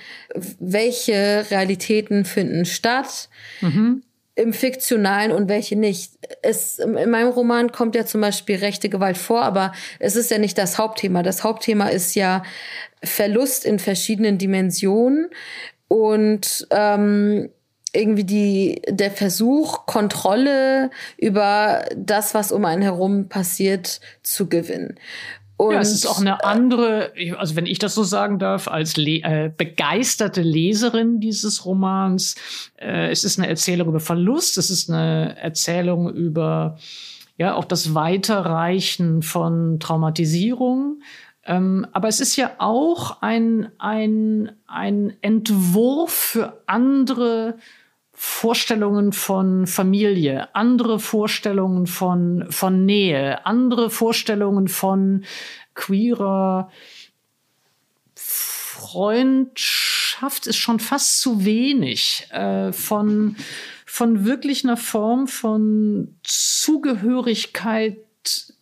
welche 0.58 1.46
Realitäten 1.50 2.24
finden 2.24 2.64
statt? 2.64 3.28
Mhm. 3.60 4.02
Im 4.36 4.52
Fiktionalen 4.52 5.32
und 5.32 5.48
welche 5.48 5.76
nicht. 5.76 6.12
Es, 6.40 6.78
in 6.78 7.10
meinem 7.10 7.28
Roman 7.28 7.72
kommt 7.72 7.94
ja 7.94 8.06
zum 8.06 8.20
Beispiel 8.20 8.56
rechte 8.56 8.88
Gewalt 8.88 9.18
vor, 9.18 9.42
aber 9.42 9.72
es 9.98 10.16
ist 10.16 10.30
ja 10.30 10.38
nicht 10.38 10.56
das 10.56 10.78
Hauptthema. 10.78 11.22
Das 11.22 11.44
Hauptthema 11.44 11.88
ist 11.88 12.14
ja 12.14 12.42
Verlust 13.02 13.64
in 13.64 13.78
verschiedenen 13.78 14.38
Dimensionen 14.38 15.28
und 15.88 16.66
ähm, 16.70 17.50
irgendwie 17.92 18.24
die, 18.24 18.82
der 18.88 19.10
Versuch, 19.10 19.86
Kontrolle 19.86 20.90
über 21.16 21.84
das, 21.96 22.34
was 22.34 22.52
um 22.52 22.64
einen 22.64 22.82
herum 22.82 23.28
passiert, 23.28 24.00
zu 24.22 24.48
gewinnen. 24.48 24.98
Und 25.60 25.74
ja, 25.74 25.80
es 25.80 25.92
ist 25.92 26.06
auch 26.06 26.22
eine 26.22 26.42
andere, 26.42 27.12
also 27.36 27.54
wenn 27.54 27.66
ich 27.66 27.78
das 27.78 27.94
so 27.94 28.02
sagen 28.02 28.38
darf, 28.38 28.66
als 28.66 28.96
Le 28.96 29.20
äh, 29.22 29.52
begeisterte 29.54 30.40
Leserin 30.40 31.20
dieses 31.20 31.66
Romans, 31.66 32.34
äh, 32.76 33.10
es 33.10 33.24
ist 33.24 33.38
eine 33.38 33.46
Erzählung 33.46 33.88
über 33.88 34.00
Verlust, 34.00 34.56
es 34.56 34.70
ist 34.70 34.88
eine 34.88 35.36
Erzählung 35.36 36.10
über 36.14 36.78
ja 37.36 37.54
auch 37.54 37.66
das 37.66 37.94
Weiterreichen 37.94 39.20
von 39.20 39.78
Traumatisierung. 39.80 41.02
Ähm, 41.44 41.86
aber 41.92 42.08
es 42.08 42.20
ist 42.20 42.36
ja 42.36 42.52
auch 42.56 43.20
ein, 43.20 43.68
ein, 43.78 44.52
ein 44.66 45.14
Entwurf 45.20 46.10
für 46.10 46.62
andere 46.64 47.58
Vorstellungen 48.22 49.14
von 49.14 49.66
Familie, 49.66 50.54
andere 50.54 50.98
Vorstellungen 50.98 51.86
von, 51.86 52.44
von 52.50 52.84
Nähe, 52.84 53.46
andere 53.46 53.88
Vorstellungen 53.88 54.68
von 54.68 55.24
queerer 55.72 56.70
Freundschaft 58.14 60.46
ist 60.46 60.58
schon 60.58 60.80
fast 60.80 61.22
zu 61.22 61.46
wenig, 61.46 62.26
äh, 62.30 62.74
von, 62.74 63.36
von 63.86 64.26
wirklich 64.26 64.64
einer 64.64 64.76
Form 64.76 65.26
von 65.26 66.14
Zugehörigkeit 66.22 67.96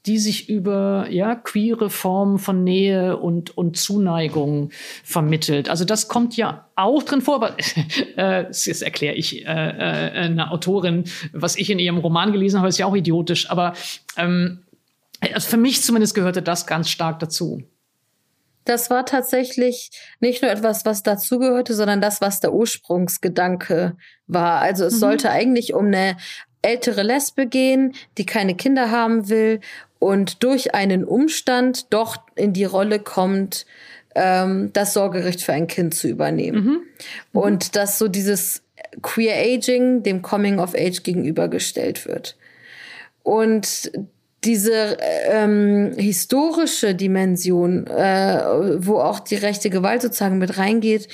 die 0.09 0.19
sich 0.19 0.49
über 0.49 1.07
ja, 1.11 1.35
queere 1.35 1.91
Formen 1.91 2.39
von 2.39 2.65
Nähe 2.65 3.19
und, 3.19 3.57
und 3.59 3.77
Zuneigung 3.77 4.71
vermittelt. 5.05 5.69
Also 5.69 5.85
das 5.85 6.09
kommt 6.09 6.35
ja 6.35 6.67
auch 6.77 7.03
drin 7.03 7.21
vor, 7.21 7.35
aber 7.35 7.57
äh, 8.17 8.45
das 8.45 8.67
erkläre 8.67 9.15
ich 9.17 9.45
äh, 9.45 9.51
äh, 9.51 10.11
einer 10.25 10.51
Autorin, 10.51 11.05
was 11.35 11.57
ich 11.57 11.69
in 11.69 11.79
ihrem 11.79 11.99
Roman 11.99 12.33
gelesen 12.33 12.59
habe, 12.59 12.71
ist 12.71 12.79
ja 12.79 12.87
auch 12.87 12.97
idiotisch, 12.97 13.51
aber 13.51 13.75
ähm, 14.17 14.65
also 15.21 15.51
für 15.51 15.59
mich 15.59 15.83
zumindest 15.83 16.15
gehörte 16.15 16.41
das 16.41 16.67
ganz 16.67 16.89
stark 16.89 17.19
dazu. 17.19 17.63
Das 18.65 18.89
war 18.89 19.05
tatsächlich 19.05 19.91
nicht 20.21 20.41
nur 20.41 20.51
etwas, 20.51 20.87
was 20.87 21.03
dazugehörte, 21.03 21.75
sondern 21.75 22.01
das, 22.01 22.23
was 22.23 22.41
der 22.41 22.55
Ursprungsgedanke 22.55 23.97
war. 24.27 24.61
Also 24.61 24.87
es 24.87 24.95
mhm. 24.95 24.99
sollte 25.01 25.31
eigentlich 25.31 25.75
um 25.75 25.87
eine 25.87 26.17
ältere 26.63 27.03
Lesbe 27.03 27.47
gehen, 27.47 27.95
die 28.17 28.27
keine 28.27 28.55
Kinder 28.55 28.91
haben 28.91 29.29
will 29.29 29.61
und 29.99 30.43
durch 30.43 30.75
einen 30.75 31.05
Umstand 31.05 31.93
doch 31.93 32.19
in 32.35 32.53
die 32.53 32.65
Rolle 32.65 32.99
kommt, 33.01 33.67
ähm, 34.15 34.71
das 34.73 34.95
Sorgerecht 34.95 35.43
für 35.43 35.53
ein 35.53 35.67
Kind 35.67 35.95
zu 35.95 36.09
übernehmen. 36.09 36.65
Mhm. 36.65 36.71
Mhm. 36.71 36.81
Und 37.33 37.77
dass 37.77 37.99
so 37.99 38.09
dieses 38.09 38.63
Queer 39.03 39.37
Aging 39.37 40.03
dem 40.03 40.23
Coming 40.23 40.59
of 40.59 40.75
Age 40.75 41.03
gegenübergestellt 41.03 42.07
wird. 42.07 42.37
Und 43.23 43.91
diese 44.45 44.99
ähm, 45.29 45.93
historische 45.97 46.95
Dimension, 46.95 47.87
äh, 47.89 48.41
wo 48.79 48.99
auch 48.99 49.21
die 49.21 49.35
rechte 49.35 49.69
Gewalt 49.69 50.03
sozusagen 50.03 50.39
mit 50.39 50.59
reingeht, 50.59 51.09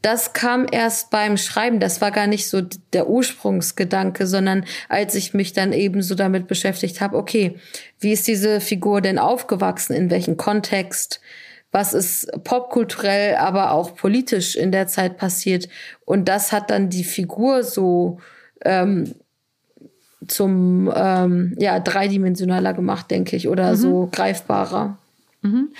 das 0.00 0.32
kam 0.32 0.66
erst 0.70 1.10
beim 1.10 1.36
Schreiben. 1.36 1.78
Das 1.78 2.00
war 2.00 2.10
gar 2.10 2.26
nicht 2.26 2.48
so 2.48 2.60
der 2.92 3.08
Ursprungsgedanke, 3.08 4.26
sondern 4.26 4.64
als 4.88 5.14
ich 5.14 5.32
mich 5.32 5.52
dann 5.52 5.72
eben 5.72 6.02
so 6.02 6.14
damit 6.14 6.48
beschäftigt 6.48 7.00
habe, 7.00 7.16
okay, 7.16 7.56
wie 8.00 8.12
ist 8.12 8.26
diese 8.26 8.60
Figur 8.60 9.00
denn 9.00 9.18
aufgewachsen? 9.18 9.94
In 9.94 10.10
welchem 10.10 10.36
Kontext? 10.36 11.20
Was 11.70 11.94
ist 11.94 12.30
popkulturell, 12.44 13.36
aber 13.36 13.70
auch 13.70 13.94
politisch 13.94 14.56
in 14.56 14.72
der 14.72 14.88
Zeit 14.88 15.18
passiert? 15.18 15.68
Und 16.04 16.28
das 16.28 16.52
hat 16.52 16.70
dann 16.70 16.90
die 16.90 17.04
Figur 17.04 17.62
so 17.62 18.18
ähm, 18.64 19.14
zum 20.28 20.90
ähm, 20.94 21.54
ja 21.58 21.80
dreidimensionaler 21.80 22.74
gemacht, 22.74 23.10
denke 23.10 23.36
ich, 23.36 23.48
oder 23.48 23.72
mhm. 23.72 23.76
so 23.76 24.08
greifbarer. 24.12 24.98
Mhm. 25.42 25.72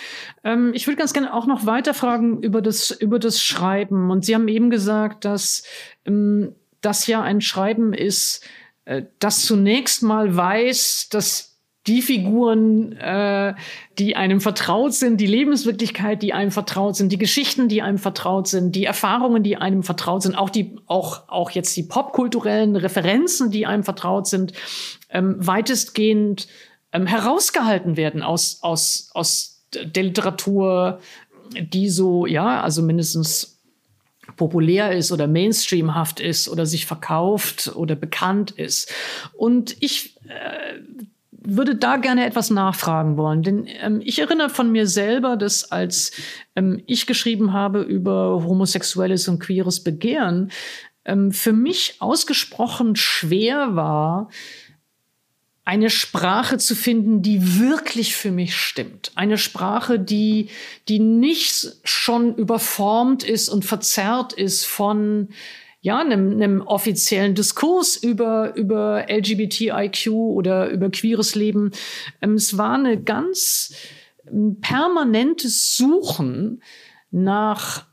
Ähm, 0.44 0.72
ich 0.74 0.86
würde 0.86 0.98
ganz 0.98 1.12
gerne 1.12 1.32
auch 1.32 1.46
noch 1.46 1.66
weiterfragen 1.66 2.42
über 2.42 2.60
das, 2.60 2.90
über 2.90 3.18
das 3.18 3.42
Schreiben. 3.42 4.10
Und 4.10 4.24
Sie 4.24 4.34
haben 4.34 4.48
eben 4.48 4.70
gesagt, 4.70 5.24
dass 5.24 5.62
ähm, 6.04 6.54
das 6.80 7.06
ja 7.06 7.22
ein 7.22 7.40
Schreiben 7.40 7.94
ist, 7.94 8.44
äh, 8.84 9.02
das 9.20 9.44
zunächst 9.46 10.02
mal 10.02 10.36
weiß, 10.36 11.08
dass 11.10 11.51
die 11.86 12.00
Figuren, 12.00 12.92
äh, 12.92 13.54
die 13.98 14.14
einem 14.14 14.40
vertraut 14.40 14.94
sind, 14.94 15.20
die 15.20 15.26
Lebenswirklichkeit, 15.26 16.22
die 16.22 16.32
einem 16.32 16.52
vertraut 16.52 16.96
sind, 16.96 17.10
die 17.10 17.18
Geschichten, 17.18 17.68
die 17.68 17.82
einem 17.82 17.98
vertraut 17.98 18.46
sind, 18.46 18.76
die 18.76 18.84
Erfahrungen, 18.84 19.42
die 19.42 19.56
einem 19.56 19.82
vertraut 19.82 20.22
sind, 20.22 20.36
auch 20.36 20.50
die, 20.50 20.76
auch, 20.86 21.28
auch 21.28 21.50
jetzt 21.50 21.76
die 21.76 21.82
popkulturellen 21.82 22.76
Referenzen, 22.76 23.50
die 23.50 23.66
einem 23.66 23.82
vertraut 23.82 24.28
sind, 24.28 24.52
ähm, 25.10 25.36
weitestgehend 25.38 26.46
ähm, 26.92 27.06
herausgehalten 27.06 27.96
werden 27.96 28.22
aus, 28.22 28.58
aus, 28.62 29.10
aus 29.14 29.64
der 29.72 30.04
Literatur, 30.04 31.00
die 31.52 31.88
so, 31.88 32.26
ja, 32.26 32.62
also 32.62 32.82
mindestens 32.82 33.60
populär 34.36 34.92
ist 34.92 35.10
oder 35.10 35.26
mainstreamhaft 35.26 36.20
ist 36.20 36.48
oder 36.48 36.64
sich 36.64 36.86
verkauft 36.86 37.72
oder 37.74 37.96
bekannt 37.96 38.52
ist. 38.52 38.92
Und 39.32 39.76
ich 39.80 40.16
äh, 40.28 40.80
würde 41.44 41.74
da 41.74 41.96
gerne 41.96 42.26
etwas 42.26 42.50
nachfragen 42.50 43.16
wollen, 43.16 43.42
denn 43.42 43.66
ähm, 43.80 44.00
ich 44.04 44.18
erinnere 44.18 44.50
von 44.50 44.70
mir 44.70 44.86
selber, 44.86 45.36
dass 45.36 45.70
als 45.70 46.12
ähm, 46.56 46.82
ich 46.86 47.06
geschrieben 47.06 47.52
habe 47.52 47.82
über 47.82 48.44
homosexuelles 48.44 49.28
und 49.28 49.38
queeres 49.38 49.82
Begehren, 49.82 50.50
ähm, 51.04 51.32
für 51.32 51.52
mich 51.52 51.96
ausgesprochen 51.98 52.96
schwer 52.96 53.74
war, 53.74 54.28
eine 55.64 55.90
Sprache 55.90 56.58
zu 56.58 56.74
finden, 56.74 57.22
die 57.22 57.60
wirklich 57.60 58.16
für 58.16 58.32
mich 58.32 58.56
stimmt. 58.56 59.12
Eine 59.14 59.38
Sprache, 59.38 60.00
die, 60.00 60.48
die 60.88 60.98
nicht 60.98 61.76
schon 61.84 62.34
überformt 62.34 63.22
ist 63.22 63.48
und 63.48 63.64
verzerrt 63.64 64.32
ist 64.32 64.64
von 64.64 65.28
ja, 65.82 65.98
einem, 65.98 66.32
einem 66.32 66.60
offiziellen 66.60 67.34
Diskurs 67.34 67.96
über, 67.96 68.54
über 68.54 69.06
LGBTIQ 69.10 70.10
oder 70.10 70.68
über 70.68 70.90
queeres 70.90 71.34
Leben. 71.34 71.72
Ähm, 72.22 72.34
es 72.34 72.56
war 72.56 72.74
eine 72.74 73.02
ganz 73.02 73.74
ähm, 74.26 74.60
permanentes 74.60 75.76
Suchen 75.76 76.62
nach 77.10 77.84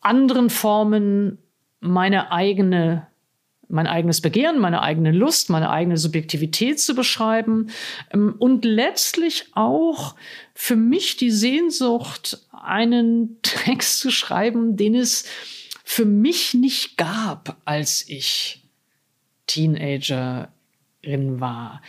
anderen 0.00 0.50
Formen 0.50 1.38
meine 1.80 2.32
eigene 2.32 3.06
mein 3.68 3.86
eigenes 3.86 4.20
Begehren, 4.20 4.60
meine 4.60 4.82
eigene 4.82 5.10
Lust, 5.10 5.48
meine 5.48 5.70
eigene 5.70 5.96
Subjektivität 5.96 6.78
zu 6.78 6.94
beschreiben 6.94 7.70
ähm, 8.12 8.34
und 8.38 8.64
letztlich 8.64 9.46
auch 9.54 10.16
für 10.54 10.76
mich 10.76 11.16
die 11.16 11.30
Sehnsucht, 11.30 12.46
einen 12.52 13.38
Text 13.42 14.00
zu 14.00 14.10
schreiben, 14.10 14.76
den 14.76 14.94
es 14.94 15.24
für 15.84 16.06
mich 16.06 16.54
nicht 16.54 16.96
gab, 16.96 17.60
als 17.66 18.08
ich 18.08 18.64
Teenagerin 19.46 20.48
war. 21.38 21.82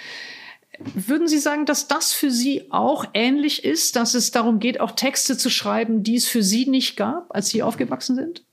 Würden 0.93 1.29
Sie 1.29 1.39
sagen, 1.39 1.65
dass 1.65 1.87
das 1.87 2.11
für 2.11 2.29
Sie 2.29 2.69
auch 2.69 3.05
ähnlich 3.13 3.63
ist, 3.63 3.95
dass 3.95 4.13
es 4.13 4.31
darum 4.31 4.59
geht, 4.59 4.81
auch 4.81 4.91
Texte 4.91 5.37
zu 5.37 5.49
schreiben, 5.49 6.03
die 6.03 6.15
es 6.15 6.27
für 6.27 6.43
Sie 6.43 6.65
nicht 6.67 6.97
gab, 6.97 7.33
als 7.33 7.47
Sie 7.47 7.63
aufgewachsen 7.63 8.17
sind? 8.17 8.43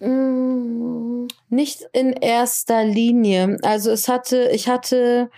Mm, 0.00 1.26
nicht 1.48 1.86
in 1.94 2.12
erster 2.12 2.84
Linie. 2.84 3.56
Also 3.62 3.90
es 3.90 4.08
hatte, 4.08 4.50
ich 4.52 4.68
hatte 4.68 5.30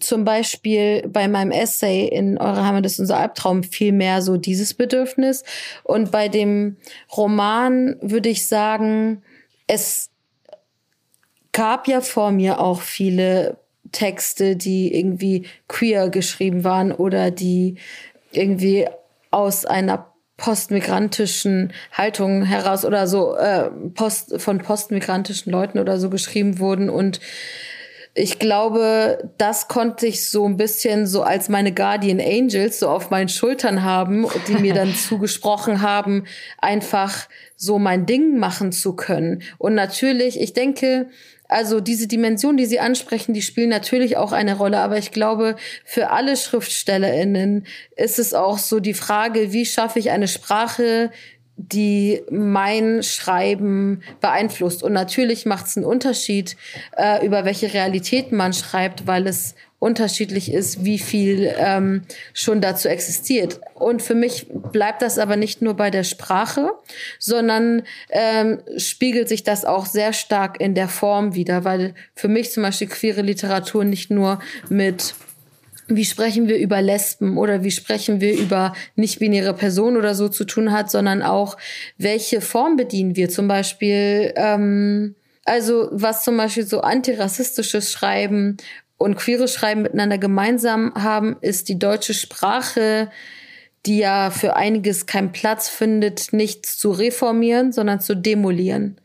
zum 0.00 0.24
Beispiel 0.24 1.06
bei 1.08 1.28
meinem 1.28 1.50
Essay 1.50 2.06
in 2.06 2.38
Eure 2.38 2.64
Heimat 2.64 2.84
ist 2.86 2.98
unser 2.98 3.18
Albtraum 3.18 3.62
viel 3.62 3.92
mehr 3.92 4.22
so 4.22 4.36
dieses 4.36 4.74
Bedürfnis. 4.74 5.44
Und 5.82 6.10
bei 6.10 6.28
dem 6.28 6.76
Roman 7.16 7.96
würde 8.00 8.28
ich 8.28 8.46
sagen, 8.46 9.22
es 9.66 10.10
gab 11.52 11.88
ja 11.88 12.00
vor 12.00 12.30
mir 12.30 12.60
auch 12.60 12.80
viele 12.80 13.58
Texte, 13.92 14.56
die 14.56 14.94
irgendwie 14.94 15.46
queer 15.68 16.08
geschrieben 16.10 16.64
waren 16.64 16.92
oder 16.92 17.30
die 17.30 17.76
irgendwie 18.32 18.86
aus 19.30 19.64
einer 19.64 20.12
postmigrantischen 20.36 21.72
Haltung 21.92 22.44
heraus 22.44 22.84
oder 22.84 23.06
so 23.06 23.36
äh, 23.36 23.70
post, 23.94 24.40
von 24.40 24.58
postmigrantischen 24.58 25.50
Leuten 25.50 25.78
oder 25.78 25.98
so 25.98 26.10
geschrieben 26.10 26.58
wurden 26.60 26.90
und 26.90 27.20
ich 28.18 28.40
glaube, 28.40 29.30
das 29.38 29.68
konnte 29.68 30.06
ich 30.06 30.28
so 30.28 30.44
ein 30.44 30.56
bisschen 30.56 31.06
so 31.06 31.22
als 31.22 31.48
meine 31.48 31.72
Guardian 31.72 32.20
Angels 32.20 32.80
so 32.80 32.88
auf 32.88 33.10
meinen 33.10 33.28
Schultern 33.28 33.84
haben, 33.84 34.26
die 34.48 34.54
mir 34.54 34.74
dann 34.74 34.92
zugesprochen 35.08 35.82
haben, 35.82 36.24
einfach 36.58 37.28
so 37.56 37.78
mein 37.78 38.06
Ding 38.06 38.38
machen 38.38 38.72
zu 38.72 38.96
können. 38.96 39.42
Und 39.58 39.74
natürlich, 39.74 40.40
ich 40.40 40.52
denke, 40.52 41.08
also 41.46 41.80
diese 41.80 42.08
Dimension, 42.08 42.56
die 42.56 42.66
Sie 42.66 42.80
ansprechen, 42.80 43.34
die 43.34 43.42
spielen 43.42 43.70
natürlich 43.70 44.16
auch 44.16 44.32
eine 44.32 44.56
Rolle, 44.56 44.78
aber 44.78 44.98
ich 44.98 45.12
glaube, 45.12 45.54
für 45.84 46.10
alle 46.10 46.36
Schriftstellerinnen 46.36 47.66
ist 47.96 48.18
es 48.18 48.34
auch 48.34 48.58
so 48.58 48.80
die 48.80 48.94
Frage, 48.94 49.52
wie 49.52 49.64
schaffe 49.64 50.00
ich 50.00 50.10
eine 50.10 50.28
Sprache, 50.28 51.10
die 51.58 52.22
mein 52.30 53.02
Schreiben 53.02 54.02
beeinflusst. 54.20 54.82
Und 54.82 54.92
natürlich 54.92 55.44
macht 55.44 55.66
es 55.66 55.76
einen 55.76 55.84
Unterschied, 55.84 56.56
äh, 56.96 57.24
über 57.26 57.44
welche 57.44 57.74
Realitäten 57.74 58.36
man 58.36 58.52
schreibt, 58.52 59.06
weil 59.06 59.26
es 59.26 59.54
unterschiedlich 59.80 60.52
ist, 60.52 60.84
wie 60.84 60.98
viel 60.98 61.52
ähm, 61.56 62.02
schon 62.32 62.60
dazu 62.60 62.88
existiert. 62.88 63.60
Und 63.74 64.02
für 64.02 64.14
mich 64.14 64.46
bleibt 64.48 65.02
das 65.02 65.18
aber 65.18 65.36
nicht 65.36 65.62
nur 65.62 65.74
bei 65.74 65.90
der 65.90 66.02
Sprache, 66.02 66.70
sondern 67.18 67.82
ähm, 68.10 68.60
spiegelt 68.76 69.28
sich 69.28 69.44
das 69.44 69.64
auch 69.64 69.86
sehr 69.86 70.12
stark 70.12 70.60
in 70.60 70.74
der 70.74 70.88
Form 70.88 71.34
wieder, 71.34 71.64
weil 71.64 71.94
für 72.14 72.28
mich 72.28 72.50
zum 72.50 72.64
Beispiel 72.64 72.88
queere 72.88 73.22
Literatur 73.22 73.84
nicht 73.84 74.10
nur 74.10 74.40
mit 74.68 75.14
wie 75.88 76.04
sprechen 76.04 76.48
wir 76.48 76.58
über 76.58 76.82
Lesben 76.82 77.38
oder 77.38 77.64
wie 77.64 77.70
sprechen 77.70 78.20
wir 78.20 78.38
über 78.38 78.74
nicht-binäre 78.94 79.54
Personen 79.54 79.96
oder 79.96 80.14
so 80.14 80.28
zu 80.28 80.44
tun 80.44 80.70
hat, 80.70 80.90
sondern 80.90 81.22
auch, 81.22 81.56
welche 81.96 82.40
Form 82.40 82.76
bedienen 82.76 83.16
wir. 83.16 83.30
Zum 83.30 83.48
Beispiel, 83.48 84.32
ähm, 84.36 85.14
also 85.44 85.88
was 85.90 86.24
zum 86.24 86.36
Beispiel 86.36 86.66
so 86.66 86.82
antirassistisches 86.82 87.90
Schreiben 87.90 88.58
und 88.98 89.16
queere 89.16 89.48
Schreiben 89.48 89.82
miteinander 89.82 90.18
gemeinsam 90.18 90.92
haben, 90.94 91.36
ist 91.40 91.68
die 91.68 91.78
deutsche 91.78 92.14
Sprache, 92.14 93.10
die 93.86 93.98
ja 93.98 94.30
für 94.30 94.56
einiges 94.56 95.06
keinen 95.06 95.32
Platz 95.32 95.68
findet, 95.68 96.32
nichts 96.32 96.76
zu 96.78 96.90
reformieren, 96.90 97.72
sondern 97.72 98.00
zu 98.00 98.14
demolieren. 98.14 99.00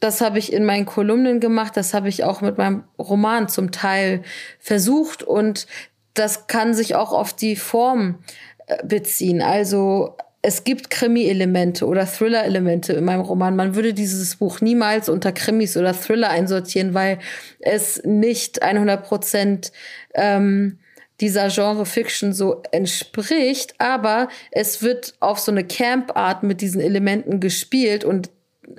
Das 0.00 0.20
habe 0.20 0.38
ich 0.38 0.52
in 0.52 0.66
meinen 0.66 0.84
Kolumnen 0.84 1.40
gemacht, 1.40 1.78
das 1.78 1.94
habe 1.94 2.10
ich 2.10 2.24
auch 2.24 2.42
mit 2.42 2.58
meinem 2.58 2.84
Roman 2.98 3.48
zum 3.48 3.70
Teil 3.70 4.22
versucht 4.58 5.22
und 5.22 5.66
das 6.14 6.46
kann 6.46 6.74
sich 6.74 6.94
auch 6.94 7.12
auf 7.12 7.32
die 7.32 7.56
Form 7.56 8.20
äh, 8.66 8.84
beziehen. 8.86 9.42
Also 9.42 10.16
es 10.46 10.62
gibt 10.64 10.90
Krimi-Elemente 10.90 11.86
oder 11.86 12.06
Thriller-Elemente 12.06 12.92
in 12.92 13.04
meinem 13.04 13.22
Roman. 13.22 13.56
Man 13.56 13.74
würde 13.74 13.94
dieses 13.94 14.36
Buch 14.36 14.60
niemals 14.60 15.08
unter 15.08 15.32
Krimis 15.32 15.74
oder 15.76 15.94
Thriller 15.94 16.28
einsortieren, 16.28 16.92
weil 16.92 17.18
es 17.60 18.02
nicht 18.04 18.62
100 18.62 19.04
Prozent 19.04 19.72
ähm, 20.12 20.78
dieser 21.22 21.48
Genre 21.48 21.86
Fiction 21.86 22.34
so 22.34 22.62
entspricht. 22.72 23.74
Aber 23.78 24.28
es 24.50 24.82
wird 24.82 25.14
auf 25.20 25.38
so 25.38 25.50
eine 25.50 25.64
Camp-Art 25.64 26.42
mit 26.42 26.60
diesen 26.60 26.82
Elementen 26.82 27.40
gespielt 27.40 28.04
und 28.04 28.30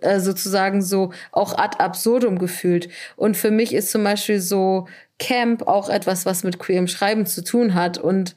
äh, 0.01 0.19
sozusagen 0.19 0.81
so 0.81 1.11
auch 1.31 1.57
ad 1.57 1.77
absurdum 1.79 2.39
gefühlt. 2.39 2.89
Und 3.15 3.37
für 3.37 3.51
mich 3.51 3.73
ist 3.73 3.91
zum 3.91 4.03
Beispiel 4.03 4.39
so 4.39 4.87
Camp 5.19 5.67
auch 5.67 5.89
etwas, 5.89 6.25
was 6.25 6.43
mit 6.43 6.59
queerem 6.59 6.87
Schreiben 6.87 7.25
zu 7.25 7.43
tun 7.43 7.73
hat 7.73 7.97
und 7.97 8.35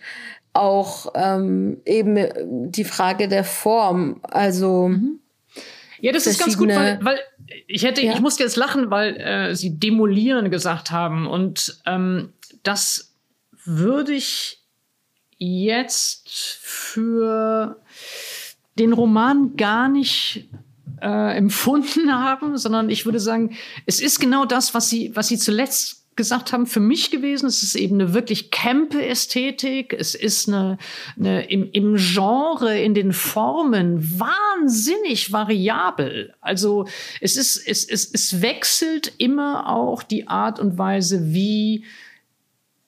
auch 0.52 1.12
ähm, 1.14 1.80
eben 1.84 2.70
die 2.70 2.84
Frage 2.84 3.28
der 3.28 3.44
Form. 3.44 4.20
Also 4.22 4.88
mhm. 4.88 5.20
ja, 6.00 6.12
das 6.12 6.26
ist 6.26 6.40
ganz 6.40 6.56
gut, 6.56 6.68
weil, 6.68 6.98
weil 7.02 7.18
ich 7.66 7.84
hätte, 7.84 8.04
ja. 8.04 8.12
ich 8.12 8.20
musste 8.20 8.42
jetzt 8.42 8.56
lachen, 8.56 8.90
weil 8.90 9.16
äh, 9.16 9.54
sie 9.54 9.78
demolieren 9.78 10.50
gesagt 10.50 10.90
haben 10.90 11.26
und 11.26 11.80
ähm, 11.86 12.32
das 12.62 13.14
würde 13.64 14.12
ich 14.12 14.60
jetzt 15.38 16.28
für 16.60 17.80
den 18.78 18.92
Roman 18.92 19.56
gar 19.56 19.88
nicht 19.88 20.48
äh, 21.00 21.36
empfunden 21.36 22.12
haben, 22.12 22.56
sondern 22.56 22.90
ich 22.90 23.04
würde 23.04 23.20
sagen, 23.20 23.56
es 23.86 24.00
ist 24.00 24.20
genau 24.20 24.44
das, 24.44 24.74
was 24.74 24.90
sie, 24.90 25.10
was 25.14 25.28
sie 25.28 25.38
zuletzt 25.38 25.98
gesagt 26.18 26.52
haben, 26.52 26.66
für 26.66 26.80
mich 26.80 27.10
gewesen. 27.10 27.46
Es 27.46 27.62
ist 27.62 27.76
eben 27.76 28.00
eine 28.00 28.12
wirklich 28.12 28.50
Campe-Ästhetik. 28.50 29.94
Es 29.94 30.14
ist 30.14 30.48
eine, 30.48 30.76
eine 31.16 31.48
im, 31.48 31.70
im 31.72 31.96
Genre, 31.96 32.78
in 32.78 32.92
den 32.92 33.14
Formen 33.14 34.20
wahnsinnig 34.20 35.32
variabel. 35.32 36.34
Also 36.42 36.86
es 37.22 37.36
ist, 37.36 37.56
es, 37.66 37.88
es, 37.88 38.12
es 38.12 38.42
wechselt 38.42 39.12
immer 39.16 39.68
auch 39.68 40.02
die 40.02 40.26
Art 40.26 40.58
und 40.58 40.76
Weise, 40.76 41.32
wie 41.32 41.84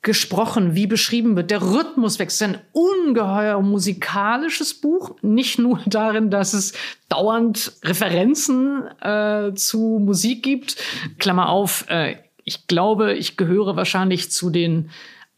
gesprochen, 0.02 0.74
wie 0.74 0.86
beschrieben 0.86 1.36
wird. 1.36 1.50
Der 1.50 1.60
Rhythmus 1.60 2.18
wechselt. 2.18 2.54
Ein 2.54 2.60
ungeheuer 2.72 3.60
musikalisches 3.60 4.74
Buch. 4.74 5.16
Nicht 5.22 5.58
nur 5.58 5.80
darin, 5.86 6.30
dass 6.30 6.54
es 6.54 6.72
dauernd 7.08 7.72
Referenzen 7.82 8.84
äh, 9.00 9.54
zu 9.54 10.00
Musik 10.00 10.42
gibt. 10.42 10.76
Klammer 11.18 11.50
auf, 11.50 11.84
äh, 11.88 12.16
ich 12.44 12.66
glaube, 12.66 13.14
ich 13.14 13.36
gehöre 13.36 13.76
wahrscheinlich 13.76 14.30
zu 14.30 14.50
den 14.50 14.90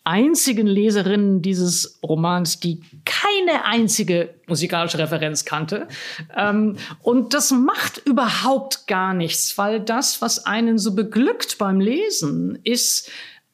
einzigen 0.04 0.66
Leserinnen 0.66 1.42
dieses 1.42 2.00
Romans, 2.02 2.58
die 2.58 2.82
keine 3.04 3.64
einzige 3.64 4.34
musikalische 4.46 4.98
Referenz 4.98 5.44
kannte. 5.44 5.86
Ähm, 6.36 6.76
und 7.00 7.34
das 7.34 7.52
macht 7.52 7.98
überhaupt 8.04 8.86
gar 8.86 9.14
nichts, 9.14 9.56
weil 9.58 9.80
das, 9.80 10.20
was 10.20 10.44
einen 10.44 10.78
so 10.78 10.94
beglückt 10.94 11.58
beim 11.58 11.78
Lesen, 11.78 12.58
ist 12.64 13.10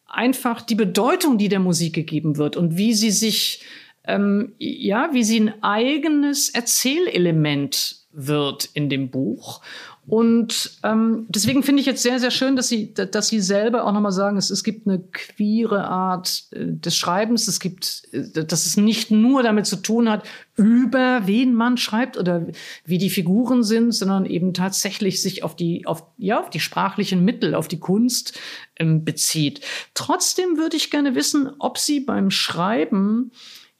einfach 0.09 0.63
die 0.63 0.75
Bedeutung, 0.75 1.39
die 1.39 1.49
der 1.49 1.61
Musik 1.61 1.95
gegeben 1.95 2.37
wird 2.37 2.57
und 2.57 2.77
wie 2.77 2.95
sie 2.95 3.11
sich, 3.11 3.63
ähm, 4.05 4.55
ja, 4.59 5.11
wie 5.13 5.23
sie 5.23 5.41
ein 5.41 5.63
eigenes 5.63 6.49
Erzählelement 6.49 7.97
wird 8.13 8.69
in 8.73 8.89
dem 8.89 9.11
Buch. 9.11 9.61
Und 10.09 10.79
ähm, 10.85 11.27
deswegen 11.29 11.63
finde 11.63 11.81
ich 11.81 11.87
jetzt 11.87 12.03
sehr, 12.03 12.19
sehr 12.19 12.31
schön, 12.31 12.57
dass 12.57 12.69
Sie, 12.69 12.95
dass 12.95 13.29
Sie 13.29 13.41
selber 13.41 13.85
auch 13.85 13.93
nochmal 13.93 14.13
sagen, 14.13 14.39
es, 14.39 14.49
es 14.49 14.65
gibt 14.65 14.87
eine 14.87 15.01
queere 15.01 15.85
Art 15.87 16.45
äh, 16.53 16.65
des 16.67 16.97
Schreibens. 16.97 17.47
Es 17.47 17.61
gibt, 17.61 18.09
äh, 18.13 18.45
dass 18.45 18.65
es 18.65 18.79
nicht 18.79 19.11
nur 19.11 19.43
damit 19.43 19.67
zu 19.67 19.77
tun 19.77 20.09
hat, 20.09 20.27
über 20.57 21.27
wen 21.27 21.53
man 21.53 21.77
schreibt 21.77 22.17
oder 22.17 22.47
wie 22.87 22.97
die 22.97 23.11
Figuren 23.11 23.63
sind, 23.63 23.93
sondern 23.93 24.25
eben 24.25 24.55
tatsächlich 24.55 25.21
sich 25.21 25.45
auf 25.45 25.55
die, 25.55 25.87
auf, 25.87 26.05
ja, 26.17 26.41
auf 26.41 26.49
die 26.49 26.61
sprachlichen 26.61 27.23
Mittel, 27.23 27.55
auf 27.55 27.69
die 27.69 27.79
Kunst 27.79 28.41
ähm, 28.77 29.05
bezieht. 29.05 29.61
Trotzdem 29.93 30.57
würde 30.57 30.79
ich 30.79 30.91
gerne 30.91 31.15
wissen, 31.15 31.51
ob 31.59 31.77
Sie 31.77 32.01
beim 32.01 32.31
Schreiben 32.31 33.31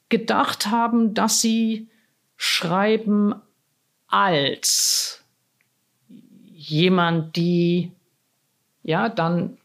gedacht 0.09 0.67
haben, 0.67 1.15
dass 1.15 1.41
Sie 1.41 1.89
schreiben 2.37 3.33
als 4.07 5.18
jemand, 6.69 7.35
die 7.35 7.91
ja 8.83 9.09
dann 9.09 9.57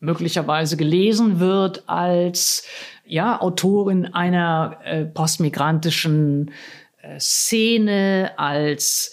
möglicherweise 0.00 0.76
gelesen 0.76 1.40
wird 1.40 1.88
als 1.88 2.64
ja 3.04 3.40
Autorin 3.40 4.06
einer 4.06 4.78
äh, 4.84 5.04
postmigrantischen 5.04 6.52
äh, 7.02 7.20
Szene, 7.20 8.32
als 8.36 9.12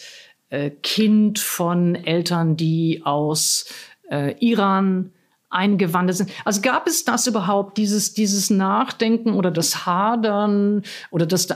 äh, 0.49 0.69
Kind 0.69 1.39
von 1.39 1.95
Eltern, 1.95 2.55
die 2.55 3.01
aus 3.03 3.65
äh, 4.09 4.33
Iran 4.39 5.11
eingewandert 5.49 6.17
sind. 6.17 6.31
Also 6.45 6.61
gab 6.61 6.87
es 6.87 7.05
das 7.05 7.27
überhaupt, 7.27 7.77
dieses, 7.77 8.13
dieses 8.13 8.49
Nachdenken 8.49 9.33
oder 9.33 9.51
das 9.51 9.85
Hadern 9.85 10.83
oder 11.09 11.25
das 11.25 11.47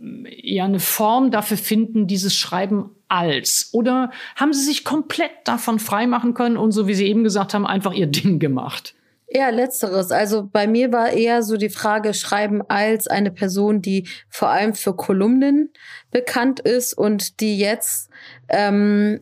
ja 0.00 0.64
eine 0.64 0.80
Form 0.80 1.30
dafür 1.30 1.56
finden, 1.56 2.06
dieses 2.06 2.34
Schreiben 2.34 2.90
als? 3.08 3.70
Oder 3.72 4.10
haben 4.36 4.52
Sie 4.52 4.64
sich 4.64 4.84
komplett 4.84 5.32
davon 5.44 5.78
freimachen 5.78 6.34
können 6.34 6.56
und 6.56 6.72
so 6.72 6.86
wie 6.86 6.94
Sie 6.94 7.06
eben 7.06 7.24
gesagt 7.24 7.54
haben, 7.54 7.66
einfach 7.66 7.92
Ihr 7.92 8.06
Ding 8.06 8.38
gemacht? 8.38 8.94
Eher 9.26 9.52
letzteres. 9.52 10.10
Also 10.10 10.48
bei 10.50 10.66
mir 10.66 10.90
war 10.90 11.10
eher 11.10 11.42
so 11.42 11.58
die 11.58 11.68
Frage, 11.68 12.14
schreiben 12.14 12.62
als 12.68 13.08
eine 13.08 13.30
Person, 13.30 13.82
die 13.82 14.08
vor 14.30 14.48
allem 14.48 14.74
für 14.74 14.96
Kolumnen 14.96 15.70
bekannt 16.10 16.60
ist 16.60 16.94
und 16.94 17.40
die 17.40 17.58
jetzt 17.58 18.08
ähm, 18.48 19.20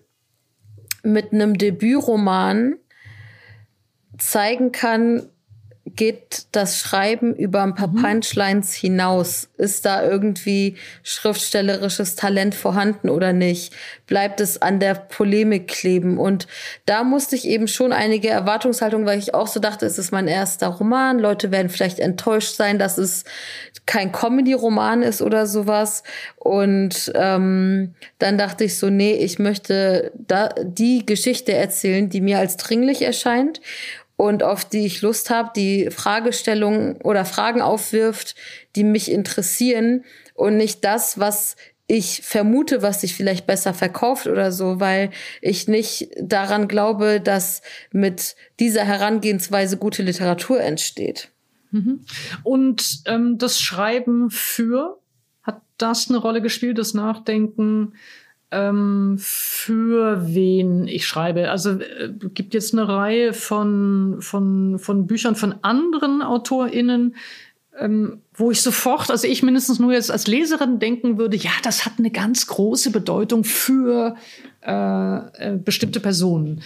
mit 1.03 1.33
einem 1.33 1.59
Debütroman 1.59 2.77
zeigen 4.19 4.71
kann, 4.71 5.29
geht 5.97 6.47
das 6.53 6.79
Schreiben 6.79 7.35
über 7.35 7.63
ein 7.63 7.75
paar 7.75 7.89
mhm. 7.89 8.03
Punchlines 8.03 8.73
hinaus? 8.75 9.49
Ist 9.57 9.85
da 9.85 10.05
irgendwie 10.05 10.77
schriftstellerisches 11.03 12.15
Talent 12.15 12.55
vorhanden 12.55 13.09
oder 13.09 13.33
nicht? 13.33 13.75
Bleibt 14.07 14.41
es 14.41 14.61
an 14.61 14.79
der 14.79 14.95
Polemik 14.95 15.69
kleben? 15.69 16.19
Und 16.19 16.47
da 16.85 17.03
musste 17.03 17.35
ich 17.35 17.47
eben 17.47 17.67
schon 17.67 17.93
einige 17.93 18.29
Erwartungshaltungen, 18.29 19.07
weil 19.07 19.19
ich 19.19 19.35
auch 19.35 19.47
so 19.47 19.59
dachte, 19.59 19.87
es 19.87 19.99
ist 19.99 20.13
mein 20.13 20.29
erster 20.29 20.69
Roman. 20.69 21.19
Leute 21.19 21.51
werden 21.51 21.71
vielleicht 21.71 21.99
enttäuscht 21.99 22.55
sein, 22.55 22.79
dass 22.79 22.99
es 22.99 23.25
kein 23.87 24.13
Comedy-Roman 24.13 25.03
ist 25.03 25.23
oder 25.23 25.47
sowas. 25.47 26.03
Und 26.37 27.11
ähm, 27.15 27.95
dann 28.19 28.37
dachte 28.37 28.65
ich 28.65 28.79
so, 28.79 28.91
nee, 28.91 29.15
ich 29.15 29.39
möchte 29.39 30.13
da 30.15 30.51
die 30.63 31.07
Geschichte 31.07 31.53
erzählen, 31.53 32.11
die 32.11 32.21
mir 32.21 32.39
als 32.39 32.57
dringlich 32.57 33.03
erscheint 33.03 33.61
und 34.17 34.43
auf 34.43 34.65
die 34.65 34.87
ich 34.87 35.03
Lust 35.03 35.31
habe, 35.31 35.51
die 35.55 35.91
Fragestellungen 35.91 36.97
oder 37.03 37.25
Fragen 37.25 37.61
aufwirft, 37.61 38.35
die 38.75 38.85
mich 38.85 39.11
interessieren 39.11 40.05
und 40.35 40.57
nicht 40.57 40.85
das, 40.85 41.19
was 41.19 41.57
ich 41.89 42.23
vermute, 42.23 42.83
was 42.83 43.03
sich 43.03 43.15
vielleicht 43.15 43.47
besser 43.47 43.73
verkauft 43.73 44.27
oder 44.27 44.51
so, 44.51 44.81
weil 44.81 45.11
ich 45.41 45.69
nicht 45.69 46.09
daran 46.21 46.67
glaube, 46.67 47.21
dass 47.21 47.63
mit 47.93 48.35
dieser 48.59 48.85
Herangehensweise 48.85 49.77
gute 49.77 50.03
Literatur 50.03 50.61
entsteht. 50.61 51.31
Mhm. 51.71 52.01
Und 52.43 53.03
ähm, 53.07 53.39
das 53.39 53.61
Schreiben 53.61 54.31
für, 54.31 54.99
hat 55.43 55.63
das 55.79 56.09
eine 56.09 56.19
Rolle 56.19 56.43
gespielt, 56.43 56.79
das 56.79 56.93
Nachdenken? 56.93 57.93
Ähm, 58.57 59.17
für 59.19 60.27
wen 60.35 60.89
ich 60.89 61.07
schreibe. 61.07 61.51
Also 61.51 61.73
äh, 61.73 62.11
gibt 62.33 62.55
jetzt 62.55 62.73
eine 62.73 62.89
Reihe 62.89 63.35
von, 63.35 64.17
von, 64.21 64.79
von 64.79 65.07
Büchern 65.07 65.37
von 65.37 65.57
anderen 65.61 66.23
AutorInnen, 66.23 67.15
ähm, 67.79 68.23
wo 68.33 68.51
ich 68.51 68.63
sofort, 68.63 69.11
also 69.11 69.27
ich 69.27 69.43
mindestens 69.43 69.79
nur 69.79 69.93
jetzt 69.93 70.11
als 70.11 70.27
Leserin 70.27 70.79
denken 70.79 71.19
würde, 71.19 71.37
ja, 71.37 71.51
das 71.63 71.85
hat 71.85 71.95
eine 71.99 72.11
ganz 72.11 72.47
große 72.47 72.91
Bedeutung 72.91 73.45
für 73.45 74.17
äh, 74.63 75.17
äh, 75.17 75.59
bestimmte 75.63 76.01
Personen. 76.01 76.63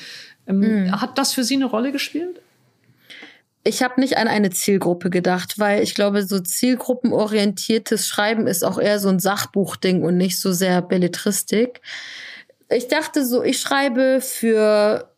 Ähm, 0.47 0.85
mm. 0.87 1.01
Hat 1.01 1.19
das 1.19 1.33
für 1.33 1.43
Sie 1.43 1.57
eine 1.57 1.65
Rolle 1.65 1.91
gespielt? 1.91 2.41
Ich 3.63 3.83
habe 3.83 4.01
nicht 4.01 4.17
an 4.17 4.29
eine 4.29 4.51
Zielgruppe 4.51 5.11
gedacht, 5.11 5.59
weil 5.59 5.83
ich 5.83 5.95
glaube, 5.95 6.23
so 6.23 6.41
zielgruppenorientiertes 6.41 8.07
Schreiben 8.07 8.47
ist 8.47 8.65
auch 8.65 8.79
eher 8.79 8.99
so 8.99 9.09
ein 9.09 9.19
Sachbuchding 9.19 10.03
und 10.03 10.17
nicht 10.17 10.41
so 10.41 10.53
sehr 10.53 10.81
Belletristik. 10.81 11.81
Ich 12.71 12.89
dachte 12.89 13.25
so, 13.25 13.43
ich 13.43 13.61
schreibe 13.61 14.21
für 14.23 15.11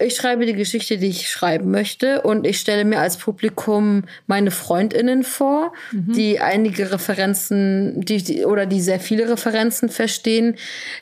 ich 0.00 0.14
schreibe 0.14 0.46
die 0.46 0.54
Geschichte, 0.54 0.96
die 0.96 1.08
ich 1.08 1.28
schreiben 1.28 1.72
möchte 1.72 2.22
und 2.22 2.46
ich 2.46 2.60
stelle 2.60 2.84
mir 2.84 3.00
als 3.00 3.16
Publikum 3.16 4.04
meine 4.28 4.52
Freundinnen 4.52 5.24
vor, 5.24 5.72
mhm. 5.90 6.12
die 6.12 6.38
einige 6.38 6.92
Referenzen, 6.92 8.00
die, 8.02 8.22
die 8.22 8.44
oder 8.44 8.66
die 8.66 8.80
sehr 8.80 9.00
viele 9.00 9.28
Referenzen 9.28 9.88
verstehen. 9.88 10.54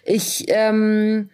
Ich 0.03 0.47
ähm, 0.49 1.29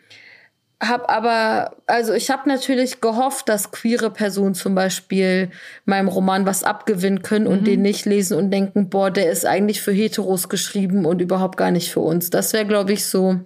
habe 0.82 1.08
aber, 1.08 1.76
also 1.86 2.12
ich 2.12 2.30
habe 2.30 2.48
natürlich 2.48 3.00
gehofft, 3.00 3.48
dass 3.48 3.70
queere 3.70 4.10
Personen 4.10 4.54
zum 4.54 4.74
Beispiel 4.74 5.50
meinem 5.84 6.08
Roman 6.08 6.44
was 6.44 6.64
abgewinnen 6.64 7.22
können 7.22 7.46
und 7.46 7.62
mhm. 7.62 7.66
den 7.66 7.82
nicht 7.82 8.04
lesen 8.04 8.36
und 8.36 8.50
denken, 8.50 8.90
boah, 8.90 9.10
der 9.10 9.30
ist 9.30 9.46
eigentlich 9.46 9.80
für 9.80 9.92
Heteros 9.92 10.48
geschrieben 10.48 11.06
und 11.06 11.22
überhaupt 11.22 11.56
gar 11.56 11.70
nicht 11.70 11.92
für 11.92 12.00
uns. 12.00 12.30
Das 12.30 12.52
wäre, 12.52 12.66
glaube 12.66 12.92
ich, 12.92 13.06
so 13.06 13.40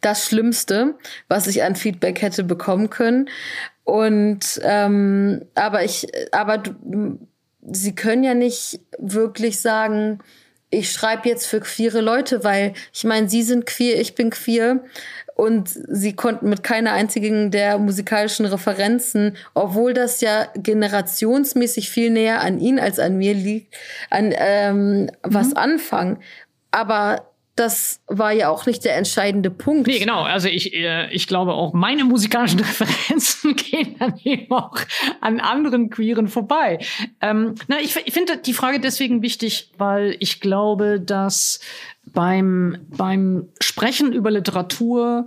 das 0.00 0.24
Schlimmste, 0.24 0.94
was 1.28 1.46
ich 1.46 1.62
an 1.62 1.76
Feedback 1.76 2.22
hätte 2.22 2.44
bekommen 2.44 2.88
können. 2.88 3.28
Und 3.84 4.60
ähm, 4.62 5.44
aber 5.54 5.84
ich, 5.84 6.08
aber 6.32 6.58
du, 6.58 7.18
sie 7.62 7.94
können 7.94 8.24
ja 8.24 8.34
nicht 8.34 8.80
wirklich 8.98 9.60
sagen, 9.60 10.20
ich 10.70 10.90
schreibe 10.90 11.28
jetzt 11.28 11.46
für 11.46 11.60
queere 11.60 12.00
Leute, 12.00 12.42
weil 12.42 12.72
ich 12.92 13.04
meine, 13.04 13.28
sie 13.28 13.42
sind 13.42 13.66
queer, 13.66 14.00
ich 14.00 14.14
bin 14.14 14.30
queer 14.30 14.82
und 15.36 15.68
sie 15.68 16.14
konnten 16.14 16.48
mit 16.48 16.62
keiner 16.62 16.92
einzigen 16.92 17.50
der 17.50 17.76
musikalischen 17.76 18.46
Referenzen, 18.46 19.36
obwohl 19.52 19.92
das 19.92 20.22
ja 20.22 20.48
generationsmäßig 20.56 21.90
viel 21.90 22.10
näher 22.10 22.40
an 22.40 22.58
ihn 22.58 22.80
als 22.80 22.98
an 22.98 23.18
mir 23.18 23.34
liegt, 23.34 23.76
an 24.08 24.32
ähm, 24.34 25.02
mhm. 25.02 25.10
was 25.22 25.54
anfangen. 25.54 26.18
Aber 26.70 27.30
das 27.56 28.00
war 28.06 28.32
ja 28.32 28.50
auch 28.50 28.66
nicht 28.66 28.84
der 28.84 28.96
entscheidende 28.96 29.50
Punkt. 29.50 29.86
Nee, 29.86 29.98
genau. 29.98 30.22
Also 30.22 30.48
ich, 30.48 30.74
äh, 30.74 31.10
ich 31.10 31.26
glaube 31.26 31.54
auch, 31.54 31.72
meine 31.72 32.04
musikalischen 32.04 32.60
Referenzen 32.60 33.56
gehen 33.56 33.96
dann 33.98 34.20
eben 34.22 34.52
auch 34.52 34.78
an 35.22 35.40
anderen 35.40 35.88
Queeren 35.88 36.28
vorbei. 36.28 36.78
Ähm, 37.22 37.54
na, 37.66 37.80
ich, 37.80 37.96
ich 37.96 38.12
finde 38.12 38.36
die 38.36 38.52
Frage 38.52 38.78
deswegen 38.78 39.22
wichtig, 39.22 39.70
weil 39.78 40.16
ich 40.20 40.40
glaube, 40.40 41.00
dass 41.00 41.60
beim, 42.12 42.78
beim 42.88 43.48
Sprechen 43.60 44.12
über 44.12 44.30
Literatur 44.30 45.26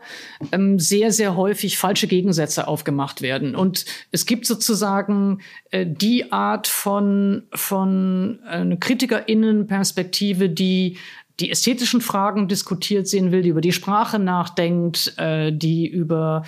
ähm, 0.51 0.79
sehr, 0.79 1.11
sehr 1.11 1.35
häufig 1.35 1.77
falsche 1.77 2.07
Gegensätze 2.07 2.67
aufgemacht 2.67 3.21
werden. 3.21 3.55
Und 3.55 3.85
es 4.11 4.25
gibt 4.25 4.45
sozusagen 4.45 5.41
äh, 5.71 5.85
die 5.85 6.31
Art 6.31 6.67
von, 6.67 7.43
von 7.53 8.39
äh, 8.49 8.75
KritikerInnenperspektive, 8.77 10.49
die 10.49 10.97
die 11.39 11.51
ästhetischen 11.51 12.01
Fragen 12.01 12.47
diskutiert 12.47 13.07
sehen 13.07 13.31
will, 13.31 13.41
die 13.41 13.49
über 13.49 13.61
die 13.61 13.71
Sprache 13.71 14.19
nachdenkt, 14.19 15.13
äh, 15.17 15.51
die 15.51 15.87
über 15.87 16.43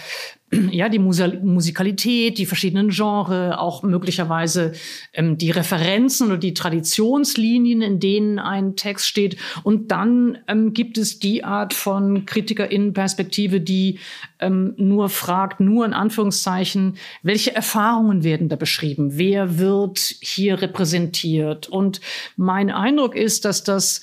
ja 0.72 0.90
die 0.90 1.00
Musikalität, 1.00 2.38
die 2.38 2.46
verschiedenen 2.46 2.90
Genres, 2.90 3.56
auch 3.58 3.84
möglicherweise 3.84 4.74
ähm, 5.14 5.38
die 5.38 5.52
Referenzen 5.52 6.28
oder 6.28 6.38
die 6.38 6.54
Traditionslinien, 6.54 7.82
in 7.82 8.00
denen 8.00 8.40
ein 8.40 8.76
Text 8.76 9.08
steht. 9.08 9.38
Und 9.64 9.92
dann 9.92 10.38
ähm, 10.48 10.74
gibt 10.74 10.98
es 10.98 11.20
die 11.20 11.44
Art 11.44 11.74
von 11.74 12.26
KritikerInnenperspektive, 12.26 13.62
die 13.62 14.00
ähm, 14.40 14.74
nur 14.78 15.10
fragt, 15.10 15.60
nur 15.60 15.86
in 15.86 15.94
Anführungszeichen, 15.94 16.98
welche 17.24 17.56
Erfahrungen 17.56 18.24
werden 18.24 18.50
da 18.50 18.56
beschrieben? 18.56 19.12
Wer 19.14 19.58
wird 19.58 20.00
hier 20.22 20.62
repräsentiert? 20.62 21.70
Und 21.70 22.02
mein 22.36 22.70
Eindruck 22.70 23.16
ist, 23.16 23.46
dass 23.46 23.64
das 23.64 24.02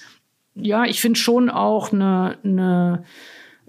ja, 0.61 0.84
ich 0.84 1.00
finde 1.00 1.18
schon 1.18 1.50
auch 1.50 1.92
eine, 1.92 2.38
eine 2.44 3.04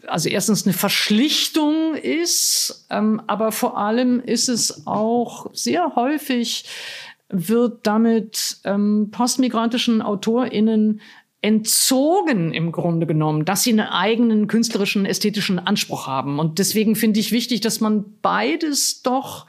also 0.08 0.30
erstens 0.30 0.66
eine 0.66 0.74
Verschlichtung 0.74 1.96
ist, 1.96 2.88
ähm, 2.90 3.22
aber 3.28 3.52
vor 3.52 3.78
allem 3.78 4.22
ist 4.22 4.50
es 4.50 4.88
auch 4.88 5.48
sehr 5.54 5.96
häufig 5.96 6.66
wird 7.30 7.86
damit 7.86 8.58
ähm, 8.64 9.10
postmigrantischen 9.12 10.02
AutorInnen 10.02 11.02
entzogen 11.42 12.54
im 12.54 12.72
Grunde 12.72 13.06
genommen, 13.06 13.46
dass 13.46 13.64
sie 13.64 13.72
einen 13.72 13.88
eigenen 13.88 14.48
künstlerischen, 14.48 15.06
ästhetischen 15.06 15.60
Anspruch 15.60 16.08
haben. 16.08 16.40
Und 16.40 16.60
deswegen 16.60 16.96
finde 16.96 17.20
ich 17.20 17.32
wichtig, 17.32 17.62
dass 17.62 17.80
man 17.80 18.18
beides 18.22 19.04
doch 19.04 19.46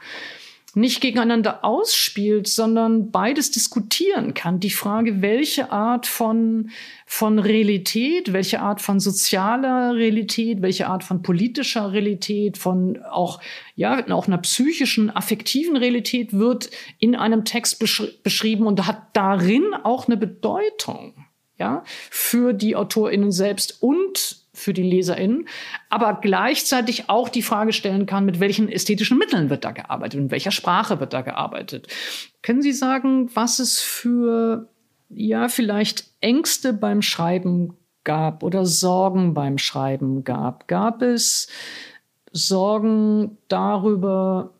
nicht 0.73 1.01
gegeneinander 1.01 1.65
ausspielt, 1.65 2.47
sondern 2.47 3.11
beides 3.11 3.51
diskutieren 3.51 4.33
kann. 4.33 4.59
Die 4.59 4.69
Frage, 4.69 5.21
welche 5.21 5.71
Art 5.71 6.07
von, 6.07 6.69
von 7.05 7.39
Realität, 7.39 8.31
welche 8.31 8.61
Art 8.61 8.81
von 8.81 8.99
sozialer 8.99 9.95
Realität, 9.95 10.61
welche 10.61 10.87
Art 10.87 11.03
von 11.03 11.21
politischer 11.21 11.91
Realität, 11.91 12.57
von 12.57 13.01
auch, 13.03 13.41
ja, 13.75 14.07
auch 14.11 14.27
einer 14.27 14.37
psychischen, 14.37 15.09
affektiven 15.09 15.75
Realität 15.75 16.33
wird 16.33 16.69
in 16.99 17.15
einem 17.15 17.43
Text 17.43 17.79
besch 17.79 18.03
beschrieben 18.23 18.65
und 18.65 18.87
hat 18.87 19.01
darin 19.13 19.73
auch 19.83 20.07
eine 20.07 20.17
Bedeutung, 20.17 21.25
ja, 21.57 21.83
für 22.09 22.53
die 22.53 22.75
AutorInnen 22.75 23.31
selbst 23.31 23.81
und 23.83 24.40
für 24.61 24.73
die 24.73 24.83
LeserInnen, 24.83 25.47
aber 25.89 26.19
gleichzeitig 26.21 27.09
auch 27.09 27.29
die 27.29 27.41
Frage 27.41 27.73
stellen 27.73 28.05
kann, 28.05 28.25
mit 28.25 28.39
welchen 28.39 28.69
ästhetischen 28.69 29.17
Mitteln 29.17 29.49
wird 29.49 29.65
da 29.65 29.71
gearbeitet, 29.71 30.19
in 30.19 30.31
welcher 30.31 30.51
Sprache 30.51 30.99
wird 30.99 31.13
da 31.13 31.21
gearbeitet. 31.21 31.87
Können 32.43 32.61
Sie 32.61 32.71
sagen, 32.71 33.29
was 33.33 33.59
es 33.59 33.81
für, 33.81 34.69
ja, 35.09 35.47
vielleicht 35.49 36.05
Ängste 36.21 36.73
beim 36.73 37.01
Schreiben 37.01 37.75
gab 38.03 38.43
oder 38.43 38.65
Sorgen 38.65 39.33
beim 39.33 39.57
Schreiben 39.57 40.23
gab? 40.23 40.67
Gab 40.67 41.01
es 41.01 41.47
Sorgen 42.31 43.37
darüber, 43.47 44.53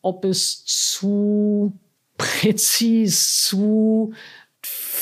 ob 0.00 0.24
es 0.24 0.64
zu 0.64 1.78
präzis, 2.16 3.42
zu 3.42 4.14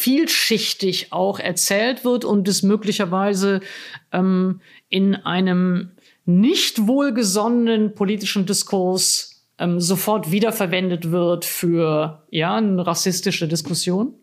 vielschichtig 0.02 1.12
auch 1.12 1.38
erzählt 1.38 2.04
wird 2.04 2.24
und 2.24 2.48
es 2.48 2.62
möglicherweise 2.62 3.60
ähm, 4.12 4.60
in 4.88 5.14
einem 5.14 5.92
nicht 6.24 6.86
wohlgesonnenen 6.86 7.94
politischen 7.94 8.44
Diskurs 8.44 9.44
ähm, 9.58 9.80
sofort 9.80 10.32
wiederverwendet 10.32 11.10
wird 11.12 11.44
für 11.44 12.24
ja 12.30 12.56
eine 12.56 12.84
rassistische 12.86 13.46
Diskussion? 13.46 14.14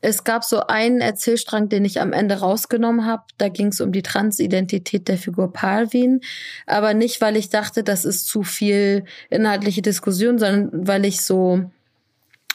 Es 0.00 0.24
gab 0.24 0.44
so 0.44 0.66
einen 0.66 1.00
Erzählstrang, 1.00 1.70
den 1.70 1.84
ich 1.84 2.00
am 2.00 2.12
Ende 2.12 2.40
rausgenommen 2.40 3.06
habe. 3.06 3.22
Da 3.38 3.48
ging 3.48 3.68
es 3.68 3.80
um 3.80 3.90
die 3.90 4.02
Transidentität 4.02 5.08
der 5.08 5.16
Figur 5.16 5.50
Parvin. 5.50 6.20
Aber 6.66 6.92
nicht, 6.92 7.22
weil 7.22 7.36
ich 7.36 7.48
dachte, 7.48 7.82
das 7.82 8.04
ist 8.04 8.26
zu 8.26 8.42
viel 8.42 9.04
inhaltliche 9.30 9.80
Diskussion, 9.80 10.38
sondern 10.38 10.86
weil 10.86 11.06
ich 11.06 11.22
so 11.22 11.70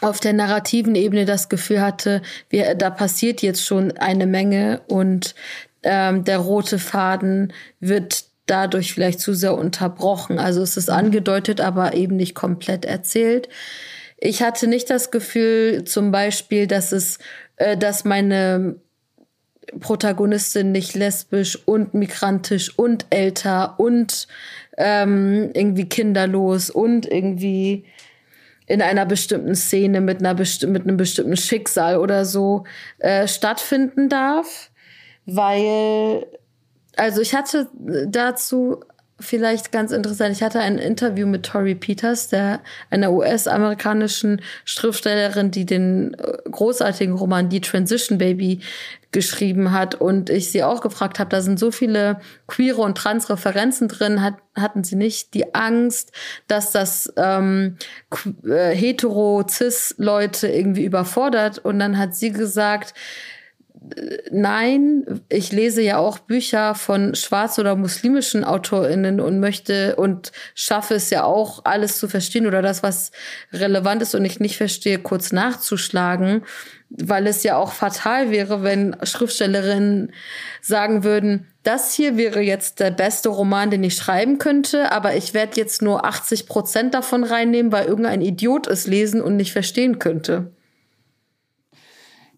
auf 0.01 0.19
der 0.19 0.33
narrativen 0.33 0.95
Ebene 0.95 1.25
das 1.25 1.49
Gefühl 1.49 1.81
hatte, 1.81 2.21
wir, 2.49 2.75
da 2.75 2.89
passiert 2.89 3.41
jetzt 3.41 3.63
schon 3.63 3.97
eine 3.97 4.27
Menge 4.27 4.81
und 4.87 5.35
ähm, 5.83 6.23
der 6.23 6.39
rote 6.39 6.79
Faden 6.79 7.53
wird 7.79 8.25
dadurch 8.45 8.93
vielleicht 8.93 9.19
zu 9.19 9.33
sehr 9.33 9.55
unterbrochen. 9.55 10.39
Also 10.39 10.61
es 10.61 10.77
ist 10.77 10.89
angedeutet, 10.89 11.61
aber 11.61 11.93
eben 11.93 12.15
nicht 12.15 12.35
komplett 12.35 12.85
erzählt. 12.85 13.49
Ich 14.17 14.41
hatte 14.41 14.67
nicht 14.67 14.89
das 14.89 15.11
Gefühl, 15.11 15.83
zum 15.85 16.11
Beispiel, 16.11 16.67
dass 16.67 16.91
es, 16.91 17.19
äh, 17.57 17.77
dass 17.77 18.05
meine 18.05 18.75
Protagonistin 19.79 20.71
nicht 20.71 20.95
lesbisch 20.95 21.59
und 21.65 21.93
migrantisch 21.93 22.77
und 22.77 23.05
älter 23.11 23.79
und 23.79 24.27
ähm, 24.77 25.51
irgendwie 25.53 25.87
kinderlos 25.87 26.69
und 26.69 27.05
irgendwie 27.05 27.85
in 28.69 28.83
einer 28.83 29.05
bestimmten 29.05 29.55
Szene 29.55 29.99
mit 29.99 30.19
einer 30.19 30.35
besti 30.35 30.67
mit 30.67 30.83
einem 30.83 30.95
bestimmten 30.95 31.35
Schicksal 31.35 31.97
oder 31.97 32.23
so 32.23 32.63
äh, 32.99 33.27
stattfinden 33.27 34.09
darf, 34.09 34.71
weil 35.25 36.25
also 36.95 37.19
ich 37.21 37.33
hatte 37.33 37.67
dazu 38.07 38.81
vielleicht 39.19 39.71
ganz 39.71 39.91
interessant. 39.91 40.35
Ich 40.35 40.43
hatte 40.43 40.59
ein 40.59 40.77
Interview 40.77 41.27
mit 41.27 41.45
Tori 41.45 41.75
Peters, 41.75 42.29
der 42.29 42.61
einer 42.89 43.11
US-amerikanischen 43.11 44.41
Schriftstellerin, 44.65 45.51
die 45.51 45.65
den 45.65 46.13
äh, 46.13 46.37
großartigen 46.49 47.15
Roman 47.15 47.49
Die 47.49 47.61
Transition 47.61 48.17
Baby 48.17 48.61
geschrieben 49.11 49.71
hat. 49.71 49.95
Und 49.95 50.29
ich 50.29 50.51
sie 50.51 50.63
auch 50.63 50.81
gefragt 50.81 51.19
habe, 51.19 51.29
da 51.29 51.41
sind 51.41 51.59
so 51.59 51.71
viele 51.71 52.19
queere 52.47 52.81
und 52.81 52.97
trans 52.97 53.29
Referenzen 53.29 53.87
drin, 53.87 54.21
hat, 54.21 54.35
hatten 54.55 54.83
sie 54.83 54.95
nicht 54.95 55.33
die 55.33 55.55
Angst, 55.55 56.11
dass 56.47 56.71
das 56.71 57.11
ähm, 57.17 57.77
äh, 58.45 58.75
hetero 58.75 59.43
cis 59.49 59.95
Leute 59.97 60.47
irgendwie 60.47 60.85
überfordert? 60.85 61.59
Und 61.59 61.79
dann 61.79 61.97
hat 61.97 62.15
sie 62.15 62.31
gesagt, 62.31 62.93
nein, 64.31 65.21
ich 65.29 65.51
lese 65.51 65.81
ja 65.81 65.97
auch 65.97 66.19
Bücher 66.19 66.75
von 66.75 67.15
schwarz- 67.15 67.59
oder 67.59 67.75
muslimischen 67.75 68.43
AutorInnen 68.43 69.19
und 69.19 69.39
möchte 69.39 69.95
und 69.95 70.31
schaffe 70.53 70.95
es 70.95 71.09
ja 71.09 71.23
auch, 71.23 71.65
alles 71.65 71.97
zu 71.97 72.07
verstehen 72.07 72.45
oder 72.45 72.61
das, 72.61 72.83
was 72.83 73.11
relevant 73.53 74.01
ist 74.01 74.15
und 74.15 74.25
ich 74.25 74.39
nicht 74.39 74.57
verstehe, 74.57 74.99
kurz 74.99 75.31
nachzuschlagen, 75.31 76.43
weil 76.89 77.27
es 77.27 77.43
ja 77.43 77.55
auch 77.57 77.71
fatal 77.71 78.31
wäre, 78.31 78.63
wenn 78.63 78.95
Schriftstellerinnen 79.03 80.11
sagen 80.61 81.03
würden, 81.03 81.47
das 81.63 81.93
hier 81.93 82.17
wäre 82.17 82.41
jetzt 82.41 82.79
der 82.79 82.91
beste 82.91 83.29
Roman, 83.29 83.69
den 83.69 83.83
ich 83.83 83.95
schreiben 83.95 84.39
könnte, 84.39 84.91
aber 84.91 85.15
ich 85.15 85.33
werde 85.33 85.57
jetzt 85.57 85.81
nur 85.81 86.05
80 86.05 86.47
Prozent 86.47 86.93
davon 86.93 87.23
reinnehmen, 87.23 87.71
weil 87.71 87.85
irgendein 87.85 88.21
Idiot 88.21 88.67
es 88.67 88.87
lesen 88.87 89.21
und 89.21 89.35
nicht 89.35 89.53
verstehen 89.53 89.99
könnte 89.99 90.51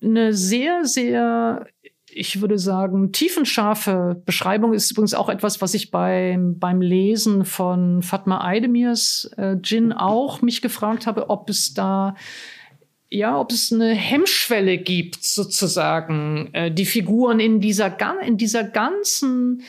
eine 0.01 0.33
sehr, 0.33 0.85
sehr, 0.85 1.67
ich 2.09 2.41
würde 2.41 2.57
sagen, 2.57 3.11
tiefenscharfe 3.11 4.21
Beschreibung 4.25 4.73
ist 4.73 4.91
übrigens 4.91 5.13
auch 5.13 5.29
etwas, 5.29 5.61
was 5.61 5.73
ich 5.73 5.91
beim, 5.91 6.59
beim 6.59 6.81
Lesen 6.81 7.45
von 7.45 8.01
Fatma 8.01 8.41
Aydemirs 8.41 9.31
äh, 9.37 9.57
Gin 9.61 9.93
auch 9.93 10.41
mich 10.41 10.61
gefragt 10.61 11.07
habe, 11.07 11.29
ob 11.29 11.49
es 11.49 11.73
da 11.73 12.15
ja, 13.13 13.37
ob 13.37 13.51
es 13.51 13.73
eine 13.73 13.93
Hemmschwelle 13.93 14.77
gibt, 14.77 15.25
sozusagen, 15.25 16.49
äh, 16.53 16.71
die 16.71 16.85
Figuren 16.85 17.41
in 17.41 17.59
dieser, 17.59 17.97
in 18.21 18.37
dieser 18.37 18.63
ganzen 18.63 19.63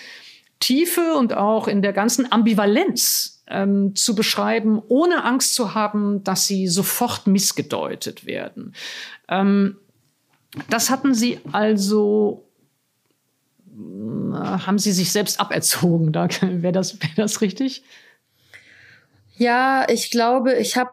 Tiefe 0.60 1.14
und 1.14 1.34
auch 1.36 1.66
in 1.66 1.82
der 1.82 1.92
ganzen 1.92 2.30
Ambivalenz 2.30 3.42
ähm, 3.48 3.96
zu 3.96 4.14
beschreiben, 4.14 4.80
ohne 4.86 5.24
Angst 5.24 5.56
zu 5.56 5.74
haben, 5.74 6.22
dass 6.22 6.46
sie 6.46 6.68
sofort 6.68 7.26
missgedeutet 7.26 8.26
werden. 8.26 8.74
Ähm, 9.28 9.76
das 10.68 10.90
hatten 10.90 11.14
Sie 11.14 11.40
also, 11.52 12.44
haben 13.74 14.78
Sie 14.78 14.92
sich 14.92 15.12
selbst 15.12 15.40
aberzogen? 15.40 16.14
Wäre 16.62 16.72
das, 16.72 17.00
wär 17.00 17.10
das 17.16 17.40
richtig? 17.40 17.82
Ja, 19.36 19.86
ich 19.88 20.10
glaube, 20.10 20.54
ich 20.54 20.76
habe 20.76 20.90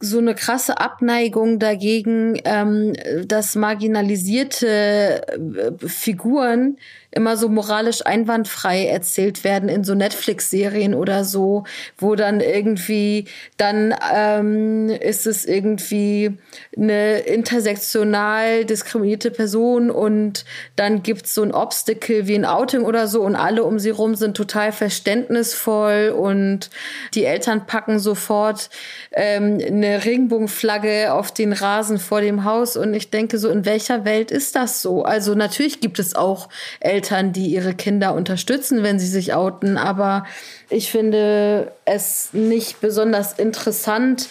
so 0.00 0.18
eine 0.18 0.34
krasse 0.34 0.78
Abneigung 0.78 1.58
dagegen, 1.58 2.40
ähm, 2.44 2.92
dass 3.26 3.56
marginalisierte 3.56 5.26
äh, 5.26 5.88
Figuren 5.88 6.78
immer 7.10 7.38
so 7.38 7.48
moralisch 7.48 8.04
einwandfrei 8.04 8.84
erzählt 8.86 9.42
werden 9.42 9.70
in 9.70 9.82
so 9.82 9.94
Netflix-Serien 9.94 10.94
oder 10.94 11.24
so, 11.24 11.64
wo 11.96 12.14
dann 12.16 12.40
irgendwie, 12.40 13.24
dann 13.56 13.94
ähm, 14.14 14.90
ist 14.90 15.26
es 15.26 15.46
irgendwie 15.46 16.36
eine 16.76 17.20
intersektional 17.20 18.66
diskriminierte 18.66 19.30
Person 19.30 19.90
und 19.90 20.44
dann 20.76 21.02
gibt's 21.02 21.34
so 21.34 21.42
ein 21.42 21.52
Obstacle 21.52 22.26
wie 22.26 22.34
ein 22.34 22.44
Outing 22.44 22.82
oder 22.82 23.08
so 23.08 23.22
und 23.22 23.36
alle 23.36 23.64
um 23.64 23.78
sie 23.78 23.90
rum 23.90 24.14
sind 24.14 24.36
total 24.36 24.70
verständnisvoll 24.70 26.14
und 26.14 26.68
die 27.14 27.24
Eltern 27.24 27.66
packen 27.66 27.98
sofort 28.00 28.68
ähm, 29.12 29.58
eine 29.66 30.04
Regenbogenflagge 30.04 31.14
auf 31.14 31.32
den 31.32 31.54
Rasen 31.54 31.98
vor 31.98 32.20
dem 32.20 32.44
Haus 32.44 32.76
und 32.76 32.92
ich 32.92 33.10
denke 33.10 33.38
so, 33.38 33.48
in 33.48 33.64
welcher 33.64 34.04
Welt 34.04 34.30
ist 34.30 34.54
das 34.56 34.82
so? 34.82 35.04
Also 35.04 35.34
natürlich 35.34 35.80
gibt 35.80 35.98
es 35.98 36.14
auch 36.14 36.50
Eltern, 36.80 36.97
Eltern, 36.98 37.32
die 37.32 37.46
ihre 37.46 37.74
Kinder 37.74 38.12
unterstützen, 38.12 38.82
wenn 38.82 38.98
sie 38.98 39.06
sich 39.06 39.32
outen. 39.32 39.76
Aber 39.76 40.26
ich 40.68 40.90
finde 40.90 41.70
es 41.84 42.30
nicht 42.32 42.80
besonders 42.80 43.38
interessant, 43.38 44.28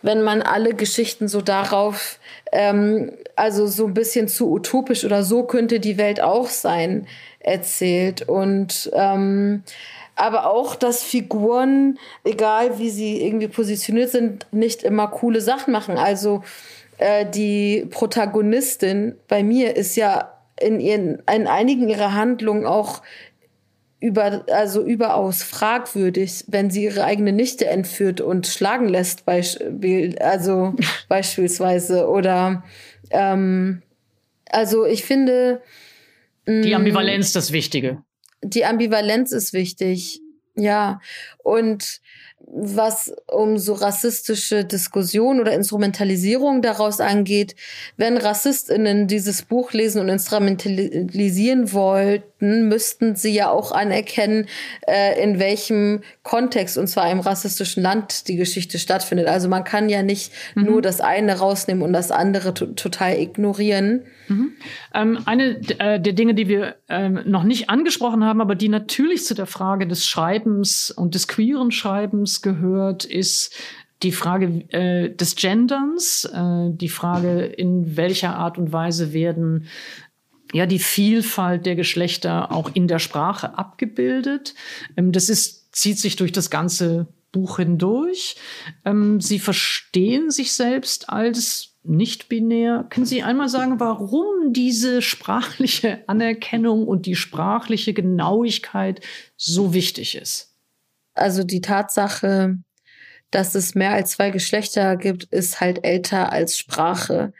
wenn 0.00 0.22
man 0.22 0.40
alle 0.40 0.72
Geschichten 0.72 1.28
so 1.28 1.42
darauf, 1.42 2.18
ähm, 2.52 3.12
also 3.36 3.66
so 3.66 3.86
ein 3.86 3.92
bisschen 3.92 4.28
zu 4.28 4.50
utopisch 4.50 5.04
oder 5.04 5.24
so 5.24 5.42
könnte 5.42 5.78
die 5.78 5.98
Welt 5.98 6.22
auch 6.22 6.48
sein, 6.48 7.06
erzählt. 7.40 8.26
Und 8.26 8.90
ähm, 8.94 9.62
aber 10.14 10.50
auch, 10.50 10.74
dass 10.74 11.02
Figuren, 11.02 11.98
egal 12.24 12.78
wie 12.78 12.88
sie 12.88 13.22
irgendwie 13.22 13.48
positioniert 13.48 14.10
sind, 14.10 14.46
nicht 14.52 14.84
immer 14.84 15.08
coole 15.08 15.42
Sachen 15.42 15.70
machen. 15.70 15.98
Also 15.98 16.42
äh, 16.96 17.26
die 17.26 17.86
Protagonistin 17.90 19.16
bei 19.28 19.42
mir 19.42 19.76
ist 19.76 19.96
ja 19.96 20.32
in 20.60 20.80
ihren, 20.80 21.22
in 21.32 21.46
einigen 21.46 21.88
ihrer 21.88 22.14
Handlungen 22.14 22.66
auch 22.66 23.02
über, 24.00 24.44
also 24.48 24.84
überaus 24.84 25.42
fragwürdig, 25.42 26.44
wenn 26.48 26.70
sie 26.70 26.84
ihre 26.84 27.04
eigene 27.04 27.32
Nichte 27.32 27.66
entführt 27.66 28.20
und 28.20 28.46
schlagen 28.46 28.88
lässt, 28.88 29.24
also 29.26 30.74
beispielsweise. 31.08 32.08
Oder 32.08 32.64
ähm, 33.10 33.82
also 34.50 34.84
ich 34.84 35.04
finde. 35.04 35.62
Die 36.46 36.70
mm, 36.70 36.74
Ambivalenz 36.74 37.32
das 37.32 37.52
Wichtige. 37.52 38.02
Die 38.42 38.64
Ambivalenz 38.64 39.32
ist 39.32 39.52
wichtig, 39.52 40.20
ja. 40.54 41.00
Und 41.42 42.00
was 42.56 43.12
um 43.26 43.58
so 43.58 43.74
rassistische 43.74 44.64
Diskussion 44.64 45.40
oder 45.40 45.52
Instrumentalisierung 45.52 46.62
daraus 46.62 47.00
angeht, 47.00 47.56
wenn 47.96 48.16
Rassistinnen 48.16 49.08
dieses 49.08 49.42
Buch 49.42 49.72
lesen 49.72 50.00
und 50.00 50.08
instrumentalisieren 50.08 51.72
wollten, 51.72 52.68
müssten 52.68 53.16
sie 53.16 53.32
ja 53.32 53.50
auch 53.50 53.72
anerkennen, 53.72 54.46
äh, 54.86 55.22
in 55.22 55.38
welchem 55.38 56.02
Kontext, 56.22 56.78
und 56.78 56.86
zwar 56.86 57.10
im 57.10 57.20
rassistischen 57.20 57.82
Land, 57.82 58.28
die 58.28 58.36
Geschichte 58.36 58.78
stattfindet. 58.78 59.26
Also 59.26 59.48
man 59.48 59.64
kann 59.64 59.88
ja 59.88 60.02
nicht 60.02 60.32
mhm. 60.54 60.64
nur 60.64 60.82
das 60.82 61.00
eine 61.00 61.38
rausnehmen 61.38 61.82
und 61.82 61.92
das 61.92 62.10
andere 62.10 62.54
total 62.54 63.18
ignorieren. 63.18 64.02
Mhm. 64.28 64.52
Ähm, 64.94 65.18
eine 65.24 65.60
äh, 65.78 66.00
der 66.00 66.12
Dinge, 66.12 66.34
die 66.34 66.48
wir 66.48 66.76
ähm, 66.88 67.20
noch 67.26 67.44
nicht 67.44 67.70
angesprochen 67.70 68.24
haben, 68.24 68.40
aber 68.40 68.54
die 68.54 68.68
natürlich 68.68 69.24
zu 69.24 69.34
der 69.34 69.46
Frage 69.46 69.86
des 69.86 70.06
Schreibens 70.06 70.90
und 70.90 71.14
des 71.14 71.28
queeren 71.28 71.70
Schreibens 71.70 72.25
gehört, 72.42 73.04
ist 73.04 73.54
die 74.02 74.12
Frage 74.12 74.46
äh, 74.72 75.14
des 75.14 75.36
Genderns, 75.36 76.24
äh, 76.24 76.70
die 76.70 76.88
Frage, 76.88 77.44
in 77.44 77.96
welcher 77.96 78.36
Art 78.36 78.58
und 78.58 78.72
Weise 78.72 79.12
werden 79.12 79.68
ja 80.52 80.66
die 80.66 80.78
Vielfalt 80.78 81.66
der 81.66 81.76
Geschlechter 81.76 82.52
auch 82.52 82.70
in 82.74 82.88
der 82.88 82.98
Sprache 82.98 83.58
abgebildet. 83.58 84.54
Ähm, 84.96 85.12
das 85.12 85.28
ist, 85.28 85.74
zieht 85.74 85.98
sich 85.98 86.16
durch 86.16 86.32
das 86.32 86.50
ganze 86.50 87.06
Buch 87.32 87.56
hindurch. 87.56 88.36
Ähm, 88.84 89.20
sie 89.20 89.38
verstehen 89.38 90.30
sich 90.30 90.52
selbst 90.52 91.08
als 91.08 91.76
nicht 91.82 92.28
binär. 92.28 92.86
Können 92.90 93.06
Sie 93.06 93.22
einmal 93.22 93.48
sagen, 93.48 93.78
warum 93.78 94.52
diese 94.52 95.02
sprachliche 95.02 96.00
Anerkennung 96.08 96.86
und 96.86 97.06
die 97.06 97.14
sprachliche 97.14 97.94
Genauigkeit 97.94 99.00
so 99.36 99.72
wichtig 99.72 100.16
ist? 100.16 100.45
Also 101.16 101.44
die 101.44 101.60
Tatsache, 101.60 102.58
dass 103.30 103.54
es 103.54 103.74
mehr 103.74 103.92
als 103.92 104.12
zwei 104.12 104.30
Geschlechter 104.30 104.96
gibt, 104.96 105.24
ist 105.24 105.60
halt 105.60 105.84
älter 105.84 106.32
als 106.32 106.58
Sprache 106.58 107.32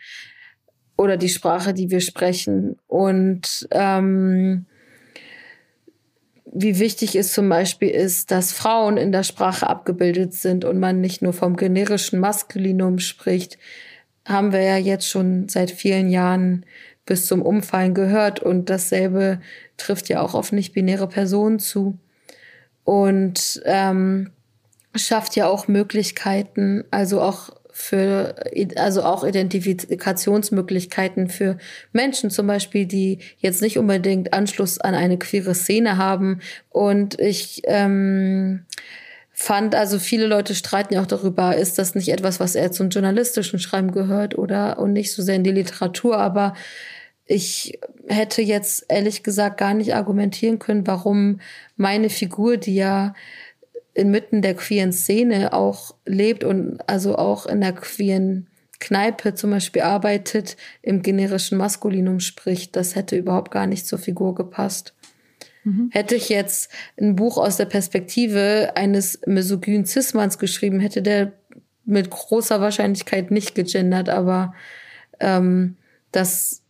oder 0.97 1.17
die 1.17 1.29
Sprache, 1.29 1.75
die 1.75 1.91
wir 1.91 2.01
sprechen. 2.01 2.77
Und 2.87 3.69
ähm, 3.71 4.67
wie 6.47 6.79
wichtig 6.79 7.17
es 7.17 7.33
zum 7.33 7.49
Beispiel 7.49 7.91
ist, 7.91 8.31
dass 8.31 8.53
Frauen 8.53 8.97
in 8.97 9.13
der 9.13 9.23
Sprache 9.23 9.69
abgebildet 9.69 10.33
sind 10.33 10.65
und 10.65 10.81
man 10.81 11.01
nicht 11.01 11.21
nur 11.21 11.35
vom 11.35 11.57
generischen 11.57 12.19
Maskulinum 12.19 12.99
spricht, 12.99 13.59
haben 14.27 14.53
wir 14.53 14.63
ja 14.63 14.77
jetzt 14.77 15.09
schon 15.09 15.49
seit 15.49 15.71
vielen 15.71 16.09
Jahren 16.09 16.65
bis 17.05 17.27
zum 17.27 17.43
Umfallen 17.43 17.95
gehört 17.95 18.41
und 18.41 18.71
dasselbe 18.71 19.41
trifft 19.77 20.09
ja 20.09 20.21
auch 20.23 20.35
auf 20.35 20.51
nicht-binäre 20.51 21.09
Personen 21.09 21.59
zu 21.59 21.99
und 22.87 23.61
ähm, 23.65 24.31
schafft 24.95 25.35
ja 25.35 25.49
auch 25.49 25.67
Möglichkeiten, 25.67 26.85
also 26.93 27.21
auch 27.21 27.51
für, 27.73 28.37
also 28.77 29.03
auch 29.03 29.25
Identifikationsmöglichkeiten 29.25 31.29
für 31.29 31.59
Menschen 31.93 32.31
zum 32.31 32.47
Beispiel, 32.47 32.87
die 32.87 33.19
jetzt 33.39 33.61
nicht 33.61 33.77
unbedingt 33.77 34.33
Anschluss 34.33 34.81
an 34.81 34.95
eine 34.95 35.19
queere 35.19 35.55
Szene 35.55 35.99
haben. 35.99 36.41
Und 36.71 37.19
ich 37.19 37.63
ähm, 37.65 38.65
fand, 39.33 39.75
also 39.75 39.99
viele 39.99 40.29
Leute 40.29 40.55
streiten 40.55 40.95
ja 40.95 41.03
auch 41.03 41.07
darüber, 41.07 41.57
ist 41.57 41.79
das 41.79 41.97
nicht 41.97 42.11
etwas, 42.11 42.39
was 42.39 42.55
eher 42.55 42.71
zum 42.71 42.91
journalistischen 42.91 43.59
Schreiben 43.59 43.91
gehört 43.91 44.39
oder 44.39 44.79
und 44.79 44.93
nicht 44.93 45.13
so 45.13 45.23
sehr 45.23 45.35
in 45.35 45.45
die 45.45 45.51
Literatur, 45.51 46.19
aber 46.19 46.55
ich 47.27 47.79
hätte 48.07 48.41
jetzt 48.41 48.87
ehrlich 48.89 49.23
gesagt 49.23 49.59
gar 49.59 49.75
nicht 49.75 49.95
argumentieren 49.95 50.59
können, 50.59 50.87
warum 50.87 51.41
meine 51.77 52.09
Figur, 52.09 52.57
die 52.57 52.77
ja 52.77 53.15
inmitten 53.95 54.43
der 54.43 54.55
queeren 54.55 54.93
Szene 54.93 55.53
auch 55.53 55.95
lebt 56.05 56.45
und 56.45 56.79
also 56.87 57.17
auch 57.17 57.47
in 57.47 57.61
der 57.61 57.73
queeren 57.73 58.47
Kneipe 58.79 59.35
zum 59.35 59.51
Beispiel 59.51 59.83
arbeitet, 59.83 60.57
im 60.83 61.03
generischen 61.03 61.59
Maskulinum 61.59 62.21
spricht, 62.21 62.77
das 62.77 62.95
hätte 62.95 63.17
überhaupt 63.17 63.51
gar 63.51 63.67
nicht 63.67 63.87
zur 63.87 63.99
Figur 63.99 64.35
gepasst. 64.35 64.95
Mhm. 65.65 65.89
Hätte 65.93 66.15
ich 66.15 66.29
jetzt 66.29 66.71
ein 67.01 67.17
Buch 67.17 67.39
aus 67.39 67.57
der 67.57 67.65
Perspektive 67.65 68.73
eines 68.77 69.21
misogynen 69.27 69.87
Cis-Manns 69.87 70.39
geschrieben, 70.39 70.79
hätte 70.79 71.03
der 71.03 71.33
mit 71.87 72.11
großer 72.11 72.61
Wahrscheinlichkeit 72.61 73.31
nicht 73.31 73.55
gegendert, 73.55 74.11
aber 74.11 74.55
ähm, 75.21 75.77
das 76.13 76.63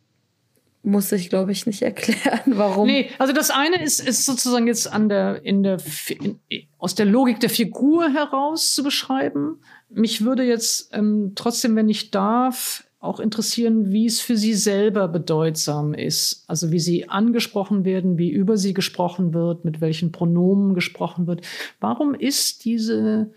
muss 0.86 1.10
ich, 1.12 1.28
glaube 1.28 1.52
ich, 1.52 1.66
nicht 1.66 1.82
erklären, 1.82 2.40
warum. 2.46 2.86
Nee, 2.86 3.10
also 3.18 3.32
das 3.32 3.50
eine 3.50 3.82
ist, 3.82 4.00
ist 4.00 4.24
sozusagen 4.24 4.66
jetzt 4.66 4.90
an 4.90 5.08
der, 5.08 5.44
in 5.44 5.62
der, 5.62 5.78
in, 6.20 6.38
aus 6.78 6.94
der 6.94 7.06
Logik 7.06 7.40
der 7.40 7.50
Figur 7.50 8.08
heraus 8.08 8.74
zu 8.74 8.82
beschreiben. 8.82 9.60
Mich 9.90 10.24
würde 10.24 10.44
jetzt 10.44 10.90
ähm, 10.92 11.32
trotzdem, 11.34 11.76
wenn 11.76 11.88
ich 11.88 12.10
darf, 12.10 12.84
auch 12.98 13.20
interessieren, 13.20 13.92
wie 13.92 14.06
es 14.06 14.20
für 14.20 14.36
Sie 14.36 14.54
selber 14.54 15.06
bedeutsam 15.06 15.94
ist. 15.94 16.44
Also 16.48 16.72
wie 16.72 16.80
Sie 16.80 17.08
angesprochen 17.08 17.84
werden, 17.84 18.18
wie 18.18 18.30
über 18.30 18.56
Sie 18.56 18.74
gesprochen 18.74 19.32
wird, 19.32 19.64
mit 19.64 19.80
welchen 19.80 20.12
Pronomen 20.12 20.74
gesprochen 20.74 21.26
wird. 21.26 21.46
Warum 21.78 22.14
ist 22.14 22.64
diese 22.64 23.30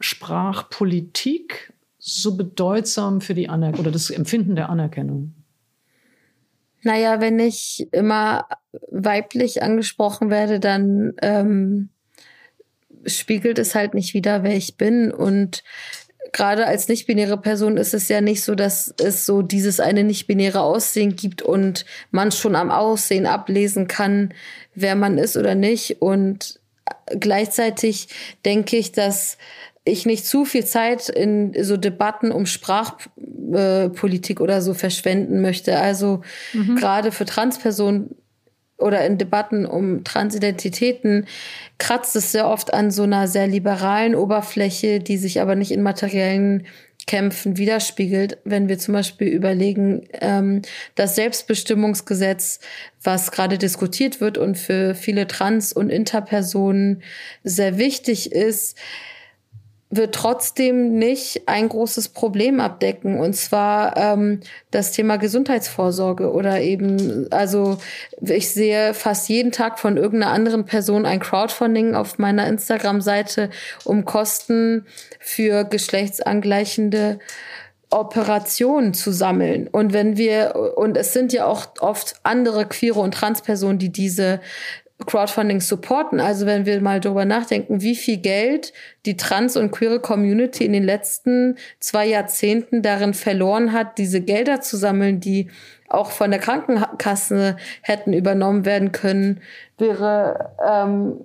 Sprachpolitik 0.00 1.74
so 1.98 2.36
bedeutsam 2.36 3.20
für 3.20 3.34
die 3.34 3.48
Anerkennung 3.48 3.80
oder 3.80 3.92
das 3.92 4.10
Empfinden 4.10 4.56
der 4.56 4.70
Anerkennung? 4.70 5.34
Naja, 6.86 7.20
wenn 7.20 7.40
ich 7.40 7.88
immer 7.90 8.46
weiblich 8.92 9.60
angesprochen 9.60 10.30
werde, 10.30 10.60
dann 10.60 11.14
ähm, 11.20 11.88
spiegelt 13.04 13.58
es 13.58 13.74
halt 13.74 13.92
nicht 13.92 14.14
wieder, 14.14 14.44
wer 14.44 14.56
ich 14.56 14.76
bin. 14.76 15.10
Und 15.10 15.64
gerade 16.30 16.64
als 16.64 16.86
nicht-binäre 16.86 17.38
Person 17.38 17.76
ist 17.76 17.92
es 17.92 18.06
ja 18.08 18.20
nicht 18.20 18.44
so, 18.44 18.54
dass 18.54 18.94
es 19.02 19.26
so 19.26 19.42
dieses 19.42 19.80
eine 19.80 20.04
nicht-binäre 20.04 20.60
Aussehen 20.60 21.16
gibt 21.16 21.42
und 21.42 21.86
man 22.12 22.30
schon 22.30 22.54
am 22.54 22.70
Aussehen 22.70 23.26
ablesen 23.26 23.88
kann, 23.88 24.32
wer 24.76 24.94
man 24.94 25.18
ist 25.18 25.36
oder 25.36 25.56
nicht. 25.56 26.00
Und 26.00 26.60
gleichzeitig 27.18 28.10
denke 28.44 28.76
ich, 28.76 28.92
dass 28.92 29.38
ich 29.86 30.04
nicht 30.04 30.26
zu 30.26 30.44
viel 30.44 30.66
Zeit 30.66 31.08
in 31.08 31.54
so 31.62 31.76
Debatten 31.76 32.32
um 32.32 32.44
Sprachpolitik 32.44 34.40
äh, 34.40 34.42
oder 34.42 34.60
so 34.60 34.74
verschwenden 34.74 35.40
möchte. 35.40 35.78
Also 35.78 36.22
mhm. 36.52 36.76
gerade 36.76 37.12
für 37.12 37.24
Transpersonen 37.24 38.10
oder 38.78 39.06
in 39.06 39.16
Debatten 39.16 39.64
um 39.64 40.04
Transidentitäten 40.04 41.26
kratzt 41.78 42.14
es 42.16 42.32
sehr 42.32 42.48
oft 42.48 42.74
an 42.74 42.90
so 42.90 43.04
einer 43.04 43.28
sehr 43.28 43.46
liberalen 43.46 44.14
Oberfläche, 44.14 45.00
die 45.00 45.16
sich 45.16 45.40
aber 45.40 45.54
nicht 45.54 45.70
in 45.70 45.82
materiellen 45.82 46.66
Kämpfen 47.06 47.56
widerspiegelt, 47.56 48.38
wenn 48.44 48.68
wir 48.68 48.78
zum 48.78 48.94
Beispiel 48.94 49.28
überlegen, 49.28 50.08
ähm, 50.20 50.62
das 50.96 51.14
Selbstbestimmungsgesetz, 51.14 52.58
was 53.02 53.30
gerade 53.30 53.58
diskutiert 53.58 54.20
wird 54.20 54.36
und 54.36 54.58
für 54.58 54.96
viele 54.96 55.28
Trans- 55.28 55.72
und 55.72 55.88
Interpersonen 55.88 57.02
sehr 57.44 57.78
wichtig 57.78 58.32
ist, 58.32 58.76
wird 59.88 60.14
trotzdem 60.14 60.98
nicht 60.98 61.42
ein 61.46 61.68
großes 61.68 62.08
Problem 62.08 62.58
abdecken 62.58 63.20
und 63.20 63.34
zwar 63.34 63.96
ähm, 63.96 64.40
das 64.72 64.90
Thema 64.90 65.16
Gesundheitsvorsorge 65.16 66.32
oder 66.32 66.60
eben 66.60 67.28
also 67.30 67.78
ich 68.20 68.50
sehe 68.50 68.94
fast 68.94 69.28
jeden 69.28 69.52
Tag 69.52 69.78
von 69.78 69.96
irgendeiner 69.96 70.32
anderen 70.32 70.64
Person 70.64 71.06
ein 71.06 71.20
Crowdfunding 71.20 71.94
auf 71.94 72.18
meiner 72.18 72.48
Instagram-Seite 72.48 73.50
um 73.84 74.04
Kosten 74.04 74.86
für 75.20 75.64
geschlechtsangleichende 75.64 77.20
Operationen 77.90 78.94
zu 78.94 79.12
sammeln. 79.12 79.68
Und 79.68 79.92
wenn 79.92 80.16
wir, 80.16 80.74
und 80.76 80.96
es 80.96 81.12
sind 81.12 81.32
ja 81.32 81.46
auch 81.46 81.66
oft 81.78 82.16
andere 82.24 82.66
queere 82.66 82.98
und 82.98 83.14
Transpersonen, 83.14 83.78
die 83.78 83.92
diese 83.92 84.40
Crowdfunding 85.04 85.60
supporten. 85.60 86.20
Also 86.20 86.46
wenn 86.46 86.64
wir 86.64 86.80
mal 86.80 87.00
darüber 87.00 87.26
nachdenken, 87.26 87.82
wie 87.82 87.94
viel 87.94 88.16
Geld 88.16 88.72
die 89.04 89.16
trans- 89.16 89.56
und 89.56 89.70
queere 89.70 90.00
Community 90.00 90.64
in 90.64 90.72
den 90.72 90.84
letzten 90.84 91.56
zwei 91.80 92.06
Jahrzehnten 92.06 92.82
darin 92.82 93.12
verloren 93.12 93.72
hat, 93.72 93.98
diese 93.98 94.22
Gelder 94.22 94.62
zu 94.62 94.76
sammeln, 94.76 95.20
die 95.20 95.50
auch 95.88 96.10
von 96.10 96.30
der 96.30 96.40
Krankenkasse 96.40 97.56
hätten 97.82 98.12
übernommen 98.12 98.64
werden 98.64 98.92
können, 98.92 99.40
wäre, 99.78 100.54
ähm, 100.66 101.20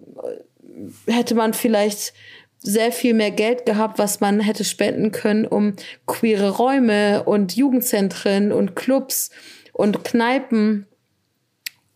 hätte 1.07 1.35
man 1.35 1.53
vielleicht 1.53 2.13
sehr 2.59 2.91
viel 2.91 3.13
mehr 3.13 3.31
Geld 3.31 3.65
gehabt, 3.65 3.97
was 3.97 4.19
man 4.19 4.39
hätte 4.39 4.63
spenden 4.63 5.11
können, 5.11 5.45
um 5.47 5.73
queere 6.05 6.57
Räume 6.57 7.23
und 7.23 7.55
Jugendzentren 7.55 8.51
und 8.51 8.75
Clubs 8.75 9.31
und 9.73 10.03
Kneipen 10.03 10.85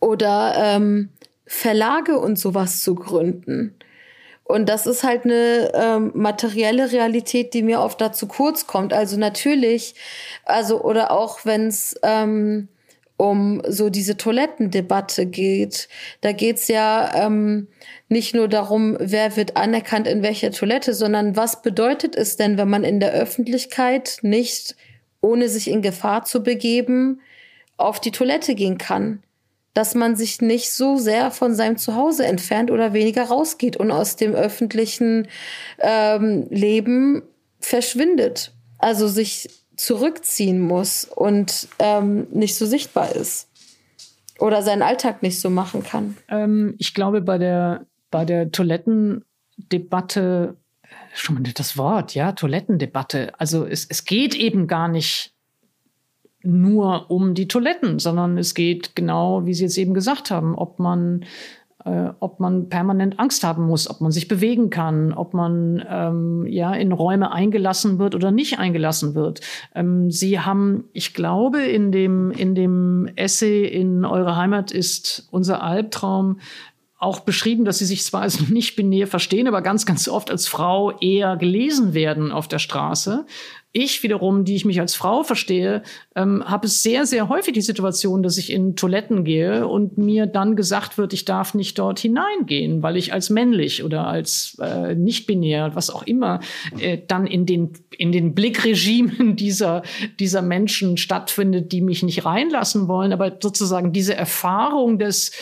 oder 0.00 0.54
ähm, 0.56 1.10
Verlage 1.46 2.18
und 2.18 2.38
sowas 2.38 2.82
zu 2.82 2.94
gründen. 2.94 3.74
Und 4.46 4.68
das 4.68 4.86
ist 4.86 5.02
halt 5.02 5.24
eine 5.24 5.72
ähm, 5.74 6.12
materielle 6.14 6.92
Realität, 6.92 7.52
die 7.52 7.62
mir 7.62 7.80
oft 7.80 8.00
dazu 8.00 8.28
kurz 8.28 8.66
kommt. 8.66 8.92
Also 8.92 9.16
natürlich, 9.16 9.94
also 10.44 10.82
oder 10.82 11.10
auch 11.10 11.44
wenn 11.44 11.66
es 11.66 11.96
ähm, 12.04 12.68
um 13.16 13.60
so 13.66 13.90
diese 13.90 14.16
Toilettendebatte 14.16 15.26
geht, 15.26 15.88
da 16.20 16.30
geht's 16.30 16.68
ja 16.68 17.26
ähm, 17.26 17.66
nicht 18.08 18.34
nur 18.36 18.46
darum, 18.46 18.96
wer 19.00 19.36
wird 19.36 19.56
anerkannt 19.56 20.06
in 20.06 20.22
welcher 20.22 20.52
Toilette, 20.52 20.94
sondern 20.94 21.34
was 21.34 21.62
bedeutet 21.62 22.14
es 22.14 22.36
denn, 22.36 22.56
wenn 22.56 22.68
man 22.68 22.84
in 22.84 23.00
der 23.00 23.12
Öffentlichkeit 23.12 24.18
nicht, 24.22 24.76
ohne 25.22 25.48
sich 25.48 25.68
in 25.68 25.82
Gefahr 25.82 26.24
zu 26.24 26.44
begeben, 26.44 27.20
auf 27.78 28.00
die 28.00 28.12
Toilette 28.12 28.54
gehen 28.54 28.78
kann 28.78 29.22
dass 29.76 29.94
man 29.94 30.16
sich 30.16 30.40
nicht 30.40 30.72
so 30.72 30.96
sehr 30.96 31.30
von 31.30 31.54
seinem 31.54 31.76
Zuhause 31.76 32.24
entfernt 32.24 32.70
oder 32.70 32.94
weniger 32.94 33.24
rausgeht 33.24 33.76
und 33.76 33.90
aus 33.90 34.16
dem 34.16 34.34
öffentlichen 34.34 35.28
ähm, 35.78 36.46
Leben 36.48 37.22
verschwindet. 37.60 38.54
Also 38.78 39.06
sich 39.06 39.50
zurückziehen 39.76 40.62
muss 40.62 41.04
und 41.04 41.68
ähm, 41.78 42.26
nicht 42.30 42.56
so 42.56 42.64
sichtbar 42.64 43.14
ist. 43.14 43.50
Oder 44.38 44.62
seinen 44.62 44.80
Alltag 44.80 45.22
nicht 45.22 45.40
so 45.40 45.50
machen 45.50 45.82
kann. 45.82 46.16
Ähm, 46.28 46.74
ich 46.78 46.94
glaube, 46.94 47.20
bei 47.20 47.36
der, 47.36 47.84
bei 48.10 48.24
der 48.24 48.50
Toilettendebatte, 48.50 50.56
schon 51.12 51.34
mal 51.34 51.42
das 51.42 51.76
Wort, 51.76 52.14
ja, 52.14 52.32
Toilettendebatte. 52.32 53.38
Also 53.38 53.66
es, 53.66 53.86
es 53.90 54.06
geht 54.06 54.34
eben 54.34 54.68
gar 54.68 54.88
nicht 54.88 55.34
nur 56.46 57.10
um 57.10 57.34
die 57.34 57.48
Toiletten, 57.48 57.98
sondern 57.98 58.38
es 58.38 58.54
geht 58.54 58.96
genau, 58.96 59.46
wie 59.46 59.54
Sie 59.54 59.64
jetzt 59.64 59.78
eben 59.78 59.94
gesagt 59.94 60.30
haben, 60.30 60.54
ob 60.54 60.78
man 60.78 61.24
äh, 61.86 62.10
ob 62.18 62.40
man 62.40 62.68
permanent 62.68 63.18
Angst 63.20 63.44
haben 63.44 63.66
muss, 63.66 63.88
ob 63.88 64.00
man 64.00 64.10
sich 64.10 64.28
bewegen 64.28 64.70
kann, 64.70 65.12
ob 65.12 65.34
man 65.34 65.84
ähm, 65.88 66.44
ja 66.48 66.74
in 66.74 66.92
Räume 66.92 67.30
eingelassen 67.30 67.98
wird 67.98 68.14
oder 68.14 68.30
nicht 68.30 68.58
eingelassen 68.58 69.14
wird. 69.14 69.40
Ähm, 69.74 70.10
Sie 70.10 70.40
haben, 70.40 70.84
ich 70.92 71.14
glaube, 71.14 71.62
in 71.62 71.92
dem 71.92 72.32
in 72.32 72.54
dem 72.54 73.08
Essay 73.14 73.64
in 73.64 74.04
Eure 74.04 74.36
Heimat 74.36 74.72
ist 74.72 75.28
unser 75.30 75.62
Albtraum 75.62 76.40
auch 76.98 77.20
beschrieben, 77.20 77.64
dass 77.64 77.78
sie 77.78 77.84
sich 77.84 78.04
zwar 78.04 78.22
als 78.22 78.48
nicht 78.48 78.74
binär 78.74 79.06
verstehen, 79.06 79.46
aber 79.46 79.62
ganz, 79.62 79.86
ganz 79.86 80.08
oft 80.08 80.30
als 80.30 80.48
Frau 80.48 80.98
eher 80.98 81.36
gelesen 81.36 81.94
werden 81.94 82.32
auf 82.32 82.48
der 82.48 82.58
Straße. 82.58 83.26
Ich 83.78 84.02
wiederum, 84.02 84.46
die 84.46 84.56
ich 84.56 84.64
mich 84.64 84.80
als 84.80 84.94
Frau 84.94 85.22
verstehe, 85.22 85.82
ähm, 86.14 86.42
habe 86.48 86.66
es 86.66 86.82
sehr, 86.82 87.04
sehr 87.04 87.28
häufig 87.28 87.52
die 87.52 87.60
Situation, 87.60 88.22
dass 88.22 88.38
ich 88.38 88.50
in 88.50 88.74
Toiletten 88.74 89.22
gehe 89.22 89.68
und 89.68 89.98
mir 89.98 90.24
dann 90.24 90.56
gesagt 90.56 90.96
wird, 90.96 91.12
ich 91.12 91.26
darf 91.26 91.52
nicht 91.52 91.78
dort 91.78 91.98
hineingehen, 91.98 92.82
weil 92.82 92.96
ich 92.96 93.12
als 93.12 93.28
männlich 93.28 93.84
oder 93.84 94.06
als 94.06 94.56
äh, 94.62 94.94
nicht 94.94 95.26
binär, 95.26 95.72
was 95.74 95.90
auch 95.90 96.04
immer, 96.04 96.40
äh, 96.78 96.96
dann 97.06 97.26
in 97.26 97.44
den 97.44 97.74
in 97.98 98.12
den 98.12 98.34
Blickregimen 98.34 99.36
dieser 99.36 99.82
dieser 100.18 100.40
Menschen 100.40 100.96
stattfindet, 100.96 101.70
die 101.70 101.82
mich 101.82 102.02
nicht 102.02 102.24
reinlassen 102.24 102.88
wollen. 102.88 103.12
Aber 103.12 103.36
sozusagen 103.42 103.92
diese 103.92 104.14
Erfahrung 104.14 104.98
des 104.98 105.32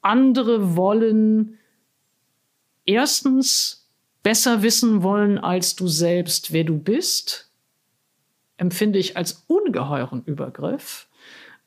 andere 0.00 0.76
wollen 0.76 1.58
erstens 2.86 3.83
besser 4.24 4.62
wissen 4.62 5.04
wollen 5.04 5.38
als 5.38 5.76
du 5.76 5.86
selbst, 5.86 6.52
wer 6.52 6.64
du 6.64 6.76
bist, 6.76 7.52
empfinde 8.56 8.98
ich 8.98 9.16
als 9.16 9.44
ungeheuren 9.46 10.24
Übergriff 10.24 11.06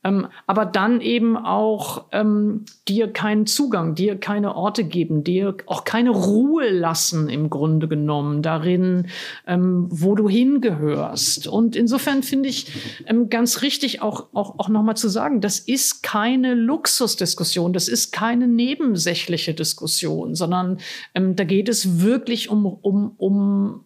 ähm, 0.04 0.28
aber 0.46 0.66
dann 0.66 1.02
eben 1.02 1.36
auch 1.36 2.06
ähm, 2.12 2.66
dir 2.88 3.12
keinen 3.12 3.48
Zugang, 3.48 3.96
dir 3.96 4.18
keine 4.18 4.56
Orte 4.56 4.84
geben, 4.84 5.24
dir 5.24 5.58
auch 5.66 5.84
keine 5.84 6.12
Ruhe 6.12 6.70
lassen 6.70 7.30
im 7.30 7.50
Grunde 7.50 7.88
genommen 7.88 8.42
darin, 8.42 9.08
ähm, 9.48 9.88
wo 9.90 10.16
du 10.16 10.30
hingehörst. 10.30 11.48
Und 11.48 11.76
insofern 11.76 12.22
finde 12.22 12.50
ich 12.50 12.72
ähm, 13.08 13.30
ganz 13.30 13.64
richtig 13.64 14.02
auch, 14.02 14.28
auch, 14.34 14.60
auch 14.60 14.70
nochmal 14.70 14.96
zu 14.96 15.10
sagen, 15.10 15.42
das 15.42 15.60
ist 15.60 16.04
keine 16.04 16.54
Luxusdiskussion, 16.54 17.74
das 17.74 17.88
ist 17.88 18.12
keine 18.14 18.48
nebensächliche 18.48 19.54
Diskussion, 19.54 20.36
sondern 20.36 20.80
ähm, 21.16 21.36
da 21.36 21.44
geht 21.44 21.70
es 21.70 22.02
wirklich 22.02 22.50
um, 22.50 22.66
um, 22.66 23.14
um 23.18 23.86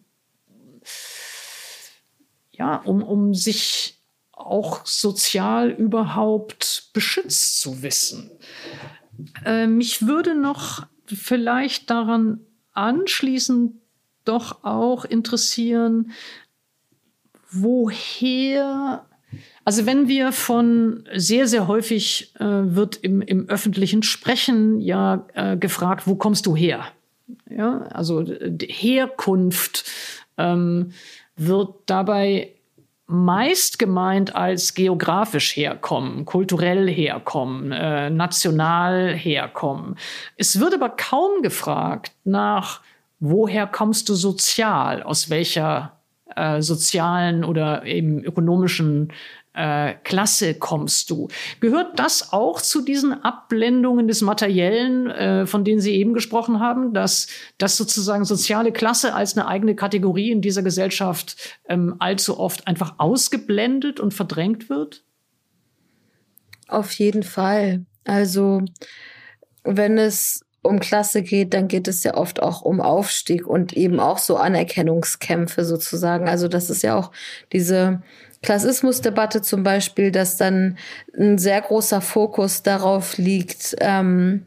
ja, 2.52 2.76
um, 2.76 3.02
um 3.02 3.34
sich 3.34 4.01
auch 4.46 4.84
sozial 4.86 5.70
überhaupt 5.70 6.90
beschützt 6.92 7.60
zu 7.60 7.82
wissen. 7.82 8.30
Äh, 9.44 9.66
mich 9.66 10.06
würde 10.06 10.34
noch 10.34 10.86
vielleicht 11.06 11.90
daran 11.90 12.40
anschließend 12.72 13.74
doch 14.24 14.64
auch 14.64 15.04
interessieren, 15.04 16.12
woher, 17.50 19.04
also 19.64 19.86
wenn 19.86 20.08
wir 20.08 20.32
von 20.32 21.08
sehr, 21.14 21.46
sehr 21.46 21.66
häufig 21.66 22.34
äh, 22.38 22.44
wird 22.44 22.96
im, 22.96 23.20
im 23.20 23.48
öffentlichen 23.48 24.02
Sprechen 24.02 24.80
ja 24.80 25.26
äh, 25.34 25.56
gefragt, 25.56 26.06
wo 26.06 26.14
kommst 26.14 26.46
du 26.46 26.56
her? 26.56 26.86
Ja, 27.50 27.82
also 27.88 28.24
Herkunft 28.24 29.84
ähm, 30.38 30.92
wird 31.36 31.74
dabei 31.86 32.54
meist 33.12 33.78
gemeint 33.78 34.34
als 34.34 34.74
geografisch 34.74 35.56
herkommen, 35.56 36.24
kulturell 36.24 36.88
herkommen, 36.88 37.70
äh, 37.72 38.10
national 38.10 39.14
herkommen. 39.14 39.96
Es 40.36 40.58
wird 40.58 40.74
aber 40.74 40.90
kaum 40.90 41.42
gefragt 41.42 42.12
nach, 42.24 42.80
woher 43.20 43.66
kommst 43.66 44.08
du 44.08 44.14
sozial, 44.14 45.02
aus 45.02 45.30
welcher 45.30 45.92
äh, 46.34 46.62
sozialen 46.62 47.44
oder 47.44 47.84
eben 47.84 48.24
ökonomischen 48.24 49.12
äh, 49.54 49.94
Klasse 50.04 50.54
kommst 50.54 51.10
du. 51.10 51.28
Gehört 51.60 51.98
das 51.98 52.32
auch 52.32 52.60
zu 52.60 52.82
diesen 52.82 53.12
Abblendungen 53.12 54.08
des 54.08 54.22
Materiellen, 54.22 55.10
äh, 55.10 55.46
von 55.46 55.64
denen 55.64 55.80
Sie 55.80 55.94
eben 55.94 56.14
gesprochen 56.14 56.60
haben, 56.60 56.94
dass, 56.94 57.28
dass 57.58 57.76
sozusagen 57.76 58.24
soziale 58.24 58.72
Klasse 58.72 59.14
als 59.14 59.36
eine 59.36 59.46
eigene 59.46 59.74
Kategorie 59.74 60.30
in 60.30 60.40
dieser 60.40 60.62
Gesellschaft 60.62 61.58
ähm, 61.68 61.96
allzu 61.98 62.38
oft 62.38 62.66
einfach 62.66 62.94
ausgeblendet 62.98 64.00
und 64.00 64.14
verdrängt 64.14 64.70
wird? 64.70 65.04
Auf 66.68 66.92
jeden 66.92 67.22
Fall. 67.22 67.84
Also 68.04 68.62
wenn 69.64 69.98
es 69.98 70.44
um 70.62 70.78
Klasse 70.78 71.22
geht, 71.22 71.54
dann 71.54 71.68
geht 71.68 71.88
es 71.88 72.04
ja 72.04 72.14
oft 72.14 72.40
auch 72.40 72.62
um 72.62 72.80
Aufstieg 72.80 73.46
und 73.46 73.72
eben 73.72 74.00
auch 74.00 74.18
so 74.18 74.36
Anerkennungskämpfe 74.36 75.64
sozusagen. 75.64 76.28
Also 76.28 76.48
das 76.48 76.70
ist 76.70 76.82
ja 76.82 76.96
auch 76.96 77.10
diese 77.52 78.02
Klassismusdebatte 78.42 79.42
zum 79.42 79.62
Beispiel, 79.62 80.10
dass 80.10 80.36
dann 80.36 80.76
ein 81.16 81.38
sehr 81.38 81.60
großer 81.60 82.00
Fokus 82.00 82.62
darauf 82.62 83.16
liegt, 83.16 83.76
ähm, 83.80 84.46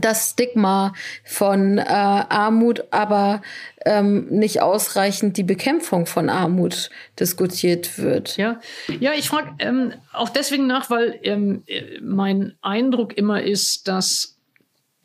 das 0.00 0.30
Stigma 0.30 0.92
von 1.24 1.78
äh, 1.78 1.82
Armut, 1.84 2.84
aber 2.90 3.42
ähm, 3.84 4.26
nicht 4.28 4.60
ausreichend 4.60 5.36
die 5.36 5.44
Bekämpfung 5.44 6.06
von 6.06 6.28
Armut 6.28 6.90
diskutiert 7.18 7.98
wird. 7.98 8.36
Ja, 8.36 8.60
ja 9.00 9.12
ich 9.12 9.28
frage 9.28 9.54
ähm, 9.58 9.92
auch 10.12 10.28
deswegen 10.28 10.66
nach, 10.66 10.90
weil 10.90 11.18
ähm, 11.22 11.64
mein 12.02 12.54
Eindruck 12.60 13.16
immer 13.16 13.42
ist, 13.42 13.88
dass 13.88 14.36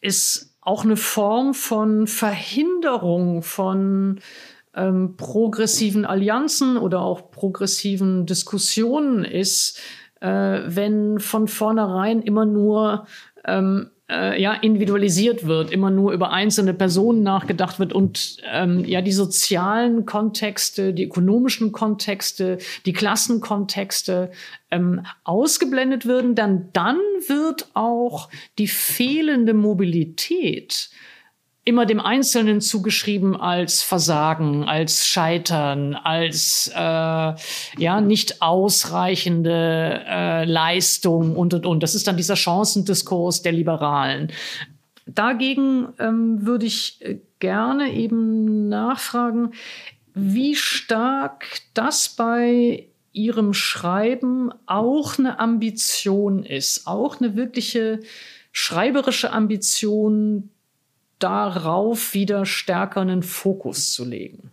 es 0.02 0.56
auch 0.62 0.84
eine 0.84 0.98
Form 0.98 1.54
von 1.54 2.08
Verhinderung 2.08 3.44
von 3.44 4.22
ähm, 4.76 5.16
progressiven 5.18 6.06
Allianzen 6.06 6.78
oder 6.78 7.02
auch 7.02 7.32
progressiven 7.32 8.26
Diskussionen 8.26 9.26
ist, 9.26 9.80
äh, 10.22 10.28
wenn 10.28 11.20
von 11.20 11.48
vornherein 11.48 12.22
immer 12.22 12.46
nur 12.46 13.08
ähm, 13.46 13.92
äh, 14.10 14.42
ja, 14.42 14.54
individualisiert 14.54 15.46
wird, 15.46 15.72
immer 15.72 15.92
nur 15.92 16.12
über 16.14 16.32
einzelne 16.32 16.74
Personen 16.74 17.24
nachgedacht 17.24 17.80
wird 17.80 17.94
und 17.94 18.38
ähm, 18.52 18.84
ja 18.86 19.02
die 19.02 19.12
sozialen 19.12 20.06
Kontexte, 20.06 20.94
die 20.94 21.06
ökonomischen 21.06 21.72
Kontexte, 21.72 22.58
die 22.86 22.94
Klassenkontexte 22.94 24.32
ähm, 24.72 25.06
ausgeblendet 25.24 26.06
würden, 26.06 26.36
dann 26.36 26.70
dann 26.74 26.98
wird 27.28 27.70
auch 27.76 28.30
die 28.58 28.68
fehlende 28.68 29.54
Mobilität 29.54 30.90
immer 31.70 31.86
dem 31.86 32.00
Einzelnen 32.00 32.62
zugeschrieben 32.62 33.40
als 33.40 33.84
Versagen, 33.84 34.64
als 34.64 35.08
Scheitern, 35.08 35.94
als 35.94 36.70
äh, 36.76 36.80
ja 36.80 38.02
nicht 38.02 38.42
ausreichende 38.42 40.04
äh, 40.06 40.46
Leistung 40.46 41.36
und 41.36 41.54
und 41.54 41.68
und. 41.68 41.84
Das 41.84 41.94
ist 41.94 42.08
dann 42.08 42.18
dieser 42.18 42.36
Chancendiskurs 42.36 43.44
der 43.44 43.52
Liberalen. 43.52 44.32
Dagegen 45.06 45.90
ähm, 46.00 46.46
würde 46.46 46.66
ich 46.66 46.98
äh, 47.02 47.20
gerne 47.38 47.94
eben 47.94 48.68
nachfragen, 48.68 49.52
wie 50.16 50.56
stark 50.56 51.46
das 51.76 52.10
bei 52.10 52.88
Ihrem 53.14 53.54
Schreiben 53.54 54.52
auch 54.66 55.20
eine 55.20 55.40
Ambition 55.40 56.44
ist, 56.44 56.88
auch 56.88 57.20
eine 57.20 57.36
wirkliche 57.36 58.00
schreiberische 58.52 59.32
Ambition, 59.32 60.50
darauf 61.20 62.14
wieder 62.14 62.46
stärker 62.46 63.02
einen 63.02 63.24
Fokus 63.24 63.94
zu 63.94 64.06
legen? 64.06 64.52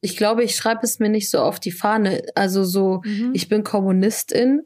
Ich 0.00 0.16
glaube, 0.16 0.44
ich 0.44 0.54
schreibe 0.54 0.80
es 0.84 0.98
mir 1.00 1.08
nicht 1.08 1.28
so 1.28 1.40
auf 1.40 1.58
die 1.58 1.72
Fahne. 1.72 2.22
Also 2.34 2.64
so, 2.64 3.02
mhm. 3.04 3.32
ich 3.34 3.48
bin 3.48 3.64
Kommunistin 3.64 4.62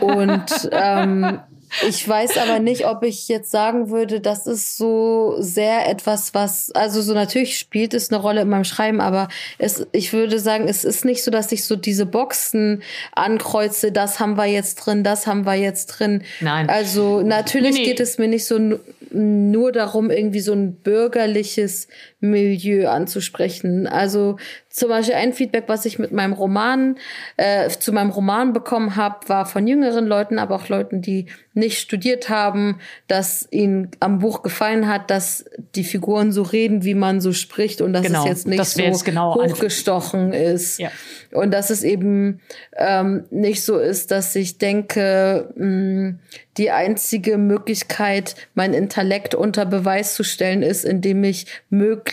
und 0.00 0.70
ähm, 0.72 1.40
ich 1.86 2.08
weiß 2.08 2.38
aber 2.38 2.60
nicht, 2.60 2.86
ob 2.86 3.02
ich 3.02 3.28
jetzt 3.28 3.50
sagen 3.50 3.90
würde, 3.90 4.20
das 4.20 4.46
ist 4.46 4.76
so 4.76 5.36
sehr 5.38 5.88
etwas, 5.88 6.34
was, 6.34 6.70
also 6.70 7.02
so 7.02 7.14
natürlich 7.14 7.58
spielt 7.58 7.94
es 7.94 8.10
eine 8.10 8.20
Rolle 8.20 8.42
in 8.42 8.48
meinem 8.48 8.64
Schreiben, 8.64 9.00
aber 9.00 9.28
es, 9.58 9.86
ich 9.92 10.12
würde 10.12 10.38
sagen, 10.38 10.66
es 10.68 10.84
ist 10.84 11.04
nicht 11.04 11.22
so, 11.22 11.30
dass 11.30 11.52
ich 11.52 11.64
so 11.64 11.76
diese 11.76 12.06
Boxen 12.06 12.82
ankreuze, 13.12 13.92
das 13.92 14.18
haben 14.18 14.36
wir 14.36 14.46
jetzt 14.46 14.76
drin, 14.76 15.04
das 15.04 15.26
haben 15.26 15.44
wir 15.44 15.54
jetzt 15.54 15.86
drin. 15.86 16.22
Nein. 16.40 16.68
Also 16.68 17.20
natürlich 17.22 17.74
nee, 17.74 17.80
nee. 17.80 17.86
geht 17.86 18.00
es 18.00 18.18
mir 18.18 18.28
nicht 18.28 18.46
so 18.46 18.78
nur 19.12 19.72
darum, 19.72 20.10
irgendwie 20.10 20.40
so 20.40 20.52
ein 20.52 20.76
bürgerliches 20.82 21.88
Milieu 22.20 22.88
anzusprechen. 22.88 23.86
Also 23.86 24.36
zum 24.68 24.88
Beispiel 24.88 25.14
ein 25.14 25.32
Feedback, 25.32 25.64
was 25.68 25.84
ich 25.84 25.98
mit 25.98 26.12
meinem 26.12 26.32
Roman, 26.32 26.98
äh, 27.36 27.68
zu 27.68 27.92
meinem 27.92 28.10
Roman 28.10 28.52
bekommen 28.52 28.96
habe, 28.96 29.28
war 29.28 29.46
von 29.46 29.66
jüngeren 29.66 30.06
Leuten, 30.06 30.38
aber 30.38 30.56
auch 30.56 30.68
Leuten, 30.68 31.00
die 31.00 31.26
nicht 31.54 31.78
studiert 31.78 32.28
haben, 32.28 32.78
dass 33.08 33.46
ihnen 33.50 33.90
am 34.00 34.18
Buch 34.20 34.42
gefallen 34.42 34.88
hat, 34.88 35.10
dass 35.10 35.44
die 35.74 35.84
Figuren 35.84 36.32
so 36.32 36.42
reden, 36.42 36.84
wie 36.84 36.94
man 36.94 37.20
so 37.20 37.32
spricht 37.32 37.80
und 37.80 37.92
dass 37.92 38.06
genau, 38.06 38.22
es 38.22 38.28
jetzt 38.28 38.46
nicht 38.46 38.64
so 38.64 38.82
jetzt 38.82 39.04
genau 39.04 39.34
hochgestochen 39.34 40.32
ist. 40.32 40.78
Ja. 40.78 40.90
Und 41.32 41.52
dass 41.52 41.70
es 41.70 41.82
eben 41.82 42.40
ähm, 42.76 43.24
nicht 43.30 43.64
so 43.64 43.78
ist, 43.78 44.10
dass 44.10 44.34
ich 44.36 44.58
denke, 44.58 45.52
mh, 45.56 45.64
hm, 45.64 46.18
die 46.56 46.70
einzige 46.72 47.38
Möglichkeit, 47.38 48.34
mein 48.54 48.74
Intellekt 48.74 49.36
unter 49.36 49.64
Beweis 49.64 50.14
zu 50.14 50.24
stellen, 50.24 50.62
ist, 50.62 50.84
indem 50.84 51.22
ich 51.22 51.46
möglichst 51.70 52.07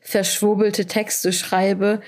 verschwurbelte 0.00 0.86
Texte 0.86 1.32
schreibe. 1.32 2.00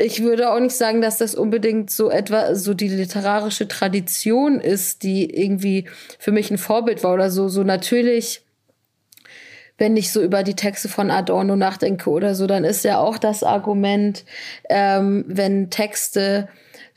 Ich 0.00 0.22
würde 0.22 0.50
auch 0.50 0.60
nicht 0.60 0.76
sagen, 0.76 1.00
dass 1.00 1.18
das 1.18 1.34
unbedingt 1.34 1.90
so 1.90 2.10
etwa 2.10 2.54
so 2.54 2.72
die 2.72 2.88
literarische 2.88 3.66
Tradition 3.66 4.60
ist, 4.60 5.02
die 5.02 5.28
irgendwie 5.34 5.88
für 6.18 6.30
mich 6.30 6.50
ein 6.50 6.58
Vorbild 6.58 7.02
war 7.02 7.14
oder 7.14 7.30
so. 7.30 7.48
So 7.48 7.64
natürlich, 7.64 8.42
wenn 9.76 9.96
ich 9.96 10.12
so 10.12 10.22
über 10.22 10.44
die 10.44 10.54
Texte 10.54 10.88
von 10.88 11.10
Adorno 11.10 11.56
nachdenke 11.56 12.10
oder 12.10 12.36
so, 12.36 12.46
dann 12.46 12.64
ist 12.64 12.84
ja 12.84 12.98
auch 12.98 13.18
das 13.18 13.42
Argument, 13.42 14.24
ähm, 14.68 15.24
wenn 15.26 15.70
Texte 15.70 16.48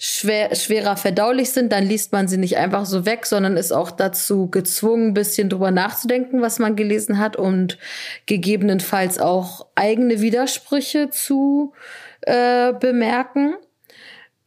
schwer, 0.03 0.55
schwerer 0.55 0.97
verdaulich 0.97 1.51
sind, 1.51 1.71
dann 1.71 1.85
liest 1.85 2.11
man 2.11 2.27
sie 2.27 2.37
nicht 2.37 2.57
einfach 2.57 2.87
so 2.87 3.05
weg, 3.05 3.27
sondern 3.27 3.55
ist 3.55 3.71
auch 3.71 3.91
dazu 3.91 4.49
gezwungen, 4.49 5.09
ein 5.09 5.13
bisschen 5.13 5.47
drüber 5.47 5.69
nachzudenken, 5.69 6.41
was 6.41 6.57
man 6.57 6.75
gelesen 6.75 7.19
hat 7.19 7.35
und 7.35 7.77
gegebenenfalls 8.25 9.19
auch 9.19 9.67
eigene 9.75 10.19
Widersprüche 10.19 11.11
zu 11.11 11.73
äh, 12.21 12.73
bemerken. 12.73 13.53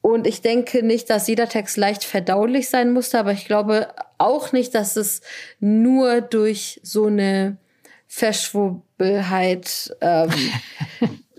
Und 0.01 0.27
ich 0.27 0.43
denke 0.43 0.83
nicht, 0.83 1.09
dass 1.09 1.29
jeder 1.29 1.49
Text 1.49 1.77
leicht 1.77 2.03
verdaulich 2.03 2.69
sein 2.69 2.93
musste, 2.93 3.21
aber 3.21 3.31
ich 3.31 3.47
glaube 3.47 3.87
auch 4.19 4.51
nicht, 4.51 4.75
dass 4.75 4.97
es 4.97 5.21
nur 5.61 6.21
durch 6.21 6.81
so 6.83 7.07
eine 7.07 7.59
Verschwurbelheit 8.09 9.97
ähm, 10.01 10.31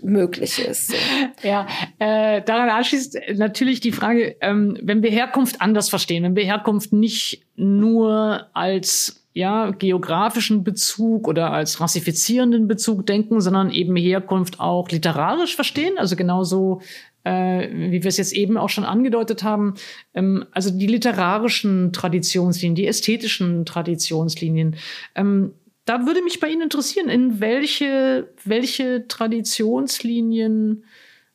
möglich 0.05 0.59
ist. 0.59 0.87
So. 0.87 0.95
Ja, 1.43 1.67
äh, 1.99 2.41
daran 2.41 2.69
anschließt 2.69 3.19
natürlich 3.35 3.79
die 3.79 3.91
Frage, 3.91 4.35
ähm, 4.41 4.77
wenn 4.81 5.03
wir 5.03 5.11
Herkunft 5.11 5.61
anders 5.61 5.89
verstehen, 5.89 6.23
wenn 6.23 6.35
wir 6.35 6.43
Herkunft 6.43 6.93
nicht 6.93 7.45
nur 7.55 8.47
als 8.53 9.25
ja, 9.33 9.71
geografischen 9.71 10.63
Bezug 10.63 11.27
oder 11.27 11.51
als 11.51 11.81
rassifizierenden 11.81 12.67
Bezug 12.67 13.05
denken, 13.05 13.41
sondern 13.41 13.69
eben 13.69 13.95
Herkunft 13.97 14.59
auch 14.59 14.89
literarisch 14.89 15.55
verstehen, 15.55 15.97
also 15.97 16.15
genauso 16.15 16.81
äh, 17.25 17.67
wie 17.71 18.03
wir 18.03 18.07
es 18.07 18.17
jetzt 18.17 18.33
eben 18.33 18.57
auch 18.57 18.69
schon 18.69 18.85
angedeutet 18.85 19.43
haben, 19.43 19.73
ähm, 20.13 20.45
also 20.51 20.71
die 20.71 20.87
literarischen 20.87 21.91
Traditionslinien, 21.91 22.75
die 22.75 22.87
ästhetischen 22.87 23.65
Traditionslinien. 23.65 24.77
Ähm, 25.15 25.53
da 25.85 26.05
würde 26.05 26.21
mich 26.21 26.39
bei 26.39 26.49
Ihnen 26.49 26.63
interessieren, 26.63 27.09
in 27.09 27.39
welche, 27.39 28.33
welche 28.43 29.07
Traditionslinien 29.07 30.83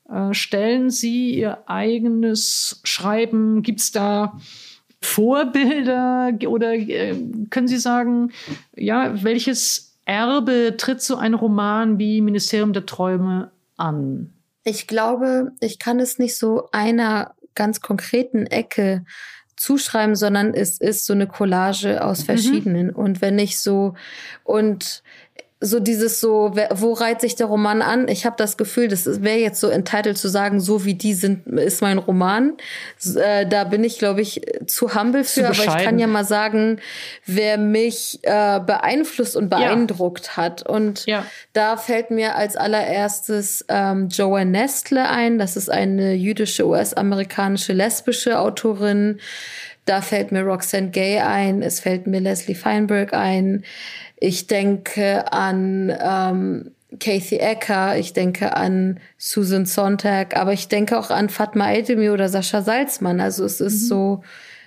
äh, 0.09 0.35
stellen 0.35 0.91
Sie 0.91 1.35
Ihr 1.35 1.69
eigenes 1.69 2.81
Schreiben? 2.85 3.63
Gibt 3.63 3.81
es 3.81 3.93
da 3.93 4.39
Vorbilder 5.01 6.33
oder 6.47 6.75
äh, 6.75 7.15
können 7.51 7.69
Sie 7.69 7.79
sagen, 7.79 8.33
ja, 8.77 9.23
welches 9.23 9.97
Erbe 10.05 10.75
tritt 10.77 11.01
so 11.01 11.17
ein 11.17 11.35
Roman 11.35 11.99
wie 11.99 12.21
Ministerium 12.21 12.73
der 12.73 12.87
Träume 12.87 13.53
an? 13.77 14.33
Ich 14.65 14.87
glaube, 14.89 15.53
ich 15.61 15.79
kann 15.79 16.01
es 16.01 16.19
nicht 16.19 16.37
so 16.37 16.69
einer 16.73 17.35
ganz 17.55 17.81
konkreten 17.81 18.47
Ecke 18.47 19.05
zuschreiben, 19.61 20.17
sondern 20.17 20.55
es 20.55 20.79
ist 20.79 21.05
so 21.05 21.13
eine 21.13 21.27
Collage 21.27 22.03
aus 22.03 22.21
mhm. 22.21 22.25
verschiedenen. 22.25 22.87
Mhm. 22.89 22.95
Und 22.95 23.21
wenn 23.21 23.39
ich 23.39 23.61
so 23.61 23.95
und 24.43 25.03
so 25.63 25.79
dieses 25.79 26.21
so, 26.21 26.53
wo 26.71 26.95
reiht 26.95 27.21
sich 27.21 27.37
der 27.37 27.47
Roman 27.47 27.83
an? 27.83 28.09
Ich 28.09 28.25
habe 28.25 28.37
das 28.39 28.57
Gefühl, 28.57 28.89
das 28.89 29.23
wäre 29.23 29.39
jetzt 29.39 29.61
so 29.61 29.69
entitled 29.69 30.17
zu 30.17 30.29
sagen, 30.29 30.59
so 30.59 30.87
wie 30.87 30.95
die 30.95 31.13
sind, 31.13 31.47
ist 31.47 31.83
mein 31.83 31.99
Roman. 31.99 32.55
Äh, 33.15 33.47
da 33.47 33.65
bin 33.65 33.85
ich, 33.85 33.99
glaube 33.99 34.23
ich, 34.23 34.41
zu 34.67 34.95
humble 34.95 35.23
für, 35.23 35.53
zu 35.53 35.63
aber 35.65 35.79
ich 35.79 35.85
kann 35.85 35.99
ja 35.99 36.07
mal 36.07 36.25
sagen, 36.25 36.81
wer 37.27 37.59
mich 37.59 38.21
äh, 38.23 38.59
beeinflusst 38.61 39.37
und 39.37 39.51
beeindruckt 39.51 40.29
ja. 40.29 40.37
hat. 40.39 40.67
Und 40.67 41.05
ja. 41.05 41.27
da 41.53 41.77
fällt 41.77 42.11
mir 42.11 42.37
als 42.37 42.57
allererstes 42.57 43.67
ähm, 43.69 44.09
Joanne 44.09 44.51
Nestle 44.53 45.11
ein. 45.11 45.39
Das 45.39 45.59
ist 45.59 45.71
eine 45.71 46.15
jüdische, 46.15 46.67
US-amerikanische 46.67 47.75
lesbische 47.75 48.39
Autorin. 48.39 49.21
Da 49.85 50.01
fällt 50.03 50.31
mir 50.31 50.43
Roxanne 50.43 50.91
Gay 50.91 51.19
ein, 51.19 51.63
es 51.63 51.81
fällt 51.81 52.07
mir 52.07 52.21
Leslie 52.21 52.55
Feinberg 52.55 53.13
ein. 53.13 53.65
Ich 54.21 54.47
denke 54.47 55.33
an 55.33 55.93
ähm, 56.01 56.73
Kathy 56.99 57.37
Ecker, 57.37 57.99
ich 57.99 58.13
denke 58.13 58.57
an 58.57 59.01
Susan 59.17 59.65
Sontag, 59.65 60.37
aber 60.37 60.53
ich 60.53 60.69
denke 60.69 60.99
auch 60.99 61.11
an 61.11 61.29
Fatma 61.29 61.73
Eldemir 61.73 62.13
oder 62.13 62.29
Sascha 62.29 62.63
Salzmann. 62.63 63.21
Also 63.21 63.45
es 63.45 63.61
ist 63.61 63.85
mhm. 63.85 63.87
so 63.87 64.25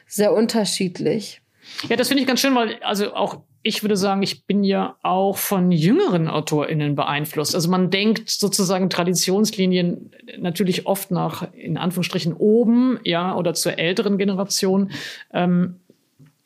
sehr 0.07 0.33
unterschiedlich. 0.33 1.41
Ja, 1.87 1.95
das 1.95 2.07
finde 2.07 2.21
ich 2.21 2.27
ganz 2.27 2.39
schön, 2.39 2.55
weil 2.55 2.75
also 2.81 3.13
auch 3.13 3.41
ich 3.65 3.81
würde 3.81 3.95
sagen, 3.95 4.21
ich 4.23 4.45
bin 4.45 4.65
ja 4.65 4.97
auch 5.03 5.37
von 5.37 5.71
jüngeren 5.71 6.27
AutorInnen 6.27 6.95
beeinflusst. 6.95 7.55
Also 7.55 7.69
man 7.69 7.89
denkt 7.89 8.29
sozusagen 8.29 8.89
Traditionslinien 8.89 10.11
natürlich 10.37 10.85
oft 10.85 11.11
nach, 11.11 11.47
in 11.53 11.77
Anführungsstrichen, 11.77 12.33
oben, 12.33 12.99
ja, 13.05 13.35
oder 13.35 13.53
zur 13.53 13.79
älteren 13.79 14.17
Generation. 14.17 14.91
Ähm, 15.33 15.79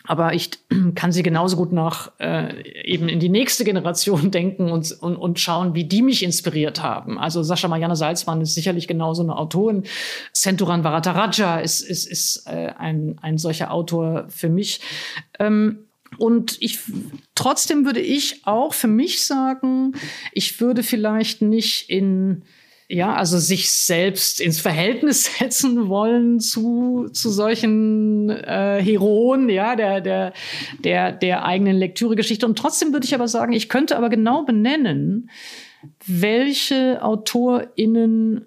aber 0.08 0.34
ich 0.34 0.50
kann 0.96 1.12
sie 1.12 1.22
genauso 1.22 1.58
gut 1.58 1.72
nach 1.72 2.12
äh, 2.20 2.64
eben 2.84 3.10
in 3.10 3.20
die 3.20 3.30
nächste 3.30 3.64
Generation 3.64 4.32
denken 4.32 4.72
und, 4.72 4.92
und, 5.02 5.18
und 5.18 5.40
schauen, 5.40 5.76
wie 5.76 5.84
die 5.84 6.02
mich 6.02 6.24
inspiriert 6.24 6.82
haben. 6.82 7.20
Also 7.20 7.44
Sascha 7.44 7.68
Marianne 7.68 7.96
Salzmann 7.96 8.42
ist 8.42 8.56
sicherlich 8.56 8.88
genauso 8.88 9.22
eine 9.22 9.38
Autorin. 9.38 9.84
Centuran 10.34 10.84
Varataraja 10.84 11.60
ist, 11.60 11.82
ist, 11.82 12.06
ist 12.06 12.48
äh, 12.48 12.72
ein, 12.78 13.18
ein 13.22 13.38
solcher 13.38 13.72
Autor 13.72 14.26
für 14.30 14.50
mich. 14.50 14.80
Ähm, 15.40 15.84
und 16.18 16.58
ich 16.62 16.80
trotzdem 17.36 17.86
würde 17.86 18.00
ich 18.00 18.48
auch 18.48 18.74
für 18.74 18.88
mich 18.88 19.24
sagen, 19.24 19.94
ich 20.32 20.62
würde 20.62 20.82
vielleicht 20.82 21.42
nicht 21.42 21.90
in 21.90 22.44
ja, 22.90 23.14
also 23.14 23.38
sich 23.38 23.70
selbst 23.70 24.40
ins 24.40 24.62
Verhältnis 24.62 25.26
setzen 25.40 25.90
wollen 25.90 26.40
zu, 26.40 27.10
zu 27.12 27.30
solchen 27.30 28.30
äh, 28.30 28.82
Heroen, 28.82 29.50
ja, 29.50 29.76
der, 29.76 30.02
der, 30.02 30.34
der, 30.84 31.12
der 31.12 31.44
eigenen 31.46 31.76
Lektüregeschichte. 31.76 32.46
Und 32.46 32.58
trotzdem 32.58 32.94
würde 32.94 33.06
ich 33.06 33.14
aber 33.14 33.28
sagen, 33.28 33.54
ich 33.54 33.70
könnte 33.70 33.98
aber 33.98 34.10
genau 34.10 34.44
benennen, 34.44 35.30
welche 36.06 37.02
AutorInnen 37.02 38.46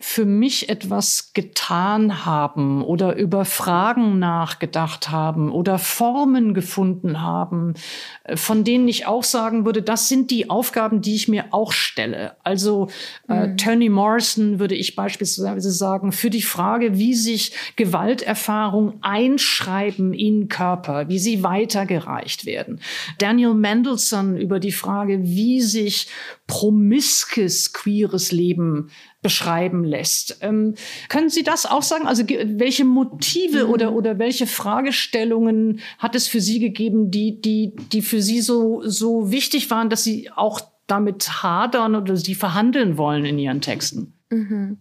für 0.00 0.24
mich 0.24 0.68
etwas 0.68 1.32
getan 1.34 2.24
haben 2.24 2.84
oder 2.84 3.16
über 3.16 3.44
Fragen 3.44 4.20
nachgedacht 4.20 5.10
haben 5.10 5.50
oder 5.50 5.80
Formen 5.80 6.54
gefunden 6.54 7.20
haben, 7.20 7.74
äh, 8.22 8.36
von 8.36 8.62
denen 8.62 8.86
ich 8.86 9.06
auch 9.06 9.24
sagen 9.24 9.66
würde, 9.66 9.82
das 9.82 10.08
sind 10.08 10.30
die 10.30 10.50
Aufgaben, 10.50 11.00
die 11.00 11.16
ich 11.16 11.26
mir 11.26 11.46
auch 11.50 11.72
stelle. 11.72 12.36
Also 12.44 12.88
äh, 13.28 13.48
mhm. 13.48 13.56
Toni 13.56 13.88
Morrison 13.88 14.60
würde 14.60 14.76
ich 14.76 14.94
beispielsweise 14.94 15.72
sagen, 15.72 16.12
für 16.12 16.30
die 16.30 16.42
Frage, 16.42 16.96
wie 16.96 17.14
sich 17.14 17.52
Gewalterfahrung 17.74 18.98
einschreiben 19.00 20.14
in 20.14 20.48
Körper, 20.48 21.08
wie 21.08 21.18
sie 21.18 21.42
weitergereicht 21.42 22.46
werden. 22.46 22.80
Daniel 23.18 23.54
Mendelssohn 23.54 24.36
über 24.36 24.60
die 24.60 24.72
Frage, 24.72 25.24
wie 25.24 25.60
sich 25.60 26.06
promiskes 26.46 27.72
queeres 27.72 28.30
Leben 28.30 28.90
beschreiben 29.20 29.84
lässt. 29.84 30.38
Ähm, 30.42 30.74
können 31.08 31.28
Sie 31.28 31.42
das 31.42 31.66
auch 31.66 31.82
sagen? 31.82 32.06
Also 32.06 32.24
welche 32.28 32.84
Motive 32.84 33.64
mhm. 33.64 33.70
oder, 33.70 33.92
oder 33.92 34.18
welche 34.18 34.46
Fragestellungen 34.46 35.80
hat 35.98 36.14
es 36.14 36.28
für 36.28 36.40
Sie 36.40 36.60
gegeben, 36.60 37.10
die, 37.10 37.40
die, 37.40 37.74
die 37.92 38.02
für 38.02 38.22
Sie 38.22 38.40
so, 38.40 38.82
so 38.84 39.30
wichtig 39.30 39.70
waren, 39.70 39.90
dass 39.90 40.04
Sie 40.04 40.30
auch 40.30 40.60
damit 40.88 41.42
hadern 41.42 41.94
oder 41.94 42.16
sie 42.16 42.34
verhandeln 42.34 42.96
wollen 42.96 43.24
in 43.24 43.38
Ihren 43.38 43.60
Texten? 43.60 44.14
Mhm. 44.30 44.78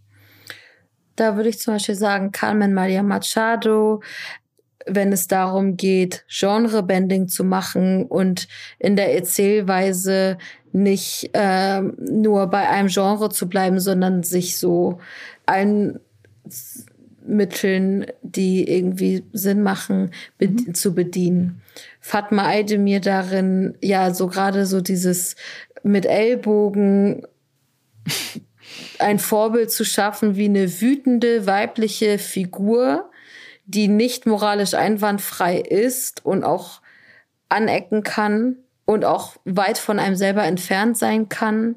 Da 1.16 1.36
würde 1.36 1.50
ich 1.50 1.60
zum 1.60 1.76
Beispiel 1.76 1.96
sagen, 1.96 2.32
Carmen 2.32 2.74
Maria 2.74 3.04
Machado, 3.04 4.02
wenn 4.86 5.12
es 5.12 5.28
darum 5.28 5.76
geht, 5.76 6.26
Genrebending 6.30 7.28
zu 7.28 7.44
machen 7.44 8.06
und 8.06 8.48
in 8.80 8.96
der 8.96 9.14
Erzählweise 9.14 10.38
nicht 10.74 11.30
äh, 11.34 11.82
nur 11.82 12.48
bei 12.48 12.70
einem 12.70 12.90
Genre 12.90 13.30
zu 13.30 13.48
bleiben, 13.50 13.80
sondern 13.80 14.24
sich 14.24 14.58
so 14.58 15.00
allen 15.46 16.00
Mitteln, 17.26 18.06
die 18.22 18.70
irgendwie 18.70 19.24
Sinn 19.34 19.62
machen, 19.62 20.12
be 20.38 20.48
mhm. 20.48 20.74
zu 20.74 20.96
bedienen. 20.96 21.62
Fatma 22.00 22.48
Aydemir 22.48 23.02
darin, 23.02 23.78
ja, 23.82 24.14
so 24.14 24.28
gerade 24.28 24.66
so 24.66 24.82
dieses 24.82 25.36
mit 25.84 26.06
Ellbogen 26.06 27.28
ein 29.00 29.20
Vorbild 29.20 29.72
zu 29.72 29.84
schaffen 29.84 30.36
wie 30.36 30.46
eine 30.46 30.82
wütende 30.82 31.46
weibliche 31.46 32.18
Figur, 32.18 33.10
die 33.66 33.88
nicht 33.88 34.26
moralisch 34.26 34.74
einwandfrei 34.74 35.60
ist 35.60 36.26
und 36.26 36.44
auch 36.44 36.82
anecken 37.50 38.04
kann 38.04 38.58
und 38.88 39.04
auch 39.04 39.36
weit 39.44 39.78
von 39.78 40.00
einem 40.00 40.16
selber 40.16 40.46
entfernt 40.46 40.98
sein 40.98 41.28
kann, 41.28 41.76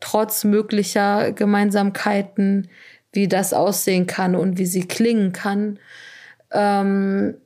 trotz 0.00 0.42
möglicher 0.42 1.30
Gemeinsamkeiten, 1.30 2.68
wie 3.12 3.28
das 3.28 3.54
aussehen 3.54 4.08
kann 4.08 4.34
und 4.34 4.58
wie 4.58 4.66
sie 4.66 4.86
klingen 4.86 5.32
kann. 5.32 5.78
Ähm, 6.50 7.36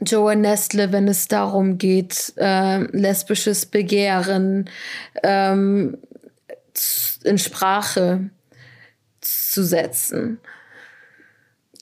Joan 0.00 0.40
Nestle, 0.40 0.92
wenn 0.92 1.08
es 1.08 1.28
darum 1.28 1.76
geht, 1.76 2.32
äh, 2.36 2.78
lesbisches 2.96 3.66
Begehren 3.66 4.70
ähm, 5.22 5.98
in 7.22 7.36
Sprache 7.36 8.30
zu 9.20 9.62
setzen. 9.62 10.40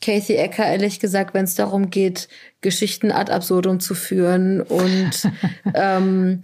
Kathy 0.00 0.34
Ecker, 0.34 0.66
ehrlich 0.66 0.98
gesagt, 0.98 1.32
wenn 1.34 1.44
es 1.44 1.54
darum 1.54 1.90
geht, 1.90 2.28
Geschichten 2.60 3.12
ad 3.12 3.32
absurdum 3.32 3.80
zu 3.80 3.94
führen 3.94 4.60
und 4.60 5.10
ähm, 5.74 6.40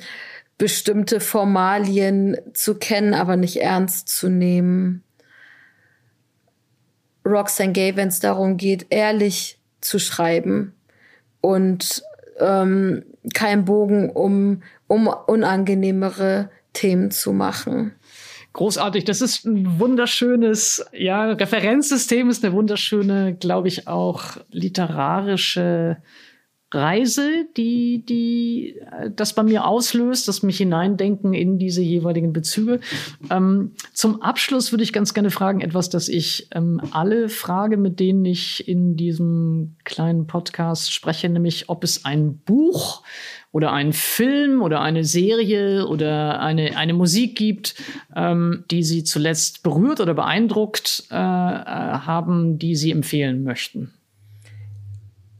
bestimmte 0.58 1.20
Formalien 1.20 2.36
zu 2.52 2.76
kennen, 2.76 3.14
aber 3.14 3.36
nicht 3.36 3.60
ernst 3.60 4.08
zu 4.08 4.28
nehmen. 4.28 5.02
Roxanne 7.26 7.72
Gay, 7.72 7.96
wenn 7.96 8.08
es 8.08 8.20
darum 8.20 8.56
geht, 8.56 8.86
ehrlich 8.90 9.58
zu 9.80 9.98
schreiben 9.98 10.74
und 11.40 12.02
ähm, 12.38 13.04
keinen 13.32 13.64
Bogen 13.64 14.10
um, 14.10 14.62
um 14.86 15.08
unangenehmere 15.08 16.50
Themen 16.72 17.10
zu 17.10 17.32
machen. 17.32 17.94
Großartig. 18.54 19.04
Das 19.04 19.20
ist 19.20 19.44
ein 19.44 19.80
wunderschönes, 19.80 20.86
ja, 20.92 21.32
Referenzsystem 21.32 22.30
ist 22.30 22.44
eine 22.44 22.54
wunderschöne, 22.54 23.34
glaube 23.34 23.66
ich, 23.66 23.88
auch 23.88 24.36
literarische 24.50 25.98
Reise, 26.74 27.46
die, 27.56 28.04
die 28.04 28.76
äh, 28.80 29.10
das 29.14 29.34
bei 29.34 29.42
mir 29.42 29.66
auslöst, 29.66 30.28
das 30.28 30.42
mich 30.42 30.58
hineindenken 30.58 31.32
in 31.34 31.58
diese 31.58 31.82
jeweiligen 31.82 32.32
Bezüge. 32.32 32.80
Ähm, 33.30 33.72
zum 33.92 34.22
Abschluss 34.22 34.72
würde 34.72 34.84
ich 34.84 34.92
ganz 34.92 35.14
gerne 35.14 35.30
fragen, 35.30 35.60
etwas, 35.60 35.88
das 35.88 36.08
ich 36.08 36.48
ähm, 36.52 36.80
alle 36.90 37.28
frage, 37.28 37.76
mit 37.76 38.00
denen 38.00 38.24
ich 38.24 38.68
in 38.68 38.96
diesem 38.96 39.76
kleinen 39.84 40.26
Podcast 40.26 40.92
spreche, 40.92 41.28
nämlich 41.28 41.68
ob 41.68 41.84
es 41.84 42.04
ein 42.04 42.38
Buch 42.38 43.02
oder 43.52 43.72
einen 43.72 43.92
Film 43.92 44.62
oder 44.62 44.80
eine 44.80 45.04
Serie 45.04 45.86
oder 45.86 46.40
eine, 46.40 46.76
eine 46.76 46.92
Musik 46.92 47.36
gibt, 47.36 47.76
ähm, 48.16 48.64
die 48.70 48.82
Sie 48.82 49.04
zuletzt 49.04 49.62
berührt 49.62 50.00
oder 50.00 50.14
beeindruckt 50.14 51.04
äh, 51.10 51.14
äh 51.14 51.18
haben, 51.18 52.58
die 52.58 52.74
Sie 52.74 52.90
empfehlen 52.90 53.44
möchten 53.44 53.92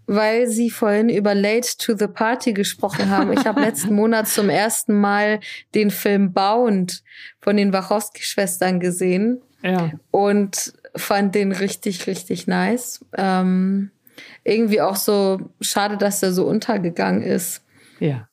weil 0.06 0.46
Sie 0.48 0.70
vorhin 0.70 1.08
über 1.08 1.34
Late 1.34 1.76
to 1.78 1.96
the 1.96 2.06
Party 2.06 2.52
gesprochen 2.52 3.10
haben. 3.10 3.32
Ich 3.32 3.46
habe 3.46 3.60
letzten 3.62 3.94
Monat 3.94 4.28
zum 4.28 4.48
ersten 4.48 4.94
Mal 5.00 5.40
den 5.74 5.90
Film 5.90 6.32
Bound 6.32 7.02
von 7.40 7.56
den 7.56 7.72
Wachowski-Schwestern 7.72 8.80
gesehen 8.80 9.40
ja. 9.62 9.92
und 10.10 10.74
fand 10.96 11.34
den 11.34 11.52
richtig, 11.52 12.06
richtig 12.06 12.46
nice. 12.46 13.04
Ähm, 13.16 13.90
irgendwie 14.44 14.80
auch 14.80 14.96
so 14.96 15.40
schade, 15.60 15.96
dass 15.96 16.22
er 16.22 16.32
so 16.32 16.46
untergegangen 16.46 17.22
ist. 17.22 17.62
Ja. 17.98 18.28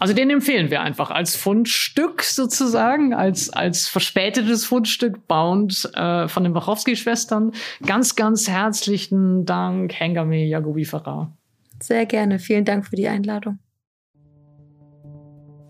Also 0.00 0.14
den 0.14 0.30
empfehlen 0.30 0.70
wir 0.70 0.80
einfach 0.80 1.10
als 1.10 1.36
Fundstück 1.36 2.22
sozusagen, 2.22 3.12
als, 3.12 3.50
als 3.50 3.86
verspätetes 3.86 4.64
Fundstück 4.64 5.28
Bound 5.28 5.90
äh, 5.94 6.26
von 6.26 6.42
den 6.42 6.54
Wachowski-Schwestern. 6.54 7.52
Ganz, 7.84 8.16
ganz 8.16 8.48
herzlichen 8.48 9.44
Dank, 9.44 9.92
Hengame 9.92 10.46
Yagobi 10.46 10.86
Farah. 10.86 11.36
Sehr 11.82 12.06
gerne. 12.06 12.38
Vielen 12.38 12.64
Dank 12.64 12.86
für 12.86 12.96
die 12.96 13.08
Einladung. 13.08 13.58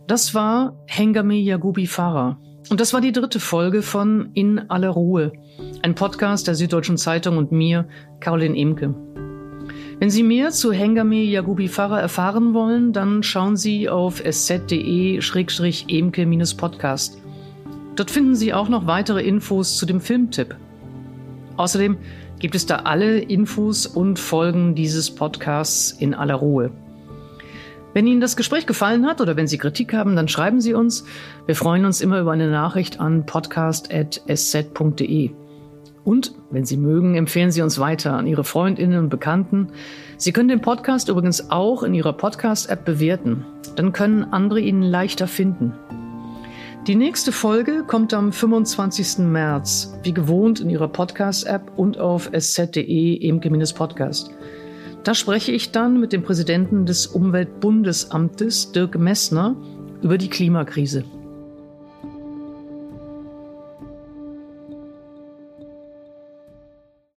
Das 0.06 0.32
war 0.32 0.80
Hengame 0.86 1.34
Yagubi 1.34 1.88
Farah. 1.88 2.40
Und 2.68 2.80
das 2.80 2.94
war 2.94 3.00
die 3.00 3.12
dritte 3.12 3.40
Folge 3.40 3.82
von 3.82 4.30
In 4.34 4.70
aller 4.70 4.90
Ruhe, 4.90 5.32
ein 5.82 5.96
Podcast 5.96 6.46
der 6.46 6.54
Süddeutschen 6.54 6.98
Zeitung 6.98 7.36
und 7.36 7.50
mir, 7.50 7.88
Caroline 8.20 8.56
Emke. 8.56 8.94
Wenn 10.00 10.08
Sie 10.08 10.22
mehr 10.22 10.50
zu 10.50 10.72
Hengame 10.72 11.22
Yagubi 11.24 11.68
Farah 11.68 12.00
erfahren 12.00 12.54
wollen, 12.54 12.94
dann 12.94 13.22
schauen 13.22 13.58
Sie 13.58 13.90
auf 13.90 14.24
sz.de-emke-podcast. 14.24 17.18
Dort 17.96 18.10
finden 18.10 18.34
Sie 18.34 18.54
auch 18.54 18.70
noch 18.70 18.86
weitere 18.86 19.22
Infos 19.22 19.76
zu 19.76 19.84
dem 19.84 20.00
Filmtipp. 20.00 20.56
Außerdem 21.58 21.98
gibt 22.38 22.54
es 22.54 22.64
da 22.64 22.76
alle 22.76 23.18
Infos 23.18 23.86
und 23.86 24.18
Folgen 24.18 24.74
dieses 24.74 25.14
Podcasts 25.14 25.92
in 25.92 26.14
aller 26.14 26.36
Ruhe. 26.36 26.70
Wenn 27.92 28.06
Ihnen 28.06 28.22
das 28.22 28.36
Gespräch 28.36 28.64
gefallen 28.64 29.04
hat 29.04 29.20
oder 29.20 29.36
wenn 29.36 29.48
Sie 29.48 29.58
Kritik 29.58 29.92
haben, 29.92 30.16
dann 30.16 30.28
schreiben 30.28 30.62
Sie 30.62 30.72
uns. 30.72 31.04
Wir 31.44 31.56
freuen 31.56 31.84
uns 31.84 32.00
immer 32.00 32.20
über 32.20 32.32
eine 32.32 32.50
Nachricht 32.50 33.00
an 33.00 33.26
podcast.sz.de. 33.26 35.32
Und, 36.04 36.34
wenn 36.50 36.64
Sie 36.64 36.76
mögen, 36.76 37.14
empfehlen 37.14 37.50
Sie 37.50 37.62
uns 37.62 37.78
weiter 37.78 38.14
an 38.14 38.26
Ihre 38.26 38.44
Freundinnen 38.44 38.98
und 38.98 39.08
Bekannten. 39.10 39.68
Sie 40.16 40.32
können 40.32 40.48
den 40.48 40.60
Podcast 40.60 41.08
übrigens 41.08 41.50
auch 41.50 41.82
in 41.82 41.94
Ihrer 41.94 42.14
Podcast-App 42.14 42.84
bewerten. 42.84 43.44
Dann 43.76 43.92
können 43.92 44.24
andere 44.24 44.60
ihn 44.60 44.82
leichter 44.82 45.26
finden. 45.26 45.74
Die 46.86 46.94
nächste 46.94 47.30
Folge 47.30 47.84
kommt 47.86 48.14
am 48.14 48.32
25. 48.32 49.18
März, 49.18 49.94
wie 50.02 50.14
gewohnt 50.14 50.60
in 50.60 50.70
Ihrer 50.70 50.88
Podcast-App 50.88 51.72
und 51.76 51.98
auf 51.98 52.30
sz.de 52.32 53.28
emke-podcast. 53.28 54.30
Da 55.04 55.14
spreche 55.14 55.52
ich 55.52 55.72
dann 55.72 56.00
mit 56.00 56.12
dem 56.12 56.22
Präsidenten 56.22 56.86
des 56.86 57.06
Umweltbundesamtes, 57.06 58.72
Dirk 58.72 58.98
Messner, 58.98 59.56
über 60.02 60.16
die 60.16 60.28
Klimakrise. 60.28 61.04